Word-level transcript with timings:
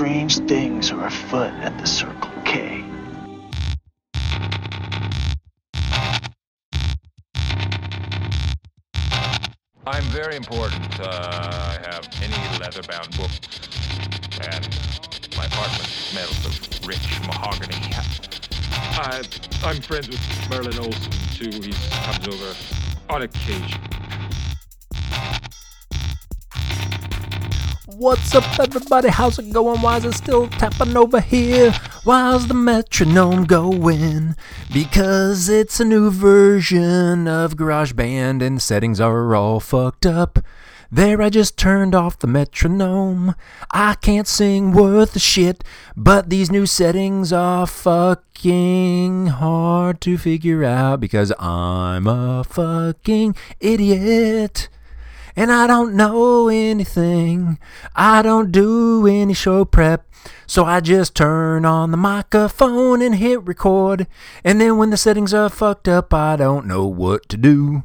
strange 0.00 0.38
things 0.48 0.90
are 0.90 1.06
afoot 1.08 1.52
at 1.60 1.76
the 1.76 1.86
Circle 1.86 2.30
K. 2.46 2.82
I'm 9.86 10.04
very 10.04 10.36
important. 10.36 10.98
Uh, 10.98 11.04
I 11.04 11.76
have 11.92 12.08
any 12.22 12.58
leather-bound 12.58 13.14
books, 13.18 13.40
and 14.40 14.66
my 15.36 15.44
apartment 15.44 15.90
smells 15.90 16.46
of 16.46 16.88
rich 16.88 17.20
mahogany. 17.26 17.76
I, 18.72 19.22
I'm 19.62 19.82
friends 19.82 20.08
with 20.08 20.48
Merlin 20.48 20.78
Olsen 20.78 21.12
too. 21.34 21.50
He 21.60 21.74
comes 21.90 22.26
over 22.26 22.56
on 23.10 23.20
occasion. 23.20 23.99
What's 28.00 28.34
up, 28.34 28.58
everybody? 28.58 29.10
How's 29.10 29.38
it 29.38 29.52
going? 29.52 29.82
Why 29.82 29.98
is 29.98 30.06
it 30.06 30.14
still 30.14 30.48
tapping 30.48 30.96
over 30.96 31.20
here? 31.20 31.70
Why's 32.04 32.46
the 32.46 32.54
metronome 32.54 33.44
going? 33.44 34.36
Because 34.72 35.50
it's 35.50 35.80
a 35.80 35.84
new 35.84 36.10
version 36.10 37.28
of 37.28 37.56
GarageBand 37.56 38.40
and 38.40 38.62
settings 38.62 39.02
are 39.02 39.34
all 39.36 39.60
fucked 39.60 40.06
up. 40.06 40.38
There, 40.90 41.20
I 41.20 41.28
just 41.28 41.58
turned 41.58 41.94
off 41.94 42.18
the 42.18 42.26
metronome. 42.26 43.34
I 43.70 43.96
can't 43.96 44.26
sing 44.26 44.72
worth 44.72 45.14
a 45.14 45.18
shit, 45.18 45.62
but 45.94 46.30
these 46.30 46.50
new 46.50 46.64
settings 46.64 47.34
are 47.34 47.66
fucking 47.66 49.26
hard 49.26 50.00
to 50.00 50.16
figure 50.16 50.64
out 50.64 51.00
because 51.00 51.34
I'm 51.38 52.06
a 52.06 52.44
fucking 52.44 53.36
idiot. 53.60 54.70
And 55.36 55.52
I 55.52 55.66
don't 55.66 55.94
know 55.94 56.48
anything. 56.48 57.58
I 57.94 58.22
don't 58.22 58.52
do 58.52 59.06
any 59.06 59.34
show 59.34 59.64
prep. 59.64 60.06
So 60.46 60.64
I 60.64 60.80
just 60.80 61.14
turn 61.14 61.64
on 61.64 61.92
the 61.92 61.96
microphone 61.96 63.02
and 63.02 63.14
hit 63.14 63.46
record. 63.46 64.06
And 64.44 64.60
then 64.60 64.76
when 64.76 64.90
the 64.90 64.96
settings 64.96 65.32
are 65.32 65.48
fucked 65.48 65.86
up, 65.88 66.12
I 66.12 66.36
don't 66.36 66.66
know 66.66 66.86
what 66.86 67.28
to 67.30 67.36
do. 67.36 67.84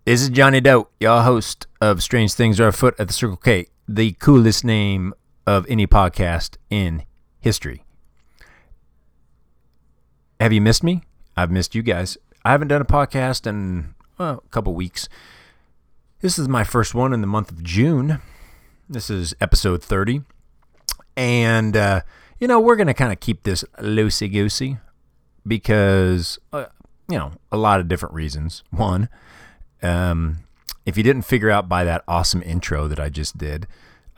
This 0.06 0.22
is 0.22 0.30
Johnny 0.30 0.60
Doe, 0.60 0.90
your 1.00 1.22
host 1.22 1.68
of 1.80 2.04
Strange 2.04 2.34
Things 2.34 2.60
Are 2.60 2.68
Afoot 2.68 3.00
at 3.00 3.08
the 3.08 3.14
Circle 3.14 3.38
K, 3.38 3.68
the 3.88 4.12
coolest 4.14 4.66
name 4.66 5.14
of 5.58 5.66
any 5.70 5.86
podcast 5.86 6.56
in 6.70 7.04
history. 7.40 7.84
Have 10.40 10.54
you 10.54 10.62
missed 10.62 10.84
me? 10.84 11.04
I've 11.36 11.52
missed 11.52 11.76
you 11.76 11.82
guys. 11.82 12.18
I 12.44 12.52
haven't 12.52 12.70
done 12.70 12.82
a 12.82 12.86
podcast 12.86 13.46
in 13.46 13.94
well, 14.18 14.42
a 14.46 14.50
couple 14.50 14.74
weeks. 14.74 15.10
This 16.22 16.40
is 16.40 16.48
my 16.48 16.64
first 16.64 16.96
one 16.96 17.14
in 17.14 17.22
the 17.22 17.28
month 17.28 17.52
of 17.52 17.64
June. 17.64 18.22
This 18.88 19.10
is 19.10 19.36
episode 19.42 19.84
30. 19.84 20.22
And, 21.18 21.76
uh, 21.76 22.02
you 22.40 22.48
know, 22.48 22.60
we're 22.60 22.76
going 22.76 22.88
to 22.88 22.94
kind 22.94 23.12
of 23.12 23.20
keep 23.20 23.44
this 23.44 23.64
loosey 23.78 24.32
goosey 24.32 24.78
because, 25.46 26.40
uh, 26.54 26.66
you 27.10 27.18
know, 27.18 27.34
a 27.52 27.58
lot 27.58 27.80
of 27.80 27.88
different 27.88 28.16
reasons. 28.16 28.64
One, 28.72 29.10
um, 29.84 30.38
if 30.86 30.98
you 30.98 31.04
didn't 31.04 31.24
figure 31.24 31.52
out 31.52 31.68
by 31.68 31.84
that 31.84 32.04
awesome 32.08 32.42
intro 32.42 32.88
that 32.88 33.00
I 33.00 33.10
just 33.10 33.38
did, 33.38 33.68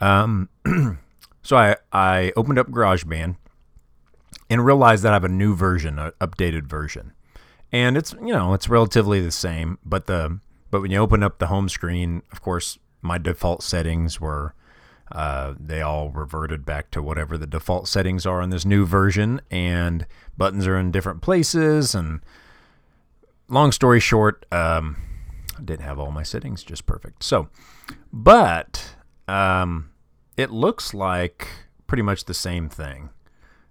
um, 0.00 0.48
so 1.44 1.56
I, 1.56 1.76
I 1.92 2.32
opened 2.34 2.58
up 2.58 2.68
GarageBand 2.70 3.36
and 4.50 4.66
realized 4.66 5.04
that 5.04 5.12
I 5.12 5.14
have 5.14 5.24
a 5.24 5.28
new 5.28 5.54
version, 5.54 5.98
an 5.98 6.10
updated 6.20 6.64
version. 6.64 7.12
And 7.70 7.96
it's, 7.96 8.12
you 8.14 8.32
know, 8.32 8.54
it's 8.54 8.68
relatively 8.68 9.20
the 9.20 9.30
same, 9.30 9.78
but 9.84 10.06
the 10.06 10.40
but 10.70 10.80
when 10.80 10.90
you 10.90 10.98
open 10.98 11.22
up 11.22 11.38
the 11.38 11.46
home 11.46 11.68
screen, 11.68 12.22
of 12.32 12.42
course, 12.42 12.78
my 13.00 13.16
default 13.16 13.62
settings 13.62 14.20
were 14.20 14.54
uh, 15.12 15.54
they 15.60 15.82
all 15.82 16.10
reverted 16.10 16.64
back 16.64 16.90
to 16.90 17.02
whatever 17.02 17.38
the 17.38 17.46
default 17.46 17.86
settings 17.86 18.26
are 18.26 18.42
in 18.42 18.50
this 18.50 18.64
new 18.64 18.86
version, 18.86 19.40
and 19.50 20.06
buttons 20.36 20.66
are 20.66 20.78
in 20.78 20.90
different 20.90 21.22
places. 21.22 21.94
And 21.94 22.20
long 23.48 23.70
story 23.70 24.00
short, 24.00 24.46
um, 24.50 24.96
I 25.56 25.62
didn't 25.62 25.84
have 25.84 25.98
all 25.98 26.10
my 26.10 26.22
settings 26.22 26.64
just 26.64 26.86
perfect. 26.86 27.22
So, 27.22 27.48
but 28.12 28.94
um, 29.28 29.90
it 30.36 30.50
looks 30.50 30.94
like 30.94 31.48
pretty 31.86 32.02
much 32.02 32.24
the 32.24 32.34
same 32.34 32.68
thing. 32.68 33.10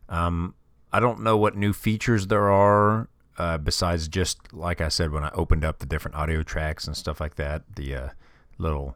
Um, 0.09 0.55
I 0.91 0.99
don't 0.99 1.21
know 1.21 1.37
what 1.37 1.55
new 1.55 1.73
features 1.73 2.27
there 2.27 2.51
are 2.51 3.09
uh, 3.37 3.57
besides 3.57 4.07
just 4.07 4.53
like 4.53 4.79
I 4.81 4.89
said 4.89 5.11
when 5.11 5.23
I 5.23 5.31
opened 5.33 5.65
up 5.65 5.79
the 5.79 5.85
different 5.85 6.15
audio 6.15 6.43
tracks 6.43 6.85
and 6.85 6.95
stuff 6.95 7.19
like 7.19 7.35
that. 7.35 7.63
The 7.75 7.95
uh, 7.95 8.09
little 8.57 8.95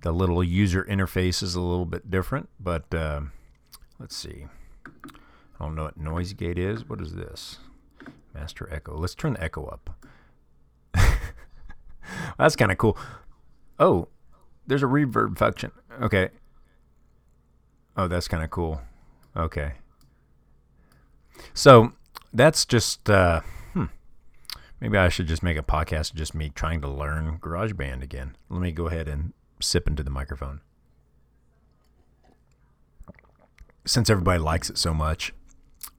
the 0.00 0.12
little 0.12 0.42
user 0.42 0.84
interface 0.84 1.42
is 1.42 1.54
a 1.54 1.60
little 1.60 1.86
bit 1.86 2.10
different, 2.10 2.48
but 2.60 2.92
uh, 2.94 3.22
let's 3.98 4.16
see. 4.16 4.46
I 5.06 5.64
don't 5.64 5.76
know 5.76 5.84
what 5.84 5.96
noise 5.96 6.32
gate 6.32 6.58
is. 6.58 6.88
What 6.88 7.00
is 7.00 7.14
this? 7.14 7.58
Master 8.34 8.68
echo. 8.72 8.96
Let's 8.96 9.14
turn 9.14 9.34
the 9.34 9.42
echo 9.42 9.64
up. 9.66 10.04
That's 12.38 12.56
kind 12.56 12.72
of 12.72 12.78
cool. 12.78 12.98
Oh, 13.78 14.08
there's 14.66 14.82
a 14.82 14.86
reverb 14.86 15.38
function. 15.38 15.70
Okay. 16.02 16.30
Oh, 17.96 18.08
that's 18.08 18.28
kind 18.28 18.42
of 18.42 18.50
cool. 18.50 18.80
Okay. 19.36 19.72
So 21.52 21.92
that's 22.32 22.64
just, 22.64 23.08
uh, 23.08 23.40
hmm. 23.72 23.84
Maybe 24.80 24.98
I 24.98 25.08
should 25.08 25.26
just 25.26 25.42
make 25.42 25.56
a 25.56 25.62
podcast 25.62 26.10
of 26.10 26.16
just 26.16 26.34
me 26.34 26.50
trying 26.50 26.80
to 26.80 26.88
learn 26.88 27.38
GarageBand 27.38 28.02
again. 28.02 28.36
Let 28.48 28.60
me 28.60 28.72
go 28.72 28.88
ahead 28.88 29.08
and 29.08 29.32
sip 29.60 29.86
into 29.86 30.02
the 30.02 30.10
microphone. 30.10 30.60
Since 33.86 34.10
everybody 34.10 34.38
likes 34.38 34.70
it 34.70 34.78
so 34.78 34.94
much 34.94 35.32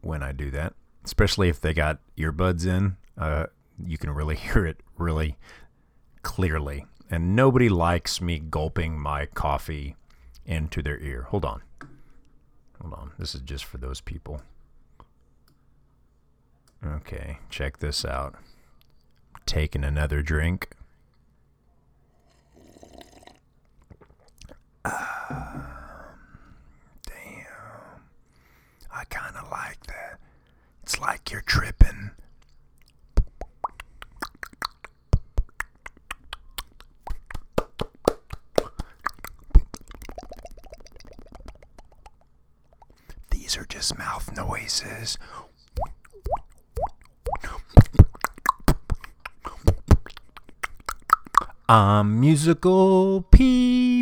when 0.02 0.24
I 0.24 0.32
do 0.32 0.52
that, 0.52 0.74
especially 1.04 1.50
if 1.50 1.62
they 1.62 1.74
got 1.74 2.00
earbuds 2.18 2.66
in, 2.66 2.98
uh, 3.18 3.46
you 3.84 3.98
can 3.98 4.10
really 4.12 4.36
hear 4.36 4.66
it 4.66 4.82
really 4.98 5.38
clearly. 6.24 6.86
And 7.10 7.36
nobody 7.36 7.70
likes 7.70 8.20
me 8.20 8.40
gulping 8.40 9.00
my 9.00 9.28
coffee 9.28 9.96
into 10.46 10.82
their 10.82 11.00
ear. 11.00 11.24
Hold 11.30 11.46
on. 11.46 11.62
Hold 12.86 13.00
on. 13.00 13.12
This 13.18 13.34
is 13.34 13.42
just 13.42 13.66
for 13.66 13.80
those 13.80 14.00
people. 14.00 14.42
Okay, 16.86 17.40
check 17.50 17.80
this 17.80 18.06
out. 18.06 18.36
Taking 19.48 19.84
another 19.84 20.22
drink. 20.22 20.70
Ah, 24.84 26.12
damn. 27.08 28.04
I 28.94 29.04
kind 29.06 29.36
of 29.36 29.50
like 29.50 29.84
that. 29.88 30.20
It's 30.84 31.00
like 31.00 31.32
you're 31.32 31.42
tripping. 31.42 32.12
These 43.56 43.64
are 43.64 43.68
just 43.68 43.98
mouth 43.98 44.36
noises. 44.36 45.18
I'm 51.70 52.20
musical 52.20 53.22
people. 53.32 54.02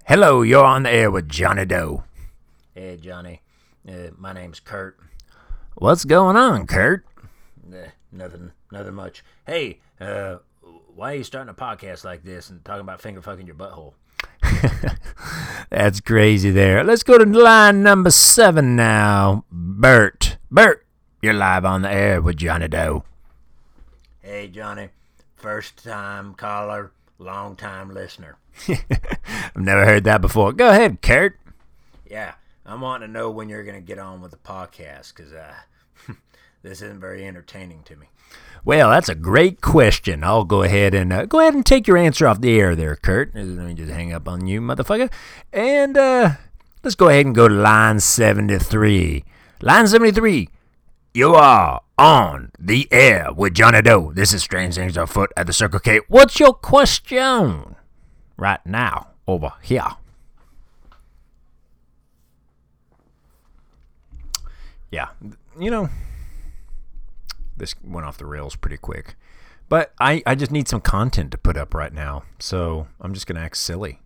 Hello, 0.05 0.41
you're 0.41 0.65
on 0.65 0.83
the 0.83 0.91
air 0.91 1.11
with 1.11 1.29
Johnny 1.29 1.65
Doe. 1.65 2.03
Hey, 2.73 2.97
Johnny, 2.97 3.41
uh, 3.87 4.11
my 4.17 4.33
name's 4.33 4.59
Kurt. 4.59 4.97
What's 5.75 6.05
going 6.05 6.35
on, 6.35 6.67
Kurt? 6.67 7.05
Uh, 7.71 7.87
nothing, 8.11 8.51
nothing 8.71 8.93
much. 8.93 9.23
Hey, 9.45 9.79
uh, 9.99 10.37
why 10.95 11.13
are 11.13 11.15
you 11.17 11.23
starting 11.23 11.49
a 11.49 11.53
podcast 11.53 12.03
like 12.03 12.23
this 12.23 12.49
and 12.49 12.63
talking 12.63 12.81
about 12.81 13.01
finger 13.01 13.21
fucking 13.21 13.47
your 13.47 13.55
butthole? 13.55 13.93
That's 15.69 15.99
crazy 16.01 16.51
there. 16.51 16.83
Let's 16.83 17.03
go 17.03 17.17
to 17.17 17.25
line 17.25 17.83
number 17.83 18.11
seven 18.11 18.75
now. 18.75 19.45
Bert. 19.51 20.37
Bert, 20.49 20.85
you're 21.21 21.33
live 21.33 21.65
on 21.65 21.83
the 21.83 21.91
air 21.91 22.21
with 22.21 22.37
Johnny 22.37 22.67
Doe. 22.67 23.03
Hey, 24.21 24.47
Johnny, 24.47 24.89
first 25.35 25.83
time 25.83 26.33
caller, 26.33 26.91
long 27.21 27.55
time 27.55 27.93
listener. 27.93 28.37
I've 28.67 29.55
never 29.55 29.85
heard 29.85 30.03
that 30.05 30.21
before. 30.21 30.51
Go 30.53 30.69
ahead, 30.69 31.01
Kurt. 31.01 31.39
Yeah, 32.09 32.33
I'm 32.65 32.81
wanting 32.81 33.07
to 33.07 33.13
know 33.13 33.29
when 33.29 33.49
you're 33.49 33.63
going 33.63 33.75
to 33.75 33.85
get 33.85 33.99
on 33.99 34.21
with 34.21 34.31
the 34.31 34.37
podcast 34.37 35.15
because 35.15 35.31
uh, 35.33 35.53
this 36.63 36.81
isn't 36.81 36.99
very 36.99 37.25
entertaining 37.25 37.83
to 37.83 37.95
me. 37.95 38.07
Well, 38.63 38.89
that's 38.91 39.09
a 39.09 39.15
great 39.15 39.61
question. 39.61 40.23
I'll 40.23 40.43
go 40.43 40.63
ahead 40.63 40.93
and 40.93 41.11
uh, 41.11 41.25
go 41.25 41.39
ahead 41.39 41.53
and 41.53 41.65
take 41.65 41.87
your 41.87 41.97
answer 41.97 42.27
off 42.27 42.41
the 42.41 42.59
air 42.59 42.75
there, 42.75 42.95
Kurt. 42.95 43.33
Let 43.33 43.45
me 43.45 43.73
just 43.73 43.91
hang 43.91 44.13
up 44.13 44.27
on 44.27 44.45
you, 44.45 44.61
motherfucker. 44.61 45.11
And 45.51 45.97
uh, 45.97 46.33
let's 46.83 46.95
go 46.95 47.07
ahead 47.09 47.25
and 47.25 47.33
go 47.33 47.47
to 47.47 47.53
line 47.53 47.99
73. 47.99 49.23
Line 49.61 49.87
73. 49.87 50.49
You 51.13 51.33
are 51.33 51.81
on 52.01 52.51
the 52.57 52.87
air 52.91 53.31
with 53.31 53.53
Johnny 53.53 53.79
Doe. 53.79 54.11
This 54.11 54.33
is 54.33 54.41
Strange 54.41 54.73
Things 54.73 54.97
Afoot 54.97 55.31
at 55.37 55.45
the 55.45 55.53
Circle 55.53 55.81
K. 55.81 55.99
What's 56.07 56.39
your 56.39 56.51
question? 56.51 57.75
Right 58.37 58.65
now, 58.65 59.09
over 59.27 59.53
here. 59.61 59.85
Yeah, 64.89 65.09
you 65.59 65.69
know, 65.69 65.89
this 67.55 67.75
went 67.83 68.07
off 68.07 68.17
the 68.17 68.25
rails 68.25 68.55
pretty 68.55 68.77
quick. 68.77 69.15
But 69.69 69.93
I, 69.99 70.23
I 70.25 70.33
just 70.33 70.51
need 70.51 70.67
some 70.67 70.81
content 70.81 71.29
to 71.31 71.37
put 71.37 71.55
up 71.55 71.75
right 71.75 71.93
now. 71.93 72.23
So 72.39 72.87
I'm 72.99 73.13
just 73.13 73.27
going 73.27 73.35
to 73.35 73.43
act 73.43 73.57
silly. 73.57 73.99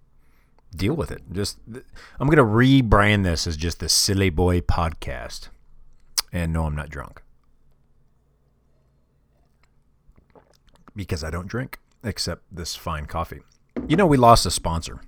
Deal 0.76 0.94
with 0.94 1.12
it. 1.12 1.22
Just 1.32 1.60
I'm 2.20 2.28
going 2.28 2.36
to 2.38 2.44
rebrand 2.44 3.24
this 3.24 3.48
as 3.48 3.56
just 3.56 3.80
the 3.80 3.88
Silly 3.88 4.30
Boy 4.30 4.60
podcast. 4.60 5.48
And 6.34 6.52
no, 6.52 6.66
I'm 6.66 6.76
not 6.76 6.90
drunk. 6.90 7.22
Because 10.96 11.24
I 11.24 11.30
don't 11.30 11.48
drink 11.48 11.80
except 12.04 12.44
this 12.52 12.76
fine 12.76 13.06
coffee. 13.06 13.42
You 13.88 13.98
know, 13.98 14.08
we 14.08 14.18
lost 14.18 14.46
a 14.46 14.52
sponsor. 14.52 15.02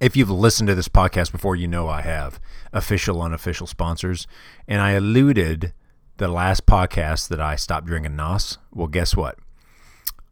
If 0.00 0.16
you've 0.16 0.30
listened 0.30 0.66
to 0.66 0.74
this 0.74 0.88
podcast 0.88 1.30
before, 1.30 1.54
you 1.54 1.68
know 1.68 1.88
I 1.88 2.02
have 2.02 2.40
official, 2.72 3.22
unofficial 3.22 3.68
sponsors. 3.68 4.26
And 4.66 4.80
I 4.80 4.92
alluded 4.92 5.72
the 6.16 6.28
last 6.28 6.66
podcast 6.66 7.28
that 7.28 7.40
I 7.40 7.54
stopped 7.56 7.86
drinking 7.86 8.16
NOS. 8.16 8.58
Well, 8.72 8.88
guess 8.88 9.14
what? 9.16 9.38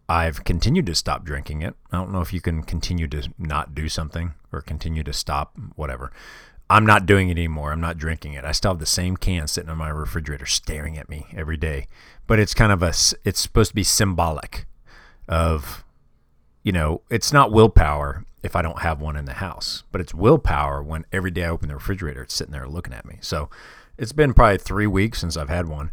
I've 0.08 0.42
continued 0.42 0.86
to 0.86 0.94
stop 0.96 1.24
drinking 1.24 1.62
it. 1.62 1.74
I 1.92 1.96
don't 1.96 2.10
know 2.10 2.20
if 2.20 2.32
you 2.32 2.40
can 2.40 2.64
continue 2.64 3.06
to 3.08 3.32
not 3.38 3.76
do 3.76 3.88
something 3.88 4.34
or 4.52 4.60
continue 4.60 5.04
to 5.04 5.12
stop, 5.12 5.56
whatever. 5.76 6.10
I'm 6.68 6.84
not 6.84 7.06
doing 7.06 7.28
it 7.28 7.38
anymore. 7.38 7.72
I'm 7.72 7.80
not 7.80 7.98
drinking 7.98 8.32
it. 8.32 8.44
I 8.44 8.50
still 8.50 8.72
have 8.72 8.80
the 8.80 8.86
same 8.86 9.16
can 9.16 9.46
sitting 9.46 9.70
on 9.70 9.78
my 9.78 9.88
refrigerator 9.88 10.46
staring 10.46 10.98
at 10.98 11.08
me 11.08 11.26
every 11.32 11.56
day. 11.56 11.86
But 12.30 12.38
it's 12.38 12.54
kind 12.54 12.70
of 12.70 12.80
a, 12.80 12.94
it's 13.24 13.40
supposed 13.40 13.72
to 13.72 13.74
be 13.74 13.82
symbolic 13.82 14.66
of, 15.28 15.84
you 16.62 16.70
know, 16.70 17.02
it's 17.10 17.32
not 17.32 17.50
willpower 17.50 18.24
if 18.44 18.54
I 18.54 18.62
don't 18.62 18.82
have 18.82 19.00
one 19.00 19.16
in 19.16 19.24
the 19.24 19.32
house, 19.32 19.82
but 19.90 20.00
it's 20.00 20.14
willpower 20.14 20.80
when 20.80 21.04
every 21.10 21.32
day 21.32 21.42
I 21.42 21.48
open 21.48 21.70
the 21.70 21.74
refrigerator, 21.74 22.22
it's 22.22 22.32
sitting 22.32 22.52
there 22.52 22.68
looking 22.68 22.94
at 22.94 23.04
me. 23.04 23.18
So 23.20 23.50
it's 23.98 24.12
been 24.12 24.32
probably 24.32 24.58
three 24.58 24.86
weeks 24.86 25.18
since 25.18 25.36
I've 25.36 25.48
had 25.48 25.68
one. 25.68 25.90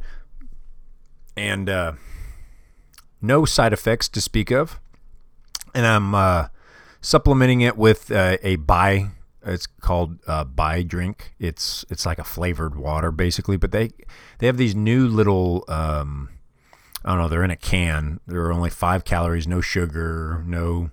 And, 1.35 1.71
uh, 1.71 1.93
no 3.19 3.45
side 3.45 3.73
effects 3.73 4.07
to 4.09 4.21
speak 4.21 4.51
of. 4.51 4.79
And 5.73 5.87
I'm 5.87 6.13
uh, 6.13 6.49
supplementing 7.01 7.61
it 7.61 7.77
with 7.77 8.11
uh, 8.11 8.37
a 8.43 8.57
Bai. 8.57 9.09
It's 9.47 9.67
called 9.67 10.19
uh, 10.27 10.43
Bai 10.43 10.83
drink. 10.83 11.33
It's 11.39 11.85
it's 11.89 12.05
like 12.05 12.19
a 12.19 12.23
flavored 12.23 12.75
water 12.75 13.11
basically, 13.11 13.57
but 13.57 13.71
they 13.71 13.91
they 14.39 14.47
have 14.47 14.57
these 14.57 14.75
new 14.75 15.07
little. 15.07 15.63
Um, 15.67 16.29
I 17.05 17.11
don't 17.11 17.19
know. 17.19 17.27
They're 17.29 17.43
in 17.43 17.51
a 17.51 17.55
can. 17.55 18.19
There 18.27 18.41
are 18.41 18.53
only 18.53 18.69
five 18.69 19.05
calories, 19.05 19.47
no 19.47 19.61
sugar, 19.61 20.43
no 20.45 20.89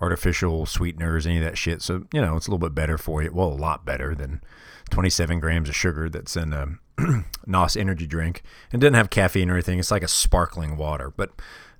artificial 0.00 0.66
sweeteners, 0.66 1.26
any 1.26 1.38
of 1.38 1.44
that 1.44 1.56
shit. 1.56 1.80
So 1.82 2.06
you 2.12 2.20
know 2.20 2.36
it's 2.36 2.46
a 2.46 2.50
little 2.50 2.66
bit 2.68 2.74
better 2.74 2.98
for 2.98 3.22
you. 3.22 3.32
Well, 3.32 3.48
a 3.48 3.54
lot 3.54 3.84
better 3.86 4.14
than 4.14 4.42
27 4.90 5.40
grams 5.40 5.68
of 5.68 5.76
sugar 5.76 6.08
that's 6.08 6.36
in 6.36 6.52
a 6.52 6.78
NOS 7.46 7.76
energy 7.76 8.06
drink 8.06 8.42
and 8.72 8.80
doesn't 8.80 8.94
have 8.94 9.10
caffeine 9.10 9.50
or 9.50 9.54
anything. 9.54 9.78
It's 9.78 9.90
like 9.90 10.02
a 10.02 10.08
sparkling 10.08 10.76
water. 10.76 11.12
But 11.16 11.30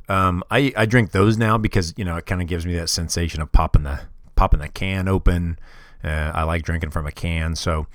um, 0.09 0.43
I, 0.51 0.73
I 0.77 0.87
drink 0.87 1.13
those 1.13 1.37
now 1.37 1.59
because, 1.59 1.93
you 1.97 2.05
know, 2.05 2.17
it 2.17 2.27
kind 2.27 2.41
of 2.41 2.49
gives 2.49 2.67
me 2.67 2.75
that 2.77 2.89
sensation 2.89 3.41
of 3.41 3.53
popping 3.53 3.83
the, 3.83 4.01
popping 4.37 4.61
the 4.61 4.69
can 4.69 5.09
open. 5.09 5.59
Uh, 6.03 6.33
I 6.35 6.45
like 6.45 6.63
drinking 6.63 6.91
from 6.91 7.07
a 7.07 7.13
can. 7.13 7.57
So, 7.57 7.87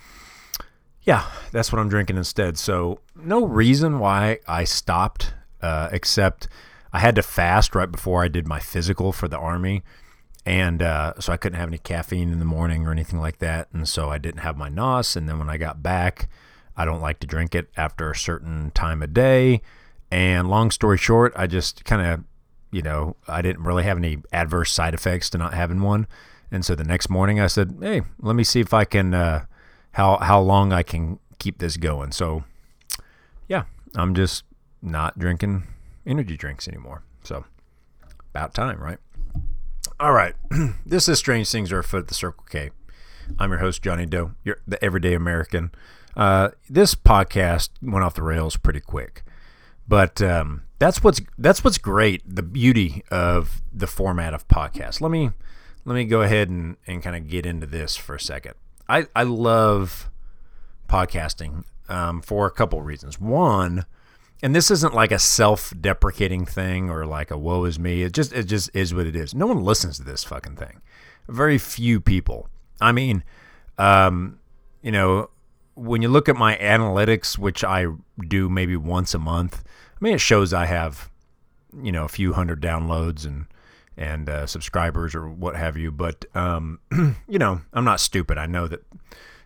yeah, 1.03 1.25
that's 1.51 1.71
what 1.71 1.79
I'm 1.79 1.89
drinking 1.89 2.17
instead. 2.17 2.57
So, 2.57 2.99
no 3.15 3.45
reason 3.45 3.99
why 3.99 4.39
I 4.47 4.63
stopped 4.63 5.33
uh, 5.61 5.89
except 5.91 6.47
I 6.91 6.99
had 6.99 7.15
to 7.15 7.23
fast 7.23 7.75
right 7.75 7.91
before 7.91 8.23
I 8.23 8.27
did 8.27 8.47
my 8.47 8.59
physical 8.59 9.11
for 9.11 9.27
the 9.27 9.37
Army 9.37 9.83
and 10.45 10.81
uh, 10.81 11.13
so 11.19 11.31
I 11.31 11.37
couldn't 11.37 11.59
have 11.59 11.69
any 11.69 11.77
caffeine 11.77 12.31
in 12.31 12.39
the 12.39 12.45
morning 12.45 12.85
or 12.85 12.91
anything 12.91 13.19
like 13.19 13.39
that, 13.39 13.69
and 13.73 13.87
so 13.87 14.09
I 14.09 14.17
didn't 14.17 14.41
have 14.41 14.57
my 14.57 14.69
NOS. 14.69 15.15
And 15.15 15.27
then 15.27 15.39
when 15.39 15.49
I 15.49 15.57
got 15.57 15.81
back, 15.81 16.27
I 16.75 16.85
don't 16.85 17.01
like 17.01 17.19
to 17.19 17.27
drink 17.27 17.55
it 17.55 17.69
after 17.77 18.11
a 18.11 18.15
certain 18.15 18.71
time 18.71 19.01
of 19.01 19.13
day. 19.13 19.61
And 20.11 20.49
long 20.49 20.69
story 20.69 20.97
short, 20.97 21.33
I 21.35 21.47
just 21.47 21.85
kind 21.85 22.01
of, 22.01 22.23
you 22.71 22.81
know, 22.81 23.15
I 23.27 23.41
didn't 23.41 23.63
really 23.63 23.83
have 23.83 23.97
any 23.97 24.17
adverse 24.31 24.71
side 24.71 24.93
effects 24.93 25.29
to 25.31 25.37
not 25.37 25.53
having 25.53 25.81
one. 25.81 26.07
And 26.53 26.63
so 26.63 26.75
the 26.75 26.83
next 26.83 27.09
morning, 27.09 27.39
I 27.39 27.47
said, 27.47 27.77
"Hey, 27.81 28.03
let 28.19 28.35
me 28.35 28.43
see 28.43 28.59
if 28.59 28.75
I 28.75 28.85
can, 28.85 29.15
uh, 29.15 29.45
how 29.93 30.17
how 30.17 30.39
long 30.39 30.71
I 30.71 30.83
can 30.83 31.17
keep 31.39 31.57
this 31.57 31.77
going." 31.77 32.11
So, 32.11 32.43
yeah, 33.47 33.63
I'm 33.95 34.13
just 34.13 34.43
not 34.79 35.17
drinking 35.17 35.63
energy 36.05 36.37
drinks 36.37 36.67
anymore. 36.67 37.01
So, 37.23 37.45
about 38.29 38.53
time, 38.53 38.79
right? 38.79 38.99
All 39.99 40.13
right. 40.13 40.35
this 40.85 41.09
is 41.09 41.17
Strange 41.17 41.49
Things 41.49 41.71
Are 41.71 41.79
Afoot 41.79 42.01
at 42.03 42.07
the 42.07 42.13
Circle 42.13 42.45
K. 42.47 42.69
I'm 43.39 43.49
your 43.49 43.59
host, 43.59 43.81
Johnny 43.81 44.05
Doe, 44.05 44.33
you're 44.43 44.59
the 44.67 44.83
everyday 44.83 45.15
American. 45.15 45.71
Uh, 46.15 46.49
this 46.69 46.93
podcast 46.93 47.69
went 47.81 48.05
off 48.05 48.13
the 48.13 48.21
rails 48.21 48.57
pretty 48.57 48.79
quick, 48.79 49.23
but 49.87 50.21
um, 50.21 50.61
that's 50.77 51.03
what's 51.03 51.19
that's 51.35 51.63
what's 51.63 51.79
great. 51.79 52.21
The 52.27 52.43
beauty 52.43 53.03
of 53.09 53.63
the 53.73 53.87
format 53.87 54.35
of 54.35 54.47
podcast. 54.47 55.01
Let 55.01 55.09
me 55.09 55.31
let 55.85 55.95
me 55.95 56.05
go 56.05 56.21
ahead 56.21 56.49
and, 56.49 56.77
and 56.87 57.03
kind 57.03 57.15
of 57.15 57.27
get 57.27 57.45
into 57.45 57.65
this 57.65 57.95
for 57.95 58.15
a 58.15 58.19
second. 58.19 58.53
I 58.87 59.07
I 59.15 59.23
love 59.23 60.09
podcasting 60.87 61.63
um, 61.89 62.21
for 62.21 62.45
a 62.45 62.51
couple 62.51 62.81
reasons. 62.81 63.19
One, 63.19 63.85
and 64.41 64.55
this 64.55 64.69
isn't 64.71 64.93
like 64.93 65.11
a 65.11 65.19
self-deprecating 65.19 66.45
thing 66.45 66.89
or 66.89 67.05
like 67.05 67.31
a 67.31 67.37
woe 67.37 67.65
is 67.65 67.79
me. 67.79 68.03
It 68.03 68.13
just 68.13 68.33
it 68.33 68.43
just 68.43 68.69
is 68.73 68.93
what 68.93 69.07
it 69.07 69.15
is. 69.15 69.33
No 69.33 69.47
one 69.47 69.63
listens 69.63 69.97
to 69.97 70.03
this 70.03 70.23
fucking 70.23 70.55
thing. 70.55 70.81
Very 71.27 71.57
few 71.57 72.01
people. 72.01 72.49
I 72.81 72.91
mean, 72.91 73.23
um, 73.77 74.39
you 74.81 74.91
know, 74.91 75.29
when 75.75 76.01
you 76.01 76.09
look 76.09 76.27
at 76.29 76.35
my 76.35 76.57
analytics, 76.57 77.37
which 77.37 77.63
I 77.63 77.87
do 78.27 78.49
maybe 78.49 78.75
once 78.75 79.13
a 79.13 79.19
month, 79.19 79.63
I 79.65 80.03
mean, 80.03 80.13
it 80.13 80.21
shows 80.21 80.53
I 80.53 80.65
have, 80.65 81.09
you 81.81 81.91
know, 81.91 82.03
a 82.03 82.09
few 82.09 82.33
hundred 82.33 82.61
downloads 82.61 83.25
and 83.25 83.45
and 83.97 84.29
uh, 84.29 84.47
subscribers 84.47 85.15
or 85.15 85.27
what 85.27 85.55
have 85.55 85.77
you. 85.77 85.91
But 85.91 86.25
um, 86.35 86.79
you 87.27 87.39
know, 87.39 87.61
I'm 87.73 87.85
not 87.85 87.99
stupid. 87.99 88.37
I 88.37 88.45
know 88.45 88.67
that 88.67 88.83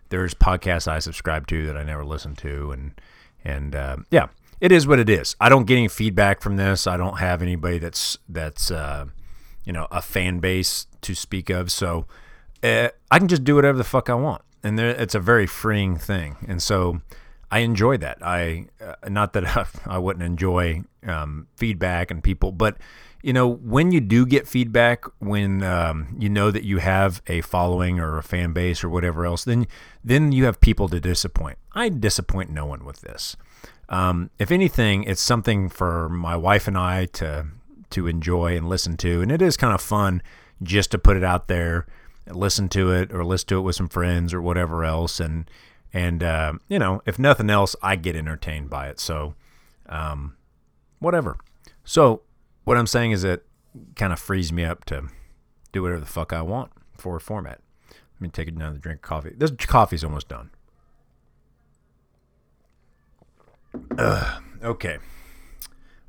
there's 0.08 0.34
podcasts 0.34 0.88
I 0.88 0.98
subscribe 0.98 1.46
to 1.48 1.66
that 1.66 1.76
I 1.76 1.82
never 1.82 2.04
listen 2.04 2.34
to, 2.36 2.72
and 2.72 3.00
and 3.44 3.74
uh, 3.74 3.96
yeah 4.10 4.28
it 4.60 4.72
is 4.72 4.86
what 4.86 4.98
it 4.98 5.08
is. 5.08 5.36
I 5.40 5.48
don't 5.48 5.66
get 5.66 5.76
any 5.76 5.88
feedback 5.88 6.40
from 6.40 6.56
this. 6.56 6.86
I 6.86 6.96
don't 6.96 7.18
have 7.18 7.42
anybody 7.42 7.78
that's 7.78 8.18
that's 8.28 8.70
uh, 8.70 9.06
you 9.64 9.72
know 9.72 9.86
a 9.90 10.02
fan 10.02 10.40
base 10.40 10.86
to 11.02 11.14
speak 11.14 11.50
of. 11.50 11.70
So 11.70 12.06
uh, 12.62 12.88
I 13.10 13.18
can 13.18 13.28
just 13.28 13.44
do 13.44 13.54
whatever 13.54 13.78
the 13.78 13.84
fuck 13.84 14.10
I 14.10 14.14
want, 14.14 14.42
and 14.62 14.78
there, 14.78 14.90
it's 14.90 15.14
a 15.14 15.20
very 15.20 15.46
freeing 15.46 15.96
thing. 15.96 16.36
And 16.48 16.62
so 16.62 17.00
I 17.50 17.60
enjoy 17.60 17.98
that. 17.98 18.18
I 18.20 18.66
uh, 18.80 19.08
not 19.08 19.32
that 19.34 19.56
I, 19.56 19.66
I 19.86 19.98
wouldn't 19.98 20.24
enjoy 20.24 20.82
um, 21.06 21.46
feedback 21.56 22.10
and 22.10 22.22
people, 22.22 22.50
but 22.50 22.76
you 23.22 23.32
know 23.32 23.48
when 23.48 23.90
you 23.90 24.00
do 24.00 24.24
get 24.26 24.46
feedback, 24.46 25.04
when 25.18 25.62
um, 25.62 26.16
you 26.18 26.28
know 26.28 26.50
that 26.50 26.64
you 26.64 26.78
have 26.78 27.22
a 27.26 27.40
following 27.40 27.98
or 27.98 28.18
a 28.18 28.22
fan 28.22 28.52
base 28.52 28.84
or 28.84 28.88
whatever 28.88 29.26
else, 29.26 29.44
then 29.44 29.66
then 30.04 30.32
you 30.32 30.44
have 30.44 30.60
people 30.60 30.88
to 30.88 31.00
disappoint. 31.00 31.58
I 31.72 31.88
disappoint 31.88 32.50
no 32.50 32.66
one 32.66 32.84
with 32.84 33.00
this. 33.00 33.36
Um, 33.88 34.30
if 34.38 34.50
anything, 34.50 35.04
it's 35.04 35.22
something 35.22 35.68
for 35.68 36.08
my 36.08 36.36
wife 36.36 36.68
and 36.68 36.78
I 36.78 37.06
to 37.06 37.46
to 37.90 38.06
enjoy 38.06 38.56
and 38.56 38.68
listen 38.68 38.96
to, 38.98 39.22
and 39.22 39.32
it 39.32 39.42
is 39.42 39.56
kind 39.56 39.74
of 39.74 39.80
fun 39.80 40.22
just 40.62 40.90
to 40.90 40.98
put 40.98 41.16
it 41.16 41.24
out 41.24 41.48
there, 41.48 41.86
listen 42.26 42.68
to 42.68 42.92
it, 42.92 43.12
or 43.12 43.24
listen 43.24 43.48
to 43.48 43.58
it 43.58 43.62
with 43.62 43.76
some 43.76 43.88
friends 43.88 44.34
or 44.34 44.42
whatever 44.42 44.84
else, 44.84 45.20
and 45.20 45.50
and 45.92 46.22
uh, 46.22 46.52
you 46.68 46.78
know, 46.78 47.02
if 47.06 47.18
nothing 47.18 47.50
else, 47.50 47.74
I 47.82 47.96
get 47.96 48.14
entertained 48.14 48.70
by 48.70 48.88
it. 48.88 49.00
So, 49.00 49.34
um, 49.88 50.36
whatever. 50.98 51.38
So, 51.84 52.22
what 52.68 52.76
I'm 52.76 52.86
saying 52.86 53.12
is 53.12 53.24
it 53.24 53.46
kind 53.96 54.12
of 54.12 54.18
frees 54.18 54.52
me 54.52 54.62
up 54.62 54.84
to 54.86 55.04
do 55.72 55.80
whatever 55.80 56.00
the 56.00 56.06
fuck 56.06 56.34
I 56.34 56.42
want 56.42 56.70
for 56.98 57.16
a 57.16 57.20
format. 57.20 57.60
Let 57.90 58.20
me 58.20 58.28
take 58.28 58.48
another 58.48 58.76
drink 58.76 58.98
of 58.98 59.02
coffee. 59.02 59.32
This 59.34 59.50
coffee's 59.52 60.04
almost 60.04 60.28
done. 60.28 60.50
Okay. 64.62 64.98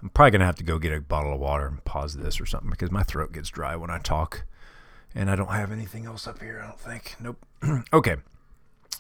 I'm 0.01 0.09
probably 0.09 0.31
gonna 0.31 0.45
have 0.45 0.57
to 0.57 0.63
go 0.65 0.79
get 0.79 0.91
a 0.91 0.99
bottle 0.99 1.33
of 1.33 1.39
water 1.39 1.65
and 1.65 1.81
pause 1.85 2.15
this 2.15 2.41
or 2.41 2.45
something 2.45 2.69
because 2.69 2.91
my 2.91 3.03
throat 3.03 3.31
gets 3.31 3.49
dry 3.49 3.77
when 3.77 3.89
I 3.89 3.99
talk, 3.99 4.43
and 5.15 5.29
I 5.31 5.37
don't 5.37 5.51
have 5.51 5.71
anything 5.71 6.05
else 6.05 6.27
up 6.27 6.41
here. 6.41 6.59
I 6.61 6.67
don't 6.67 6.79
think. 6.79 7.15
Nope. 7.21 7.45
okay. 7.93 8.17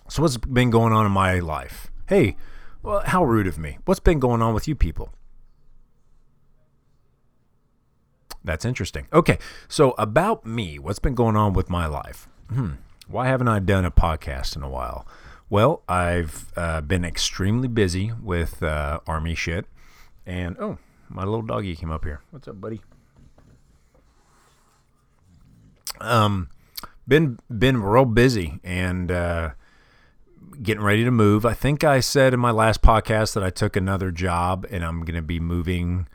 So 0.07 0.21
what's 0.21 0.37
been 0.37 0.69
going 0.69 0.93
on 0.93 1.05
in 1.05 1.11
my 1.11 1.39
life? 1.39 1.91
Hey, 2.07 2.37
well, 2.83 3.01
how 3.05 3.25
rude 3.25 3.47
of 3.47 3.57
me. 3.57 3.79
What's 3.83 3.99
been 3.99 4.19
going 4.19 4.41
on 4.41 4.53
with 4.53 4.67
you 4.67 4.75
people? 4.75 5.11
That's 8.43 8.65
interesting. 8.65 9.07
Okay, 9.11 9.37
so 9.67 9.91
about 9.97 10.45
me, 10.45 10.79
what's 10.79 10.99
been 10.99 11.15
going 11.15 11.35
on 11.35 11.53
with 11.53 11.69
my 11.69 11.87
life? 11.87 12.27
Hmm. 12.49 12.71
Why 13.07 13.27
haven't 13.27 13.47
I 13.47 13.59
done 13.59 13.85
a 13.85 13.91
podcast 13.91 14.55
in 14.55 14.63
a 14.63 14.69
while? 14.69 15.07
Well, 15.49 15.81
I've 15.89 16.51
uh, 16.55 16.81
been 16.81 17.03
extremely 17.03 17.67
busy 17.67 18.11
with 18.21 18.61
uh, 18.61 18.99
army 19.07 19.33
shit, 19.35 19.65
and 20.25 20.55
oh, 20.59 20.77
my 21.09 21.23
little 21.23 21.41
doggy 21.41 21.75
came 21.75 21.91
up 21.91 22.05
here. 22.05 22.21
What's 22.29 22.47
up, 22.47 22.61
buddy? 22.61 22.81
Um, 25.99 26.49
been 27.07 27.39
been 27.49 27.81
real 27.81 28.05
busy 28.05 28.59
and 28.63 29.11
uh, 29.11 29.49
getting 30.61 30.83
ready 30.83 31.03
to 31.03 31.11
move. 31.11 31.45
I 31.45 31.53
think 31.53 31.83
I 31.83 31.99
said 31.99 32.33
in 32.33 32.39
my 32.39 32.51
last 32.51 32.81
podcast 32.81 33.33
that 33.33 33.43
I 33.43 33.49
took 33.49 33.75
another 33.75 34.11
job 34.11 34.65
and 34.69 34.85
I'm 34.85 35.03
going 35.03 35.15
to 35.15 35.21
be 35.21 35.39
moving 35.39 36.07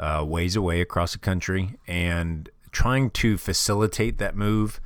uh, 0.00 0.24
ways 0.26 0.56
away 0.56 0.80
across 0.80 1.12
the 1.12 1.18
country. 1.18 1.76
And 1.86 2.48
trying 2.72 3.10
to 3.10 3.36
facilitate 3.36 4.18
that 4.18 4.34
move 4.34 4.80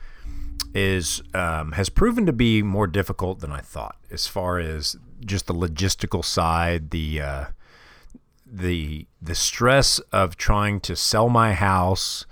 is 0.75 1.23
um, 1.33 1.73
has 1.73 1.88
proven 1.88 2.26
to 2.26 2.33
be 2.33 2.62
more 2.62 2.88
difficult 2.88 3.38
than 3.38 3.52
I 3.52 3.61
thought 3.61 3.97
as 4.11 4.26
far 4.26 4.59
as 4.59 4.97
just 5.25 5.47
the 5.47 5.54
logistical 5.54 6.25
side, 6.25 6.90
the 6.90 7.21
uh, 7.21 7.44
the 8.44 9.06
the 9.23 9.35
stress 9.35 10.00
of 10.12 10.37
trying 10.37 10.80
to 10.80 10.97
sell 10.97 11.28
my 11.28 11.54
house. 11.54 12.26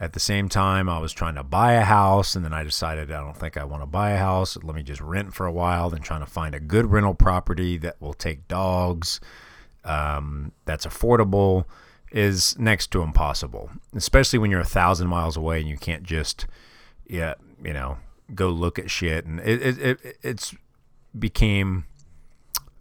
At 0.00 0.14
the 0.14 0.20
same 0.20 0.48
time 0.48 0.88
I 0.88 0.98
was 0.98 1.12
trying 1.12 1.36
to 1.36 1.44
buy 1.44 1.74
a 1.74 1.84
house 1.84 2.34
and 2.34 2.44
then 2.44 2.52
I 2.52 2.64
decided 2.64 3.12
I 3.12 3.20
don't 3.20 3.36
think 3.36 3.56
I 3.56 3.62
want 3.62 3.82
to 3.82 3.86
buy 3.86 4.10
a 4.10 4.16
house. 4.18 4.56
Let 4.60 4.74
me 4.74 4.82
just 4.82 5.00
rent 5.00 5.32
for 5.32 5.46
a 5.46 5.52
while, 5.52 5.90
then 5.90 6.00
trying 6.00 6.24
to 6.24 6.26
find 6.26 6.56
a 6.56 6.60
good 6.60 6.90
rental 6.90 7.14
property 7.14 7.76
that 7.78 8.00
will 8.00 8.14
take 8.14 8.48
dogs 8.48 9.20
um, 9.84 10.50
that's 10.64 10.86
affordable 10.86 11.66
is 12.12 12.58
next 12.58 12.90
to 12.92 13.02
impossible, 13.02 13.70
especially 13.94 14.38
when 14.38 14.50
you're 14.50 14.60
a 14.60 14.64
thousand 14.64 15.08
miles 15.08 15.36
away 15.36 15.60
and 15.60 15.68
you 15.68 15.78
can't 15.78 16.02
just, 16.02 16.46
yeah, 17.06 17.34
you 17.64 17.72
know, 17.72 17.98
go 18.34 18.48
look 18.50 18.78
at 18.78 18.90
shit. 18.90 19.24
And 19.24 19.40
it, 19.40 19.62
it, 19.62 19.78
it 20.04 20.16
it's 20.22 20.54
became 21.18 21.84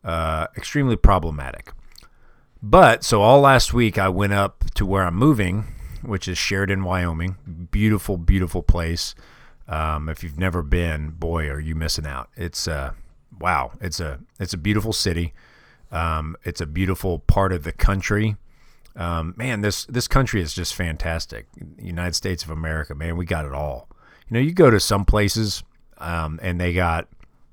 uh, 0.03 0.47
extremely 0.55 0.95
problematic. 0.95 1.71
But 2.61 3.03
so 3.03 3.21
all 3.21 3.41
last 3.41 3.73
week 3.73 3.97
I 3.97 4.09
went 4.09 4.33
up 4.33 4.65
to 4.75 4.85
where 4.85 5.03
I'm 5.03 5.15
moving, 5.15 5.65
which 6.03 6.27
is 6.27 6.37
Sheridan, 6.37 6.83
Wyoming. 6.83 7.37
Beautiful, 7.71 8.17
beautiful 8.17 8.61
place. 8.61 9.15
Um, 9.67 10.09
if 10.09 10.23
you've 10.23 10.37
never 10.37 10.61
been, 10.61 11.11
boy, 11.11 11.47
are 11.49 11.59
you 11.59 11.75
missing 11.75 12.05
out. 12.05 12.29
It's 12.35 12.67
uh, 12.67 12.91
wow. 13.39 13.71
It's 13.79 13.99
a 13.99 14.19
it's 14.39 14.53
a 14.53 14.57
beautiful 14.57 14.93
city. 14.93 15.33
Um, 15.91 16.37
it's 16.43 16.61
a 16.61 16.65
beautiful 16.65 17.19
part 17.19 17.51
of 17.51 17.63
the 17.63 17.71
country. 17.71 18.37
Um, 18.95 19.33
man, 19.37 19.61
this 19.61 19.85
this 19.85 20.07
country 20.07 20.41
is 20.41 20.53
just 20.53 20.75
fantastic. 20.75 21.47
United 21.79 22.15
States 22.15 22.43
of 22.43 22.49
America, 22.49 22.93
man, 22.93 23.17
we 23.17 23.25
got 23.25 23.45
it 23.45 23.53
all. 23.53 23.87
You 24.27 24.35
know, 24.35 24.39
you 24.39 24.53
go 24.53 24.69
to 24.69 24.79
some 24.79 25.05
places 25.05 25.63
um, 25.97 26.39
and 26.41 26.59
they 26.59 26.73
got 26.73 27.07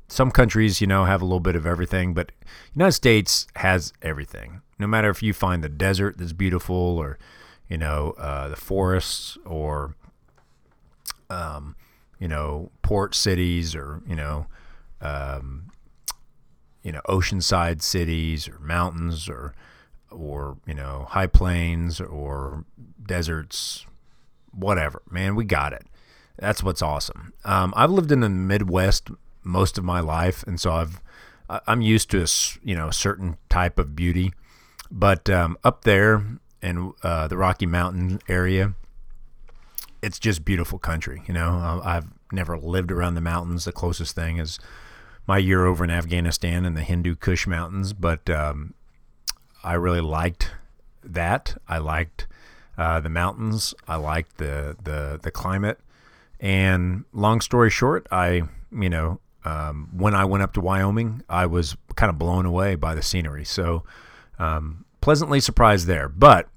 some 0.08 0.30
countries, 0.30 0.80
you 0.80 0.86
know, 0.86 1.04
have 1.04 1.22
a 1.22 1.24
little 1.24 1.40
bit 1.40 1.54
of 1.54 1.66
everything, 1.66 2.14
but 2.14 2.32
United 2.74 2.92
States 2.92 3.46
has 3.56 3.92
everything. 4.02 4.62
No 4.78 4.86
matter 4.86 5.10
if 5.10 5.22
you 5.22 5.32
find 5.32 5.62
the 5.62 5.68
desert 5.68 6.16
that's 6.18 6.32
beautiful, 6.32 6.76
or 6.76 7.18
you 7.68 7.76
know, 7.76 8.14
uh, 8.18 8.48
the 8.48 8.56
forests, 8.56 9.36
or 9.44 9.94
um, 11.28 11.76
you 12.18 12.28
know, 12.28 12.70
port 12.82 13.14
cities, 13.14 13.74
or 13.74 14.02
you 14.06 14.16
know, 14.16 14.46
um, 15.00 15.70
you 16.82 16.92
know, 16.92 17.00
oceanside 17.08 17.82
cities, 17.82 18.48
or 18.48 18.58
mountains, 18.60 19.28
or 19.28 19.54
or 20.10 20.56
you 20.66 20.74
know 20.74 21.06
high 21.10 21.26
plains 21.26 22.00
or 22.00 22.64
deserts 23.04 23.86
whatever. 24.52 25.02
Man 25.10 25.34
we 25.36 25.44
got 25.44 25.72
it. 25.72 25.86
That's 26.38 26.62
what's 26.62 26.82
awesome. 26.82 27.32
Um, 27.44 27.72
i've 27.76 27.90
lived 27.90 28.12
in 28.12 28.20
the 28.20 28.28
midwest 28.28 29.10
most 29.44 29.78
of 29.78 29.84
my 29.84 30.00
life 30.00 30.44
and 30.46 30.60
so 30.60 30.72
i've 30.72 31.00
i'm 31.66 31.80
used 31.80 32.10
to 32.10 32.22
a 32.22 32.26
you 32.62 32.74
know 32.74 32.90
certain 32.90 33.36
type 33.48 33.78
of 33.78 33.96
beauty. 33.96 34.32
But 34.90 35.28
um, 35.28 35.58
up 35.64 35.84
there 35.84 36.24
in 36.62 36.92
uh, 37.02 37.28
the 37.28 37.36
rocky 37.36 37.66
mountain 37.66 38.20
area 38.28 38.74
it's 40.02 40.18
just 40.18 40.44
beautiful 40.44 40.78
country 40.78 41.22
you 41.26 41.34
know? 41.34 41.80
I've 41.84 42.06
never 42.32 42.58
lived 42.58 42.92
around 42.92 43.14
the 43.14 43.20
mountains. 43.20 43.64
The 43.64 43.72
closest 43.72 44.14
thing 44.14 44.38
is 44.38 44.58
my 45.26 45.38
year 45.38 45.66
over 45.66 45.84
in 45.84 45.90
afghanistan 45.90 46.64
in 46.64 46.74
the 46.74 46.82
hindu 46.82 47.14
kush 47.16 47.46
mountains. 47.46 47.92
But 47.92 48.28
um, 48.30 48.74
I 49.62 49.74
really 49.74 50.00
liked 50.00 50.52
that. 51.02 51.56
I 51.68 51.78
liked 51.78 52.26
uh, 52.76 53.00
the 53.00 53.08
mountains. 53.08 53.74
I 53.86 53.96
liked 53.96 54.38
the, 54.38 54.76
the 54.82 55.18
the 55.22 55.30
climate. 55.30 55.80
And 56.40 57.04
long 57.12 57.40
story 57.40 57.70
short, 57.70 58.06
I 58.10 58.42
you 58.70 58.88
know 58.88 59.20
um, 59.44 59.88
when 59.92 60.14
I 60.14 60.24
went 60.24 60.42
up 60.42 60.52
to 60.54 60.60
Wyoming, 60.60 61.22
I 61.28 61.46
was 61.46 61.76
kind 61.96 62.10
of 62.10 62.18
blown 62.18 62.46
away 62.46 62.76
by 62.76 62.94
the 62.94 63.02
scenery. 63.02 63.44
So 63.44 63.84
um, 64.38 64.84
pleasantly 65.00 65.40
surprised 65.40 65.86
there. 65.86 66.08
But 66.08 66.48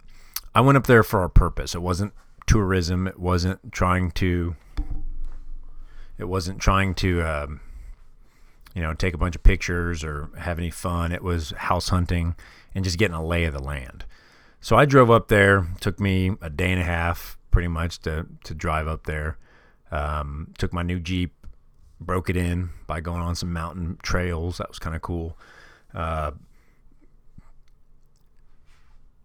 I 0.54 0.62
went 0.62 0.78
up 0.78 0.88
there 0.88 1.04
for 1.04 1.24
a 1.24 1.30
purpose. 1.30 1.74
It 1.74 1.82
wasn't 1.82 2.14
tourism. 2.46 3.08
It 3.08 3.20
wasn't 3.20 3.72
trying 3.72 4.12
to. 4.12 4.56
It 6.18 6.26
wasn't 6.26 6.60
trying 6.60 6.94
to. 6.96 7.22
Um, 7.24 7.62
you 8.74 8.82
know, 8.82 8.94
take 8.94 9.14
a 9.14 9.18
bunch 9.18 9.36
of 9.36 9.44
pictures 9.44 10.02
or 10.02 10.30
have 10.38 10.58
any 10.58 10.70
fun. 10.70 11.12
It 11.12 11.22
was 11.22 11.52
house 11.52 11.90
hunting 11.90 12.36
and 12.74 12.84
just 12.84 12.98
getting 12.98 13.16
a 13.16 13.24
lay 13.24 13.46
of 13.46 13.54
the 13.54 13.62
land. 13.62 14.06
So 14.60 14.76
I 14.76 14.86
drove 14.86 15.10
up 15.10 15.28
there. 15.28 15.68
Took 15.80 16.00
me 16.00 16.32
a 16.42 16.50
day 16.50 16.72
and 16.72 16.82
a 16.82 16.86
half, 16.86 17.38
pretty 17.50 17.68
much, 17.68 18.00
to 18.02 18.28
to 18.44 18.54
drive 18.54 18.88
up 18.88 19.06
there. 19.06 19.38
Um, 19.92 20.54
took 20.58 20.72
my 20.72 20.84
new 20.84 21.00
Jeep, 21.00 21.34
broke 22.00 22.30
it 22.30 22.38
in 22.38 22.70
by 22.88 23.02
going 23.02 23.22
on 23.22 23.36
some 23.36 23.52
mountain 23.52 23.98
trails. 24.04 24.60
That 24.60 24.70
was 24.70 24.80
kind 24.80 24.96
of 24.96 25.02
cool. 25.02 25.38
Uh, 25.94 26.32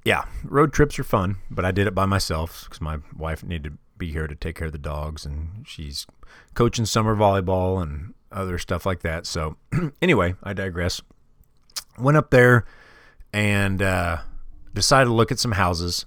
yeah, 0.05 0.25
road 0.45 0.73
trips 0.73 0.99
are 0.99 1.05
fun, 1.05 1.37
but 1.51 1.65
I 1.65 1.73
did 1.73 1.87
it 1.87 1.95
by 1.95 2.07
myself 2.07 2.65
because 2.65 2.81
my 2.81 2.99
wife 3.17 3.43
needed 3.45 3.73
to 3.73 3.79
be 3.99 4.13
here 4.13 4.27
to 4.27 4.35
take 4.35 4.57
care 4.57 4.69
of 4.69 4.73
the 4.73 4.79
dogs, 4.79 5.27
and 5.27 5.67
she's 5.67 6.07
coaching 6.55 6.87
summer 6.87 7.15
volleyball 7.17 7.83
and 7.83 8.15
other 8.31 8.59
stuff 8.59 8.87
like 8.87 9.01
that. 9.01 9.27
So, 9.27 9.57
anyway, 10.03 10.35
I 10.43 10.53
digress. 10.53 11.01
Went 11.99 12.17
up 12.17 12.31
there 12.31 12.65
and 13.33 13.83
uh, 13.83 14.19
decided 14.75 15.07
to 15.07 15.15
look 15.15 15.33
at 15.33 15.39
some 15.39 15.53
houses 15.53 16.07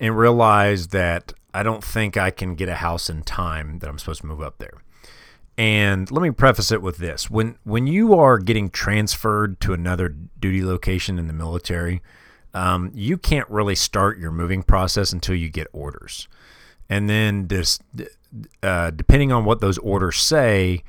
and 0.00 0.16
realized 0.16 0.90
that 0.92 1.32
I 1.52 1.62
don't 1.62 1.84
think 1.84 2.16
I 2.16 2.30
can 2.30 2.54
get 2.54 2.68
a 2.68 2.76
house 2.76 3.10
in 3.10 3.22
time 3.22 3.80
that 3.80 3.88
I'm 3.88 3.98
supposed 3.98 4.22
to 4.22 4.26
move 4.26 4.40
up 4.40 4.58
there. 4.58 4.82
And 5.58 6.10
let 6.10 6.22
me 6.22 6.30
preface 6.30 6.72
it 6.72 6.80
with 6.80 6.96
this: 6.98 7.28
when 7.28 7.58
when 7.64 7.86
you 7.86 8.14
are 8.14 8.38
getting 8.38 8.70
transferred 8.70 9.60
to 9.60 9.74
another 9.74 10.08
duty 10.08 10.64
location 10.64 11.18
in 11.18 11.26
the 11.26 11.34
military, 11.34 12.00
um, 12.54 12.90
you 12.94 13.18
can't 13.18 13.48
really 13.50 13.74
start 13.74 14.18
your 14.18 14.30
moving 14.30 14.62
process 14.62 15.12
until 15.12 15.34
you 15.34 15.50
get 15.50 15.66
orders, 15.72 16.28
and 16.88 17.10
then 17.10 17.48
this, 17.48 17.78
uh, 18.62 18.90
depending 18.90 19.32
on 19.32 19.44
what 19.44 19.60
those 19.60 19.76
orders 19.78 20.16
say, 20.16 20.82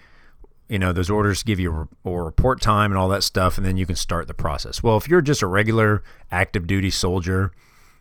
you 0.72 0.80
know, 0.80 0.94
those 0.94 1.10
orders 1.10 1.44
give 1.44 1.60
you 1.60 1.90
a, 2.06 2.10
report 2.10 2.62
time 2.62 2.92
and 2.92 2.98
all 2.98 3.10
that 3.10 3.24
stuff, 3.24 3.58
and 3.58 3.68
then 3.68 3.76
you 3.76 3.86
can 3.86 3.98
start 3.98 4.30
the 4.30 4.34
process. 4.34 4.82
Well, 4.82 4.96
if 4.96 5.10
you're 5.10 5.22
just 5.22 5.42
a 5.42 5.48
regular 5.48 6.02
active 6.32 6.66
duty 6.66 6.90
soldier, 6.90 7.52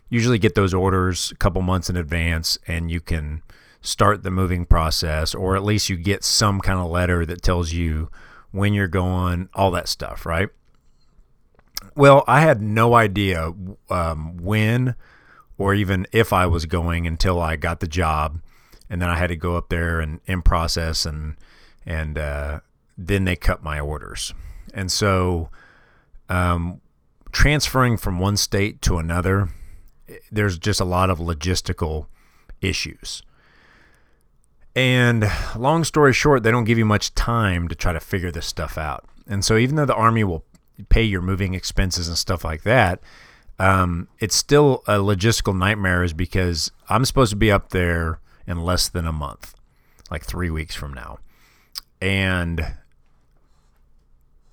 usually 0.09 0.39
get 0.39 0.55
those 0.55 0.73
orders 0.73 1.31
a 1.31 1.35
couple 1.35 1.61
months 1.61 1.89
in 1.89 1.97
advance, 1.97 2.57
and 2.67 2.89
you 2.89 3.01
can 3.01 3.43
start 3.81 4.23
the 4.23 4.31
moving 4.31 4.63
process, 4.63 5.35
or 5.35 5.57
at 5.57 5.65
least 5.65 5.89
you 5.89 5.97
get 5.97 6.23
some 6.23 6.61
kind 6.61 6.79
of 6.79 6.89
letter 6.89 7.25
that 7.25 7.41
tells 7.41 7.73
you 7.73 8.09
when 8.51 8.73
you're 8.73 8.87
going, 8.87 9.49
all 9.53 9.71
that 9.71 9.89
stuff, 9.89 10.25
right? 10.25 10.47
Well, 11.93 12.23
I 12.25 12.39
had 12.39 12.61
no 12.61 12.93
idea 12.93 13.53
um, 13.89 14.37
when 14.37 14.95
or 15.57 15.73
even 15.73 16.07
if 16.13 16.31
I 16.31 16.45
was 16.45 16.65
going 16.65 17.05
until 17.05 17.41
I 17.41 17.57
got 17.57 17.81
the 17.81 17.87
job, 17.87 18.39
and 18.89 19.01
then 19.01 19.09
I 19.09 19.17
had 19.17 19.27
to 19.27 19.35
go 19.35 19.57
up 19.57 19.67
there 19.67 19.99
and 19.99 20.21
in 20.25 20.41
process, 20.41 21.05
and 21.05 21.35
and 21.85 22.17
uh, 22.17 22.59
then 22.97 23.25
they 23.25 23.35
cut 23.35 23.63
my 23.63 23.79
orders, 23.79 24.33
and 24.73 24.91
so 24.91 25.49
um, 26.29 26.81
transferring 27.31 27.97
from 27.97 28.19
one 28.19 28.37
state 28.37 28.81
to 28.83 28.97
another, 28.97 29.49
there's 30.31 30.57
just 30.57 30.79
a 30.79 30.85
lot 30.85 31.09
of 31.09 31.19
logistical 31.19 32.07
issues. 32.61 33.23
And 34.75 35.29
long 35.55 35.83
story 35.83 36.13
short, 36.13 36.43
they 36.43 36.51
don't 36.51 36.63
give 36.63 36.77
you 36.77 36.85
much 36.85 37.13
time 37.13 37.67
to 37.67 37.75
try 37.75 37.91
to 37.91 37.99
figure 37.99 38.31
this 38.31 38.45
stuff 38.45 38.77
out. 38.77 39.05
And 39.27 39.43
so, 39.43 39.57
even 39.57 39.75
though 39.75 39.85
the 39.85 39.95
Army 39.95 40.23
will 40.23 40.45
pay 40.89 41.03
your 41.03 41.21
moving 41.21 41.53
expenses 41.53 42.07
and 42.07 42.17
stuff 42.17 42.45
like 42.45 42.63
that, 42.63 43.01
um, 43.59 44.07
it's 44.19 44.35
still 44.35 44.83
a 44.87 44.93
logistical 44.93 45.57
nightmare, 45.57 46.03
is 46.03 46.13
because 46.13 46.71
I'm 46.89 47.05
supposed 47.05 47.31
to 47.31 47.35
be 47.35 47.51
up 47.51 47.69
there 47.69 48.19
in 48.47 48.63
less 48.63 48.87
than 48.87 49.05
a 49.05 49.11
month, 49.11 49.53
like 50.09 50.23
three 50.23 50.49
weeks 50.49 50.75
from 50.75 50.93
now. 50.93 51.19
And 52.01 52.73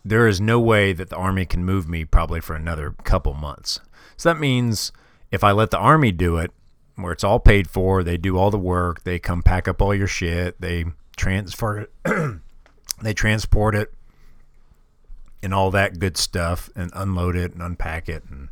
there 0.05 0.26
is 0.26 0.40
no 0.40 0.61
way 0.61 0.93
that 0.93 1.09
the 1.09 1.17
Army 1.17 1.47
can 1.47 1.64
move 1.64 1.88
me 1.88 2.05
probably 2.05 2.40
for 2.40 2.55
another 2.55 2.95
couple 3.05 3.35
months. 3.35 3.81
So 4.17 4.33
that 4.33 4.38
means 4.38 4.93
if 5.31 5.43
I 5.43 5.52
let 5.52 5.71
the 5.71 5.78
Army 5.78 6.12
do 6.12 6.37
it, 6.37 6.52
where 6.99 7.12
it's 7.12 7.25
all 7.25 7.38
paid 7.38 7.71
for. 7.71 8.02
They 8.02 8.17
do 8.17 8.37
all 8.37 8.50
the 8.50 8.59
work. 8.59 9.05
They 9.05 9.19
come 9.19 9.43
pack 9.43 9.69
up 9.69 9.81
all 9.81 9.95
your 9.95 10.07
shit. 10.07 10.61
They 10.61 10.87
transfer 11.17 11.78
it. 11.78 11.93
they 13.02 13.14
transport 13.14 13.75
it 13.75 13.95
and 15.43 15.55
all 15.55 15.71
that 15.71 16.00
good 16.00 16.17
stuff 16.17 16.69
and 16.75 16.90
unload 16.95 17.37
it 17.37 17.52
and 17.52 17.62
unpack 17.62 18.09
it 18.09 18.25
and 18.28 18.49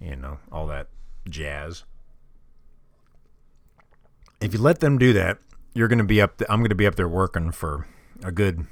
you 0.00 0.14
know 0.14 0.38
all 0.52 0.66
that 0.68 0.88
jazz. 1.28 1.84
If 4.40 4.52
you 4.52 4.60
let 4.60 4.80
them 4.80 4.98
do 4.98 5.12
that, 5.12 5.38
you're 5.74 5.88
going 5.88 5.98
to 5.98 6.04
be 6.04 6.20
up. 6.20 6.38
Th- 6.38 6.48
I'm 6.50 6.60
going 6.60 6.68
to 6.68 6.76
be 6.76 6.86
up 6.86 6.94
there 6.94 7.08
working 7.08 7.50
for 7.50 7.86
a 8.24 8.32
good 8.32 8.66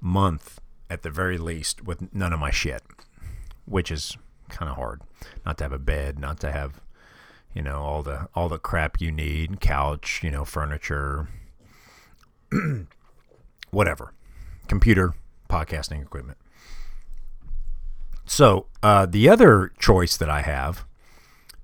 month 0.00 0.60
at 0.88 1.02
the 1.02 1.10
very 1.10 1.38
least 1.38 1.84
with 1.84 2.12
none 2.14 2.32
of 2.32 2.40
my 2.40 2.50
shit, 2.50 2.82
which 3.64 3.90
is 3.90 4.16
kind 4.48 4.70
of 4.70 4.76
hard. 4.76 5.02
Not 5.44 5.58
to 5.58 5.64
have 5.64 5.72
a 5.72 5.78
bed, 5.78 6.18
not 6.18 6.40
to 6.40 6.52
have 6.52 6.80
you 7.54 7.62
know 7.62 7.78
all 7.78 8.02
the 8.02 8.28
all 8.34 8.48
the 8.48 8.58
crap 8.58 9.00
you 9.00 9.10
need 9.10 9.60
couch 9.60 10.20
you 10.22 10.30
know 10.30 10.44
furniture 10.44 11.28
whatever. 13.70 14.12
Computer 14.68 15.14
podcasting 15.48 16.02
equipment. 16.02 16.38
So 18.24 18.66
uh, 18.82 19.06
the 19.06 19.28
other 19.28 19.72
choice 19.78 20.16
that 20.16 20.28
i 20.28 20.42
have 20.42 20.84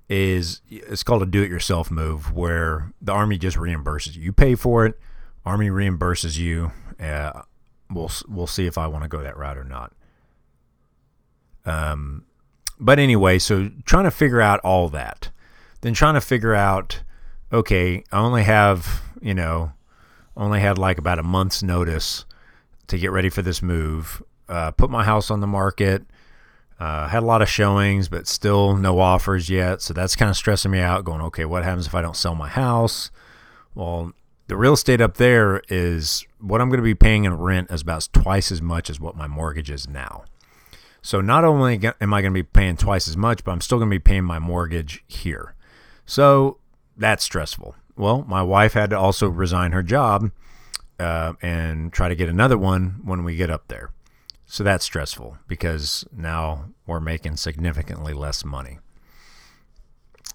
is 0.09 0.61
it's 0.69 1.03
called 1.03 1.23
a 1.23 1.25
do-it-yourself 1.25 1.89
move 1.89 2.33
where 2.33 2.91
the 3.01 3.11
army 3.11 3.37
just 3.37 3.57
reimburses 3.57 4.15
you. 4.15 4.23
You 4.23 4.33
pay 4.33 4.55
for 4.55 4.85
it 4.85 4.99
army 5.45 5.69
reimburses 5.69 6.37
you 6.37 6.71
uh, 6.99 7.41
we'll 7.91 8.11
we'll 8.27 8.47
see 8.47 8.65
if 8.65 8.77
i 8.77 8.87
want 8.87 9.03
to 9.03 9.09
go 9.09 9.21
that 9.21 9.37
route 9.37 9.57
or 9.57 9.63
not 9.63 9.93
um 11.65 12.25
but 12.79 12.99
anyway 12.99 13.37
so 13.39 13.69
trying 13.85 14.03
to 14.03 14.11
figure 14.11 14.41
out 14.41 14.59
all 14.61 14.89
that 14.89 15.29
then 15.83 15.93
trying 15.93 16.13
to 16.13 16.21
figure 16.21 16.55
out, 16.55 17.03
okay, 17.51 18.05
I 18.11 18.19
only 18.19 18.43
have, 18.43 19.01
you 19.21 19.33
know, 19.33 19.73
only 20.35 20.61
had 20.61 20.77
like 20.77 20.97
about 20.97 21.19
a 21.19 21.23
month's 21.23 21.61
notice 21.61 22.25
to 22.87 22.97
get 22.97 23.11
ready 23.11 23.29
for 23.29 23.41
this 23.41 23.61
move. 23.61 24.23
Uh, 24.47 24.71
put 24.71 24.89
my 24.89 25.03
house 25.03 25.29
on 25.29 25.41
the 25.41 25.47
market. 25.47 26.03
Uh, 26.79 27.09
had 27.09 27.21
a 27.21 27.25
lot 27.25 27.41
of 27.41 27.49
showings, 27.49 28.07
but 28.07 28.27
still 28.27 28.77
no 28.77 28.97
offers 28.99 29.49
yet. 29.49 29.81
So 29.81 29.93
that's 29.93 30.15
kind 30.15 30.29
of 30.29 30.37
stressing 30.37 30.71
me 30.71 30.79
out. 30.79 31.03
Going, 31.03 31.21
okay, 31.21 31.43
what 31.43 31.63
happens 31.63 31.85
if 31.85 31.93
I 31.93 32.01
don't 32.01 32.15
sell 32.15 32.33
my 32.33 32.47
house? 32.47 33.11
Well, 33.75 34.13
the 34.47 34.57
real 34.57 34.73
estate 34.73 35.01
up 35.01 35.17
there 35.17 35.61
is 35.69 36.25
what 36.39 36.61
I'm 36.61 36.69
going 36.69 36.79
to 36.79 36.83
be 36.83 36.95
paying 36.95 37.25
in 37.25 37.37
rent 37.37 37.71
is 37.71 37.81
about 37.81 38.07
twice 38.11 38.51
as 38.51 38.61
much 38.61 38.89
as 38.89 38.99
what 38.99 39.15
my 39.15 39.27
mortgage 39.27 39.69
is 39.69 39.87
now. 39.87 40.25
So 41.01 41.21
not 41.21 41.43
only 41.43 41.79
am 42.01 42.13
I 42.13 42.21
going 42.21 42.33
to 42.33 42.37
be 42.37 42.43
paying 42.43 42.77
twice 42.77 43.07
as 43.07 43.17
much, 43.17 43.43
but 43.43 43.51
I'm 43.51 43.61
still 43.61 43.77
going 43.77 43.89
to 43.89 43.95
be 43.95 43.99
paying 43.99 44.23
my 44.23 44.39
mortgage 44.39 45.03
here. 45.07 45.53
So 46.05 46.57
that's 46.95 47.23
stressful. 47.23 47.75
Well, 47.95 48.25
my 48.27 48.41
wife 48.41 48.73
had 48.73 48.89
to 48.91 48.97
also 48.97 49.27
resign 49.27 49.71
her 49.71 49.83
job 49.83 50.31
uh, 50.99 51.33
and 51.41 51.91
try 51.91 52.09
to 52.09 52.15
get 52.15 52.29
another 52.29 52.57
one 52.57 53.01
when 53.03 53.23
we 53.23 53.35
get 53.35 53.49
up 53.49 53.67
there. 53.67 53.91
So 54.45 54.63
that's 54.63 54.85
stressful 54.85 55.37
because 55.47 56.05
now 56.15 56.69
we're 56.85 56.99
making 56.99 57.37
significantly 57.37 58.13
less 58.13 58.45
money. 58.45 58.79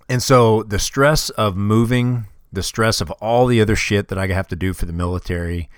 And 0.09 0.23
so 0.23 0.63
the 0.63 0.79
stress 0.79 1.31
of 1.31 1.57
moving, 1.57 2.27
the 2.53 2.63
stress 2.63 3.01
of 3.01 3.11
all 3.13 3.47
the 3.47 3.61
other 3.61 3.77
shit 3.77 4.09
that 4.09 4.19
I 4.19 4.27
have 4.29 4.49
to 4.49 4.57
do 4.57 4.73
for 4.73 4.87
the 4.87 4.93
military, 4.93 5.69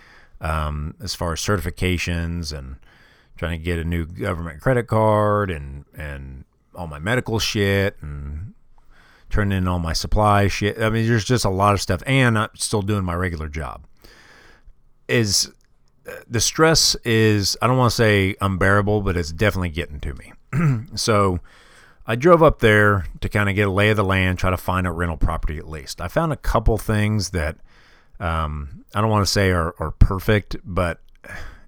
um, 0.40 0.94
as 1.02 1.14
far 1.14 1.32
as 1.32 1.40
certifications 1.40 2.56
and 2.56 2.76
trying 3.36 3.58
to 3.58 3.64
get 3.64 3.78
a 3.78 3.84
new 3.84 4.04
government 4.04 4.60
credit 4.60 4.86
card 4.86 5.50
and 5.50 5.84
and 5.96 6.44
all 6.74 6.86
my 6.86 6.98
medical 6.98 7.38
shit 7.38 7.96
and 8.00 8.54
turning 9.30 9.56
in 9.56 9.68
all 9.68 9.78
my 9.78 9.92
supply 9.92 10.48
shit. 10.48 10.80
I 10.80 10.90
mean, 10.90 11.06
there's 11.06 11.24
just 11.24 11.44
a 11.44 11.50
lot 11.50 11.74
of 11.74 11.80
stuff, 11.80 12.02
and 12.06 12.38
I'm 12.38 12.50
still 12.54 12.82
doing 12.82 13.04
my 13.04 13.14
regular 13.14 13.48
job. 13.48 13.86
Is 15.08 15.50
the 16.28 16.40
stress 16.40 16.94
is 17.04 17.56
I 17.60 17.66
don't 17.66 17.78
want 17.78 17.90
to 17.90 17.96
say 17.96 18.36
unbearable, 18.40 19.02
but 19.02 19.16
it's 19.16 19.32
definitely 19.32 19.70
getting 19.70 20.00
to 20.00 20.14
me. 20.14 20.32
so 20.94 21.40
I 22.06 22.16
drove 22.16 22.42
up 22.42 22.60
there 22.60 23.06
to 23.20 23.28
kind 23.28 23.48
of 23.48 23.54
get 23.54 23.68
a 23.68 23.70
lay 23.70 23.90
of 23.90 23.96
the 23.96 24.04
land, 24.04 24.38
try 24.38 24.50
to 24.50 24.56
find 24.56 24.86
a 24.86 24.90
rental 24.90 25.16
property 25.16 25.58
at 25.58 25.68
least. 25.68 26.00
I 26.00 26.08
found 26.08 26.32
a 26.32 26.36
couple 26.36 26.76
things 26.78 27.30
that 27.30 27.56
um, 28.18 28.84
I 28.94 29.00
don't 29.00 29.10
want 29.10 29.24
to 29.24 29.30
say 29.30 29.50
are, 29.50 29.74
are 29.78 29.92
perfect, 29.92 30.56
but 30.64 31.00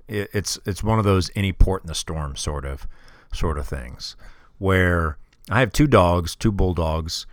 it, 0.09 0.31
it's 0.33 0.59
it's 0.67 0.83
one 0.83 0.99
of 0.99 1.05
those 1.05 1.31
any 1.35 1.53
port 1.53 1.83
in 1.83 1.89
the 1.89 1.95
storm 1.95 2.37
sort 2.37 2.65
of 2.65 2.87
sort 3.33 3.59
of 3.59 3.67
things 3.67 4.17
where 4.59 5.17
I 5.51 5.61
have 5.61 5.73
two 5.73 5.87
dogs, 5.87 6.37
two 6.37 6.53
bulldogs, 6.53 7.27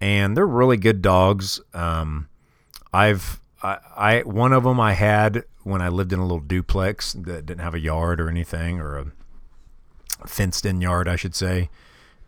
and 0.00 0.36
they're 0.36 0.46
really 0.46 0.76
good 0.76 1.02
dogs. 1.02 1.60
Um, 1.74 2.28
I've 2.92 3.40
I, 3.62 3.78
I 3.96 4.20
one 4.20 4.52
of 4.52 4.64
them 4.64 4.80
I 4.80 4.92
had 4.92 5.44
when 5.64 5.82
I 5.82 5.88
lived 5.88 6.12
in 6.12 6.18
a 6.18 6.22
little 6.22 6.40
duplex 6.40 7.12
that 7.14 7.46
didn't 7.46 7.60
have 7.60 7.74
a 7.74 7.80
yard 7.80 8.20
or 8.20 8.28
anything 8.28 8.80
or 8.80 8.98
a 8.98 10.26
fenced 10.26 10.66
in 10.66 10.80
yard, 10.80 11.08
I 11.08 11.16
should 11.16 11.34
say. 11.34 11.70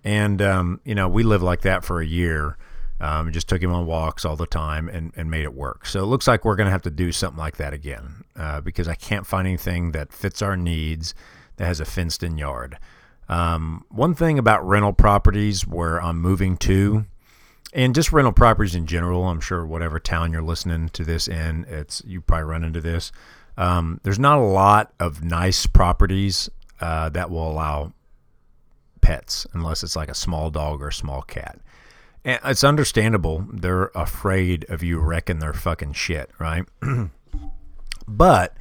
And 0.05 0.41
um, 0.43 0.81
you 0.85 0.95
know, 0.95 1.09
we 1.09 1.23
lived 1.23 1.45
like 1.45 1.63
that 1.63 1.85
for 1.85 2.01
a 2.01 2.07
year. 2.07 2.57
Um, 3.01 3.33
just 3.33 3.49
took 3.49 3.63
him 3.63 3.73
on 3.73 3.87
walks 3.87 4.27
all 4.27 4.37
the 4.37 4.47
time 4.47 4.87
and, 4.91 5.13
and 5.17 5.31
made 5.31 5.45
it 5.45 5.55
work. 5.55 5.87
So 5.87 6.03
it 6.03 6.07
looks 6.07 6.29
like 6.29 6.45
we're 6.45 6.57
going 6.57 6.67
to 6.67 6.71
have 6.71 6.83
to 6.83 6.91
do 6.91 7.13
something 7.13 7.39
like 7.39 7.57
that 7.57 7.73
again 7.73 8.25
uh, 8.37 8.61
because 8.61 8.89
I 8.89 8.95
can't 8.95 9.27
find 9.27 9.49
anything 9.49 9.93
that 9.93 10.13
fits 10.13 10.43
our 10.43 10.55
needs 10.55 11.15
that 11.57 11.65
has 11.65 11.81
a 11.81 11.87
fenced 11.87 12.23
in 12.23 12.37
yard. 12.37 12.79
Um, 13.27 13.87
one 13.89 14.15
thing 14.15 14.39
about 14.39 14.67
rental 14.67 14.93
properties 14.93 15.67
where 15.67 16.03
I'm 16.03 16.21
moving 16.21 16.59
to 16.59 17.07
and 17.73 17.95
just 17.95 18.13
rental 18.13 18.33
properties 18.33 18.75
in 18.75 18.87
general. 18.87 19.25
I'm 19.25 19.41
sure 19.41 19.65
whatever 19.65 20.01
town 20.01 20.33
you're 20.33 20.43
listening 20.43 20.89
to 20.91 21.05
this 21.05 21.29
in, 21.29 21.65
it's 21.69 22.03
you 22.05 22.21
probably 22.21 22.45
run 22.45 22.65
into 22.65 22.81
this. 22.81 23.13
Um, 23.57 24.01
there's 24.03 24.19
not 24.19 24.39
a 24.39 24.43
lot 24.43 24.93
of 24.99 25.23
nice 25.23 25.67
properties 25.67 26.51
uh, 26.81 27.09
that 27.11 27.31
will 27.31 27.51
allow 27.51 27.93
pets 29.01 29.47
unless 29.53 29.83
it's 29.83 29.97
like 29.97 30.09
a 30.09 30.15
small 30.15 30.51
dog 30.51 30.83
or 30.83 30.89
a 30.89 30.93
small 30.93 31.23
cat. 31.23 31.59
And 32.25 32.39
it's 32.45 32.65
understandable. 32.65 33.47
They're 33.51 33.91
afraid 33.95 34.67
of 34.69 34.83
you 34.83 34.99
wrecking 34.99 35.39
their 35.39 35.55
fucking 35.55 35.95
shit, 35.95 36.31
right? 36.39 36.65
but 38.09 38.57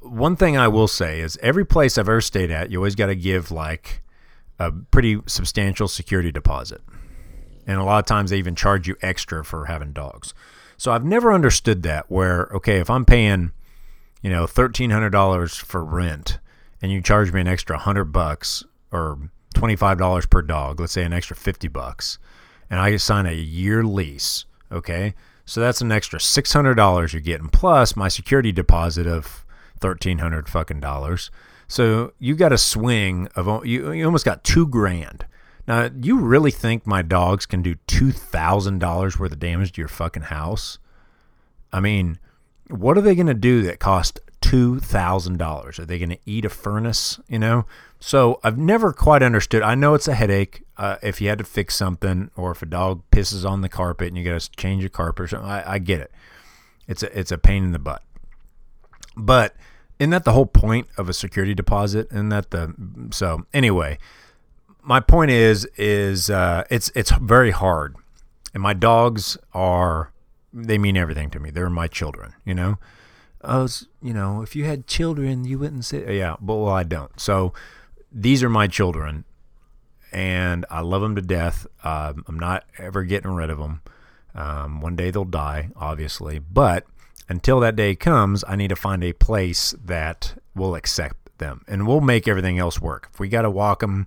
one 0.00 0.34
thing 0.34 0.56
I 0.56 0.68
will 0.68 0.88
say 0.88 1.20
is 1.20 1.38
every 1.42 1.64
place 1.64 1.96
I've 1.96 2.08
ever 2.08 2.20
stayed 2.20 2.50
at, 2.50 2.70
you 2.70 2.78
always 2.78 2.96
got 2.96 3.06
to 3.06 3.14
give 3.14 3.50
like 3.52 4.02
a 4.58 4.72
pretty 4.72 5.20
substantial 5.26 5.88
security 5.88 6.32
deposit 6.32 6.80
and 7.66 7.78
a 7.78 7.84
lot 7.84 7.98
of 7.98 8.06
times 8.06 8.30
they 8.30 8.38
even 8.38 8.54
charge 8.54 8.88
you 8.88 8.96
extra 9.02 9.44
for 9.44 9.66
having 9.66 9.92
dogs. 9.92 10.34
So 10.76 10.92
I've 10.92 11.04
never 11.04 11.32
understood 11.32 11.82
that 11.84 12.10
where 12.10 12.48
okay, 12.54 12.78
if 12.78 12.90
I'm 12.90 13.04
paying 13.04 13.52
you 14.22 14.30
know, 14.30 14.46
thirteen 14.46 14.90
hundred 14.90 15.10
dollars 15.10 15.56
for 15.56 15.84
rent, 15.84 16.38
and 16.80 16.92
you 16.92 17.02
charge 17.02 17.32
me 17.32 17.40
an 17.40 17.48
extra 17.48 17.78
hundred 17.78 18.06
bucks 18.06 18.64
or 18.90 19.18
twenty 19.62 19.76
five 19.76 19.96
dollars 19.96 20.26
per 20.26 20.42
dog, 20.42 20.80
let's 20.80 20.92
say 20.92 21.04
an 21.04 21.12
extra 21.12 21.36
fifty 21.36 21.68
bucks, 21.68 22.18
and 22.68 22.80
I 22.80 22.96
sign 22.96 23.26
a 23.26 23.32
year 23.32 23.84
lease, 23.84 24.44
okay, 24.72 25.14
so 25.44 25.60
that's 25.60 25.80
an 25.80 25.92
extra 25.92 26.18
six 26.18 26.52
hundred 26.52 26.74
dollars 26.74 27.12
you're 27.12 27.22
getting 27.22 27.46
plus 27.46 27.94
my 27.94 28.08
security 28.08 28.50
deposit 28.50 29.06
of 29.06 29.46
thirteen 29.78 30.18
hundred 30.18 30.48
fucking 30.48 30.80
dollars. 30.80 31.30
So 31.68 32.12
you 32.18 32.34
got 32.34 32.52
a 32.52 32.58
swing 32.58 33.28
of 33.36 33.64
you, 33.64 33.92
you 33.92 34.04
almost 34.04 34.24
got 34.24 34.42
two 34.42 34.66
grand. 34.66 35.26
Now, 35.68 35.90
you 35.96 36.18
really 36.18 36.50
think 36.50 36.84
my 36.84 37.02
dogs 37.02 37.46
can 37.46 37.62
do 37.62 37.76
two 37.86 38.10
thousand 38.10 38.80
dollars 38.80 39.16
worth 39.16 39.30
of 39.30 39.38
damage 39.38 39.70
to 39.74 39.80
your 39.80 39.86
fucking 39.86 40.24
house? 40.24 40.80
I 41.72 41.78
mean, 41.78 42.18
what 42.68 42.98
are 42.98 43.00
they 43.00 43.14
going 43.14 43.28
to 43.28 43.34
do 43.34 43.62
that 43.62 43.78
cost 43.78 44.18
two 44.42 44.80
thousand 44.80 45.38
dollars? 45.38 45.78
Are 45.78 45.86
they 45.86 45.98
going 45.98 46.10
to 46.10 46.18
eat 46.26 46.44
a 46.44 46.50
furnace? 46.50 47.18
You 47.28 47.38
know. 47.38 47.64
So 47.98 48.40
I've 48.42 48.58
never 48.58 48.92
quite 48.92 49.22
understood. 49.22 49.62
I 49.62 49.74
know 49.74 49.94
it's 49.94 50.08
a 50.08 50.14
headache 50.14 50.64
uh, 50.76 50.96
if 51.02 51.20
you 51.20 51.28
had 51.28 51.38
to 51.38 51.44
fix 51.44 51.76
something, 51.76 52.30
or 52.36 52.50
if 52.50 52.60
a 52.60 52.66
dog 52.66 53.02
pisses 53.10 53.48
on 53.48 53.60
the 53.60 53.68
carpet 53.68 54.08
and 54.08 54.18
you 54.18 54.24
got 54.24 54.38
to 54.38 54.50
change 54.50 54.84
a 54.84 54.90
carpet 54.90 55.24
or 55.24 55.28
something. 55.28 55.48
I, 55.48 55.74
I 55.74 55.78
get 55.78 56.00
it. 56.00 56.10
It's 56.88 57.02
a 57.02 57.18
it's 57.18 57.32
a 57.32 57.38
pain 57.38 57.64
in 57.64 57.72
the 57.72 57.78
butt. 57.78 58.02
But 59.16 59.54
isn't 59.98 60.10
that 60.10 60.24
the 60.24 60.32
whole 60.32 60.46
point 60.46 60.88
of 60.98 61.08
a 61.08 61.12
security 61.12 61.54
deposit? 61.54 62.08
Isn't 62.10 62.30
that 62.30 62.50
the 62.50 62.74
so 63.12 63.46
anyway, 63.54 63.98
my 64.82 65.00
point 65.00 65.30
is 65.30 65.64
is 65.76 66.28
uh, 66.28 66.64
it's 66.70 66.90
it's 66.94 67.12
very 67.12 67.52
hard, 67.52 67.94
and 68.52 68.62
my 68.62 68.74
dogs 68.74 69.38
are 69.54 70.12
they 70.52 70.76
mean 70.76 70.96
everything 70.96 71.30
to 71.30 71.40
me. 71.40 71.50
They're 71.50 71.70
my 71.70 71.86
children, 71.86 72.34
you 72.44 72.54
know. 72.54 72.78
Was, 73.44 73.88
you 74.00 74.14
know, 74.14 74.42
if 74.42 74.54
you 74.54 74.64
had 74.64 74.86
children, 74.86 75.44
you 75.44 75.58
wouldn't 75.58 75.84
say, 75.84 76.16
yeah, 76.16 76.36
but 76.40 76.56
well, 76.56 76.72
I 76.72 76.84
don't. 76.84 77.18
So 77.20 77.52
these 78.10 78.42
are 78.42 78.48
my 78.48 78.66
children, 78.66 79.24
and 80.12 80.64
I 80.70 80.80
love 80.80 81.02
them 81.02 81.16
to 81.16 81.22
death. 81.22 81.66
Uh, 81.82 82.12
I'm 82.28 82.38
not 82.38 82.64
ever 82.78 83.02
getting 83.02 83.32
rid 83.32 83.50
of 83.50 83.58
them. 83.58 83.82
Um, 84.34 84.80
one 84.80 84.96
day 84.96 85.10
they'll 85.10 85.24
die, 85.24 85.70
obviously, 85.76 86.38
but 86.38 86.86
until 87.28 87.60
that 87.60 87.76
day 87.76 87.94
comes, 87.94 88.44
I 88.46 88.56
need 88.56 88.68
to 88.68 88.76
find 88.76 89.02
a 89.02 89.12
place 89.12 89.74
that 89.84 90.40
will 90.54 90.74
accept 90.74 91.38
them, 91.38 91.64
and 91.66 91.86
we'll 91.86 92.00
make 92.00 92.28
everything 92.28 92.58
else 92.58 92.80
work. 92.80 93.08
If 93.12 93.20
we 93.20 93.28
got 93.28 93.42
to 93.42 93.50
walk 93.50 93.80
them, 93.80 94.06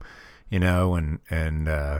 you 0.49 0.59
know, 0.59 0.95
and 0.95 1.19
and 1.29 1.67
uh, 1.67 1.99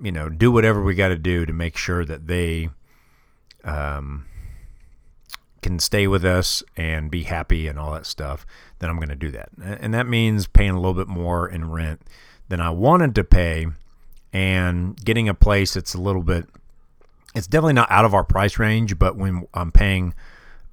you 0.00 0.12
know, 0.12 0.28
do 0.28 0.52
whatever 0.52 0.82
we 0.82 0.94
got 0.94 1.08
to 1.08 1.18
do 1.18 1.44
to 1.44 1.52
make 1.52 1.76
sure 1.76 2.04
that 2.04 2.26
they 2.26 2.70
um, 3.64 4.26
can 5.62 5.78
stay 5.78 6.06
with 6.06 6.24
us 6.24 6.62
and 6.76 7.10
be 7.10 7.24
happy 7.24 7.66
and 7.66 7.78
all 7.78 7.92
that 7.92 8.06
stuff, 8.06 8.46
then 8.78 8.90
I'm 8.90 8.96
going 8.96 9.08
to 9.08 9.16
do 9.16 9.30
that. 9.32 9.50
And 9.58 9.92
that 9.94 10.06
means 10.06 10.46
paying 10.46 10.70
a 10.70 10.76
little 10.76 10.94
bit 10.94 11.08
more 11.08 11.48
in 11.48 11.70
rent 11.70 12.02
than 12.48 12.60
I 12.60 12.70
wanted 12.70 13.14
to 13.16 13.24
pay 13.24 13.66
and 14.32 14.96
getting 15.04 15.28
a 15.28 15.34
place 15.34 15.74
that's 15.74 15.94
a 15.94 16.00
little 16.00 16.22
bit 16.22 16.48
it's 17.34 17.46
definitely 17.46 17.74
not 17.74 17.90
out 17.90 18.04
of 18.04 18.14
our 18.14 18.24
price 18.24 18.58
range, 18.58 18.98
but 18.98 19.16
when 19.16 19.46
I'm 19.54 19.70
paying 19.70 20.14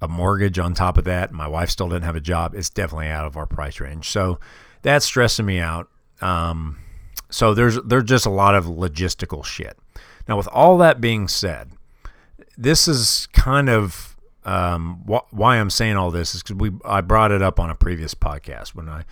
a 0.00 0.08
mortgage 0.08 0.58
on 0.58 0.74
top 0.74 0.98
of 0.98 1.04
that, 1.04 1.32
my 1.32 1.46
wife 1.46 1.70
still 1.70 1.88
didn't 1.88 2.04
have 2.04 2.16
a 2.16 2.20
job, 2.20 2.54
it's 2.54 2.70
definitely 2.70 3.08
out 3.08 3.26
of 3.26 3.36
our 3.36 3.46
price 3.46 3.80
range. 3.80 4.10
So 4.10 4.38
that's 4.82 5.04
stressing 5.04 5.46
me 5.46 5.58
out. 5.58 5.88
Um, 6.20 6.78
so 7.30 7.54
there's 7.54 7.78
there's 7.82 8.04
just 8.04 8.26
a 8.26 8.30
lot 8.30 8.54
of 8.54 8.64
logistical 8.64 9.44
shit. 9.44 9.76
Now, 10.28 10.36
with 10.36 10.48
all 10.48 10.78
that 10.78 11.00
being 11.00 11.28
said, 11.28 11.72
this 12.56 12.88
is 12.88 13.28
kind 13.32 13.68
of 13.68 14.15
um, 14.46 15.02
wh- 15.06 15.34
why 15.34 15.56
I'm 15.56 15.70
saying 15.70 15.96
all 15.96 16.10
this 16.10 16.34
is 16.34 16.42
because 16.42 16.56
we 16.56 16.70
I 16.84 17.02
brought 17.02 17.32
it 17.32 17.42
up 17.42 17.60
on 17.60 17.68
a 17.68 17.74
previous 17.74 18.14
podcast 18.14 18.74
when 18.74 18.88
I. 18.88 19.04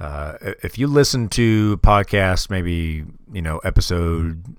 Uh, 0.00 0.38
if 0.62 0.78
you 0.78 0.86
listen 0.86 1.28
to 1.28 1.76
podcasts, 1.78 2.48
maybe 2.48 3.04
you 3.30 3.42
know 3.42 3.58
episode 3.58 4.56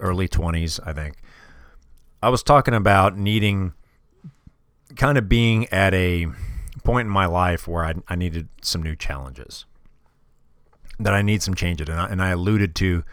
early 0.00 0.26
20s, 0.26 0.80
I 0.86 0.94
think 0.94 1.16
I 2.22 2.30
was 2.30 2.42
talking 2.42 2.72
about 2.72 3.18
needing 3.18 3.74
kind 4.96 5.18
of 5.18 5.28
being 5.28 5.66
at 5.68 5.92
a 5.92 6.26
point 6.82 7.06
in 7.06 7.12
my 7.12 7.26
life 7.26 7.68
where 7.68 7.84
I, 7.84 7.94
I 8.08 8.16
needed 8.16 8.48
some 8.62 8.82
new 8.82 8.96
challenges 8.96 9.66
that 10.98 11.12
I 11.12 11.20
need 11.20 11.42
some 11.42 11.54
changes, 11.54 11.88
and 11.90 12.00
I, 12.00 12.06
and 12.06 12.22
I 12.22 12.30
alluded 12.30 12.74
to 12.76 13.04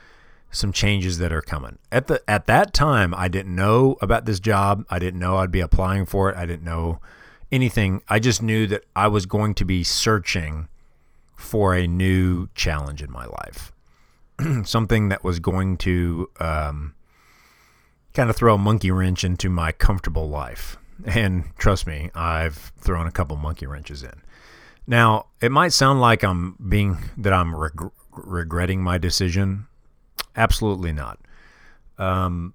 some 0.51 0.73
changes 0.73 1.17
that 1.17 1.31
are 1.31 1.41
coming. 1.41 1.79
At 1.91 2.07
the 2.07 2.21
at 2.27 2.45
that 2.47 2.73
time, 2.73 3.13
I 3.15 3.27
didn't 3.27 3.55
know 3.55 3.97
about 4.01 4.25
this 4.25 4.39
job. 4.39 4.85
I 4.89 4.99
didn't 4.99 5.19
know 5.19 5.37
I'd 5.37 5.51
be 5.51 5.61
applying 5.61 6.05
for 6.05 6.29
it. 6.29 6.35
I 6.35 6.45
didn't 6.45 6.63
know 6.63 6.99
anything. 7.51 8.01
I 8.07 8.19
just 8.19 8.41
knew 8.41 8.67
that 8.67 8.83
I 8.95 9.07
was 9.07 9.25
going 9.25 9.55
to 9.55 9.65
be 9.65 9.83
searching 9.83 10.67
for 11.35 11.73
a 11.73 11.87
new 11.87 12.47
challenge 12.53 13.01
in 13.01 13.11
my 13.11 13.25
life, 13.25 13.71
something 14.63 15.09
that 15.09 15.23
was 15.23 15.39
going 15.39 15.77
to 15.77 16.29
um, 16.39 16.93
kind 18.13 18.29
of 18.29 18.35
throw 18.35 18.55
a 18.55 18.57
monkey 18.57 18.91
wrench 18.91 19.23
into 19.23 19.49
my 19.49 19.71
comfortable 19.71 20.29
life. 20.29 20.77
And 21.05 21.45
trust 21.57 21.87
me, 21.87 22.11
I've 22.13 22.71
thrown 22.77 23.07
a 23.07 23.11
couple 23.11 23.35
monkey 23.37 23.65
wrenches 23.65 24.03
in. 24.03 24.21
Now, 24.85 25.27
it 25.41 25.51
might 25.51 25.73
sound 25.73 26.01
like 26.01 26.23
I'm 26.23 26.55
being 26.67 26.97
that 27.17 27.33
I'm 27.33 27.55
reg- 27.55 27.91
regretting 28.11 28.83
my 28.83 28.97
decision. 28.97 29.67
Absolutely 30.35 30.91
not. 30.91 31.19
Um, 31.97 32.53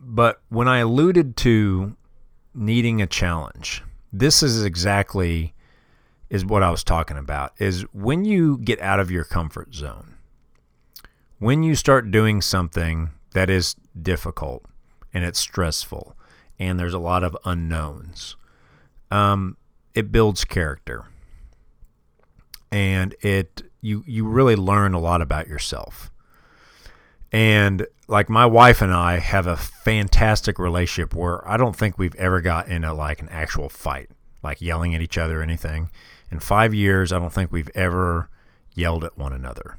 but 0.00 0.40
when 0.48 0.68
I 0.68 0.78
alluded 0.78 1.36
to 1.38 1.96
needing 2.54 3.02
a 3.02 3.06
challenge, 3.06 3.82
this 4.12 4.42
is 4.42 4.64
exactly 4.64 5.54
is 6.30 6.44
what 6.44 6.62
I 6.62 6.70
was 6.70 6.84
talking 6.84 7.16
about. 7.16 7.52
Is 7.58 7.82
when 7.92 8.24
you 8.24 8.58
get 8.58 8.80
out 8.80 9.00
of 9.00 9.10
your 9.10 9.24
comfort 9.24 9.74
zone, 9.74 10.14
when 11.38 11.62
you 11.62 11.74
start 11.74 12.10
doing 12.10 12.42
something 12.42 13.10
that 13.32 13.48
is 13.50 13.74
difficult 14.00 14.64
and 15.14 15.24
it's 15.24 15.38
stressful 15.38 16.16
and 16.58 16.78
there's 16.78 16.94
a 16.94 16.98
lot 16.98 17.24
of 17.24 17.36
unknowns. 17.44 18.36
Um, 19.10 19.56
it 19.94 20.12
builds 20.12 20.44
character 20.44 21.06
and 22.70 23.14
it 23.20 23.62
you 23.80 24.04
you 24.06 24.26
really 24.26 24.56
learn 24.56 24.94
a 24.94 25.00
lot 25.00 25.22
about 25.22 25.48
yourself. 25.48 26.10
And 27.32 27.86
like 28.06 28.28
my 28.28 28.46
wife 28.46 28.80
and 28.80 28.92
I 28.92 29.18
have 29.18 29.46
a 29.46 29.56
fantastic 29.56 30.58
relationship 30.58 31.14
where 31.14 31.46
I 31.46 31.56
don't 31.56 31.76
think 31.76 31.98
we've 31.98 32.14
ever 32.14 32.40
got 32.40 32.68
in 32.68 32.84
a 32.84 32.94
like 32.94 33.20
an 33.20 33.28
actual 33.28 33.68
fight, 33.68 34.10
like 34.42 34.62
yelling 34.62 34.94
at 34.94 35.02
each 35.02 35.18
other 35.18 35.40
or 35.40 35.42
anything. 35.42 35.90
In 36.30 36.40
5 36.40 36.74
years, 36.74 37.12
I 37.12 37.18
don't 37.18 37.32
think 37.32 37.52
we've 37.52 37.70
ever 37.74 38.28
yelled 38.74 39.04
at 39.04 39.18
one 39.18 39.32
another. 39.32 39.78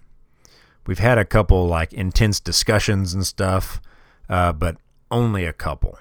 We've 0.85 0.99
had 0.99 1.17
a 1.17 1.25
couple 1.25 1.67
like 1.67 1.93
intense 1.93 2.39
discussions 2.39 3.13
and 3.13 3.25
stuff, 3.25 3.81
uh, 4.27 4.53
but 4.53 4.77
only 5.11 5.45
a 5.45 5.53
couple. 5.53 5.99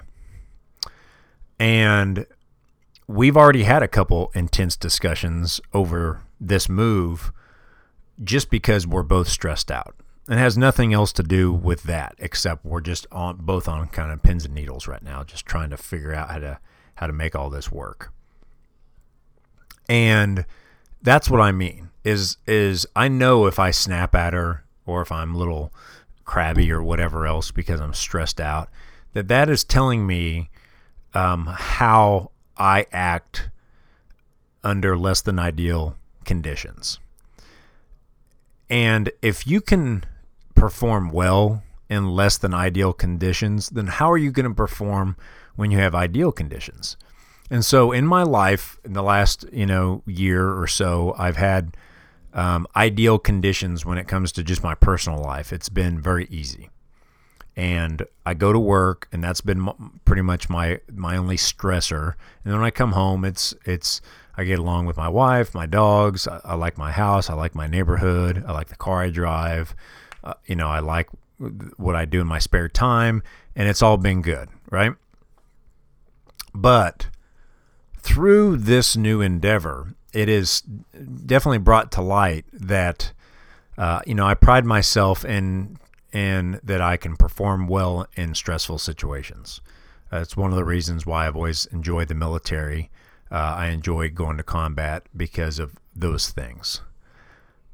And 1.59 2.25
we've 3.07 3.35
already 3.35 3.63
had 3.63 3.83
a 3.83 3.87
couple 3.87 4.31
intense 4.33 4.77
discussions 4.77 5.59
over 5.73 6.21
this 6.39 6.69
move 6.69 7.31
just 8.23 8.49
because 8.49 8.85
we're 8.85 9.03
both 9.03 9.27
stressed 9.27 9.71
out. 9.71 9.95
It 10.29 10.37
has 10.37 10.59
nothing 10.59 10.93
else 10.93 11.11
to 11.13 11.23
do 11.23 11.51
with 11.51 11.83
that 11.83 12.13
except 12.19 12.63
we're 12.63 12.81
just 12.81 13.07
on 13.11 13.37
both 13.37 13.67
on 13.67 13.87
kind 13.87 14.11
of 14.11 14.21
pins 14.21 14.45
and 14.45 14.53
needles 14.53 14.87
right 14.87 15.01
now, 15.01 15.23
just 15.23 15.43
trying 15.45 15.71
to 15.71 15.77
figure 15.77 16.13
out 16.13 16.29
how 16.29 16.37
to 16.37 16.59
how 16.95 17.07
to 17.07 17.13
make 17.13 17.35
all 17.35 17.49
this 17.49 17.71
work. 17.71 18.13
And 19.87 20.45
that's 21.01 21.31
what 21.31 21.41
I 21.41 21.51
mean 21.51 21.89
is 22.03 22.37
is 22.45 22.85
I 22.95 23.07
know 23.07 23.47
if 23.47 23.57
I 23.57 23.71
snap 23.71 24.13
at 24.13 24.33
her 24.33 24.63
or 24.85 25.01
if 25.01 25.11
I'm 25.11 25.33
a 25.33 25.37
little 25.37 25.73
crabby 26.25 26.71
or 26.71 26.83
whatever 26.83 27.25
else 27.25 27.49
because 27.49 27.81
I'm 27.81 27.95
stressed 27.95 28.39
out, 28.39 28.69
that 29.13 29.29
that 29.29 29.49
is 29.49 29.63
telling 29.63 30.05
me 30.05 30.51
um, 31.15 31.47
how 31.47 32.29
I 32.55 32.85
act 32.91 33.49
under 34.63 34.95
less 34.95 35.21
than 35.21 35.39
ideal 35.39 35.95
conditions. 36.23 36.99
And 38.69 39.11
if 39.23 39.47
you 39.47 39.59
can 39.61 40.03
perform 40.59 41.09
well 41.09 41.63
in 41.89 42.09
less 42.09 42.37
than 42.37 42.53
ideal 42.53 42.93
conditions, 42.93 43.69
then 43.69 43.87
how 43.87 44.11
are 44.11 44.17
you 44.17 44.31
going 44.31 44.47
to 44.47 44.53
perform 44.53 45.15
when 45.55 45.71
you 45.71 45.77
have 45.79 45.95
ideal 45.95 46.31
conditions? 46.31 46.97
And 47.49 47.65
so 47.65 47.91
in 47.91 48.05
my 48.05 48.23
life, 48.23 48.79
in 48.83 48.93
the 48.93 49.01
last, 49.01 49.45
you 49.51 49.65
know, 49.65 50.03
year 50.05 50.53
or 50.53 50.67
so, 50.67 51.15
I've 51.17 51.37
had 51.37 51.75
um, 52.33 52.67
ideal 52.75 53.17
conditions 53.17 53.85
when 53.85 53.97
it 53.97 54.07
comes 54.07 54.31
to 54.33 54.43
just 54.43 54.63
my 54.63 54.75
personal 54.75 55.19
life. 55.19 55.51
It's 55.51 55.69
been 55.69 55.99
very 55.99 56.27
easy, 56.29 56.69
and 57.55 58.05
I 58.23 58.35
go 58.35 58.53
to 58.53 58.59
work, 58.59 59.07
and 59.11 59.23
that's 59.23 59.41
been 59.41 59.67
m- 59.67 59.99
pretty 60.05 60.21
much 60.21 60.47
my 60.47 60.79
my 60.93 61.17
only 61.17 61.37
stressor. 61.37 62.13
And 62.43 62.53
then 62.53 62.57
when 62.57 62.65
I 62.65 62.71
come 62.71 62.91
home, 62.91 63.25
it's 63.25 63.55
it's 63.65 63.99
I 64.37 64.43
get 64.43 64.59
along 64.59 64.85
with 64.85 64.95
my 64.95 65.09
wife, 65.09 65.55
my 65.55 65.65
dogs. 65.65 66.27
I, 66.27 66.39
I 66.45 66.53
like 66.53 66.77
my 66.77 66.91
house. 66.91 67.31
I 67.31 67.33
like 67.33 67.55
my 67.55 67.65
neighborhood. 67.65 68.43
I 68.47 68.51
like 68.51 68.67
the 68.67 68.75
car 68.75 69.01
I 69.01 69.09
drive. 69.09 69.73
Uh, 70.23 70.33
you 70.45 70.55
know, 70.55 70.67
I 70.67 70.79
like 70.79 71.09
what 71.77 71.95
I 71.95 72.05
do 72.05 72.21
in 72.21 72.27
my 72.27 72.39
spare 72.39 72.67
time, 72.67 73.23
and 73.55 73.67
it's 73.67 73.81
all 73.81 73.97
been 73.97 74.21
good, 74.21 74.49
right? 74.69 74.93
But 76.53 77.07
through 77.99 78.57
this 78.57 78.97
new 78.97 79.21
endeavor, 79.21 79.93
it 80.13 80.29
is 80.29 80.61
definitely 80.61 81.59
brought 81.59 81.91
to 81.93 82.01
light 82.01 82.45
that 82.51 83.13
uh, 83.77 84.01
you 84.05 84.15
know 84.15 84.25
I 84.25 84.33
pride 84.33 84.65
myself 84.65 85.23
in 85.23 85.77
in 86.11 86.59
that 86.63 86.81
I 86.81 86.97
can 86.97 87.15
perform 87.15 87.67
well 87.67 88.07
in 88.15 88.33
stressful 88.33 88.79
situations. 88.79 89.61
Uh, 90.11 90.17
it's 90.17 90.35
one 90.35 90.49
of 90.49 90.57
the 90.57 90.65
reasons 90.65 91.05
why 91.05 91.27
I've 91.27 91.35
always 91.35 91.65
enjoyed 91.67 92.07
the 92.07 92.15
military. 92.15 92.89
Uh, 93.31 93.35
I 93.57 93.67
enjoy 93.67 94.09
going 94.09 94.37
to 94.37 94.43
combat 94.43 95.03
because 95.15 95.59
of 95.59 95.75
those 95.95 96.29
things. 96.29 96.81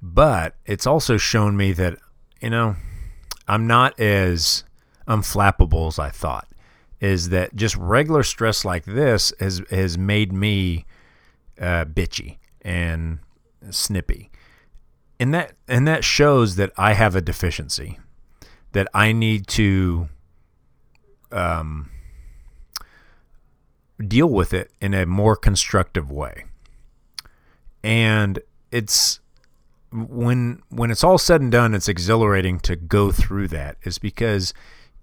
But 0.01 0.55
it's 0.65 0.85
also 0.85 1.15
shown 1.15 1.55
me 1.55 1.71
that 1.73 1.97
you 2.41 2.49
know 2.49 2.75
I'm 3.47 3.67
not 3.67 3.99
as 3.99 4.63
unflappable 5.07 5.87
as 5.87 5.99
I 5.99 6.09
thought. 6.09 6.47
Is 6.99 7.29
that 7.29 7.55
just 7.55 7.75
regular 7.75 8.23
stress 8.23 8.65
like 8.65 8.85
this 8.85 9.33
has 9.39 9.61
has 9.69 9.97
made 9.97 10.31
me 10.31 10.85
uh, 11.59 11.85
bitchy 11.85 12.37
and 12.61 13.19
snippy, 13.69 14.31
and 15.19 15.33
that 15.33 15.53
and 15.67 15.87
that 15.87 16.03
shows 16.03 16.55
that 16.55 16.71
I 16.77 16.93
have 16.93 17.15
a 17.15 17.21
deficiency 17.21 17.99
that 18.71 18.87
I 18.93 19.11
need 19.11 19.47
to 19.47 20.09
um, 21.31 21.89
deal 24.05 24.27
with 24.27 24.53
it 24.53 24.71
in 24.81 24.93
a 24.93 25.05
more 25.05 25.35
constructive 25.35 26.11
way. 26.11 26.45
And 27.83 28.39
it's 28.71 29.19
when 29.95 30.61
when 30.69 30.91
it's 30.91 31.03
all 31.03 31.17
said 31.17 31.41
and 31.41 31.51
done, 31.51 31.73
it's 31.73 31.87
exhilarating 31.87 32.59
to 32.61 32.75
go 32.75 33.11
through 33.11 33.47
that. 33.49 33.77
Is 33.83 33.97
because 33.97 34.53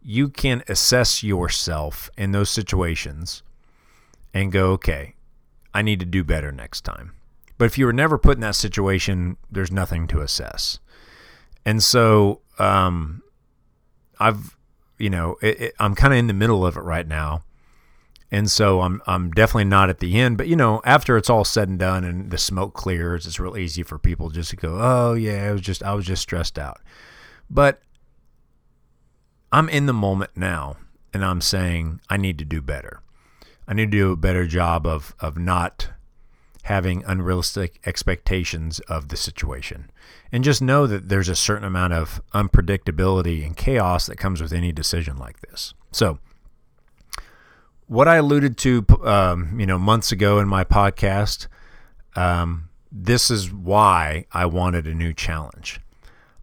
you 0.02 0.28
can 0.28 0.62
assess 0.68 1.22
yourself 1.22 2.10
in 2.18 2.32
those 2.32 2.50
situations 2.50 3.42
and 4.34 4.52
go, 4.52 4.72
okay, 4.72 5.14
I 5.72 5.82
need 5.82 6.00
to 6.00 6.06
do 6.06 6.24
better 6.24 6.52
next 6.52 6.82
time. 6.82 7.12
But 7.58 7.66
if 7.66 7.78
you 7.78 7.86
were 7.86 7.92
never 7.92 8.18
put 8.18 8.36
in 8.36 8.40
that 8.40 8.56
situation, 8.56 9.36
there's 9.50 9.70
nothing 9.70 10.08
to 10.08 10.20
assess. 10.20 10.78
And 11.64 11.82
so 11.82 12.40
um, 12.58 13.22
I've, 14.18 14.56
you 14.98 15.10
know, 15.10 15.36
it, 15.40 15.60
it, 15.60 15.74
I'm 15.78 15.94
kind 15.94 16.12
of 16.12 16.18
in 16.18 16.26
the 16.26 16.34
middle 16.34 16.66
of 16.66 16.76
it 16.76 16.80
right 16.80 17.06
now. 17.06 17.44
And 18.32 18.50
so 18.50 18.80
I'm 18.80 19.02
I'm 19.06 19.30
definitely 19.30 19.66
not 19.66 19.90
at 19.90 19.98
the 19.98 20.18
end, 20.18 20.38
but 20.38 20.48
you 20.48 20.56
know, 20.56 20.80
after 20.86 21.18
it's 21.18 21.28
all 21.28 21.44
said 21.44 21.68
and 21.68 21.78
done 21.78 22.02
and 22.02 22.30
the 22.30 22.38
smoke 22.38 22.72
clears, 22.72 23.26
it's 23.26 23.38
real 23.38 23.58
easy 23.58 23.82
for 23.82 23.98
people 23.98 24.30
just 24.30 24.50
to 24.50 24.56
go, 24.56 24.78
"Oh 24.80 25.12
yeah, 25.12 25.50
it 25.50 25.52
was 25.52 25.60
just 25.60 25.82
I 25.82 25.92
was 25.92 26.06
just 26.06 26.22
stressed 26.22 26.58
out." 26.58 26.80
But 27.50 27.82
I'm 29.52 29.68
in 29.68 29.84
the 29.84 29.92
moment 29.92 30.30
now 30.34 30.78
and 31.12 31.22
I'm 31.22 31.42
saying 31.42 32.00
I 32.08 32.16
need 32.16 32.38
to 32.38 32.46
do 32.46 32.62
better. 32.62 33.02
I 33.68 33.74
need 33.74 33.90
to 33.90 33.98
do 33.98 34.12
a 34.12 34.16
better 34.16 34.46
job 34.46 34.86
of 34.86 35.14
of 35.20 35.36
not 35.36 35.90
having 36.62 37.04
unrealistic 37.04 37.80
expectations 37.84 38.80
of 38.80 39.08
the 39.08 39.16
situation. 39.16 39.90
And 40.30 40.42
just 40.42 40.62
know 40.62 40.86
that 40.86 41.10
there's 41.10 41.28
a 41.28 41.36
certain 41.36 41.64
amount 41.64 41.92
of 41.92 42.22
unpredictability 42.32 43.44
and 43.44 43.54
chaos 43.56 44.06
that 44.06 44.16
comes 44.16 44.40
with 44.40 44.52
any 44.52 44.72
decision 44.72 45.18
like 45.18 45.40
this. 45.40 45.74
So, 45.90 46.18
what 47.92 48.08
I 48.08 48.16
alluded 48.16 48.56
to, 48.58 48.86
um, 49.04 49.60
you 49.60 49.66
know, 49.66 49.78
months 49.78 50.12
ago 50.12 50.38
in 50.38 50.48
my 50.48 50.64
podcast, 50.64 51.46
um, 52.16 52.70
this 52.90 53.30
is 53.30 53.52
why 53.52 54.24
I 54.32 54.46
wanted 54.46 54.86
a 54.86 54.94
new 54.94 55.12
challenge. 55.12 55.78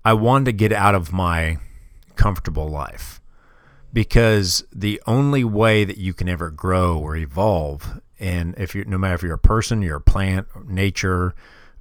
I 0.06 0.14
wanted 0.14 0.46
to 0.46 0.52
get 0.52 0.72
out 0.72 0.94
of 0.94 1.12
my 1.12 1.58
comfortable 2.16 2.68
life 2.68 3.20
because 3.92 4.64
the 4.72 5.02
only 5.08 5.44
way 5.44 5.86
that 5.86 5.98
you 5.98 6.14
can 6.14 6.30
ever 6.30 6.52
grow 6.52 7.00
or 7.00 7.16
evolve 7.16 8.00
and 8.20 8.54
if 8.60 8.76
you're 8.76 8.86
no 8.86 8.98
matter 9.00 9.16
if 9.16 9.24
you're 9.24 9.34
a 9.34 9.40
person 9.40 9.82
you're 9.82 9.98
a 9.98 10.02
plant 10.02 10.46
nature 10.68 11.34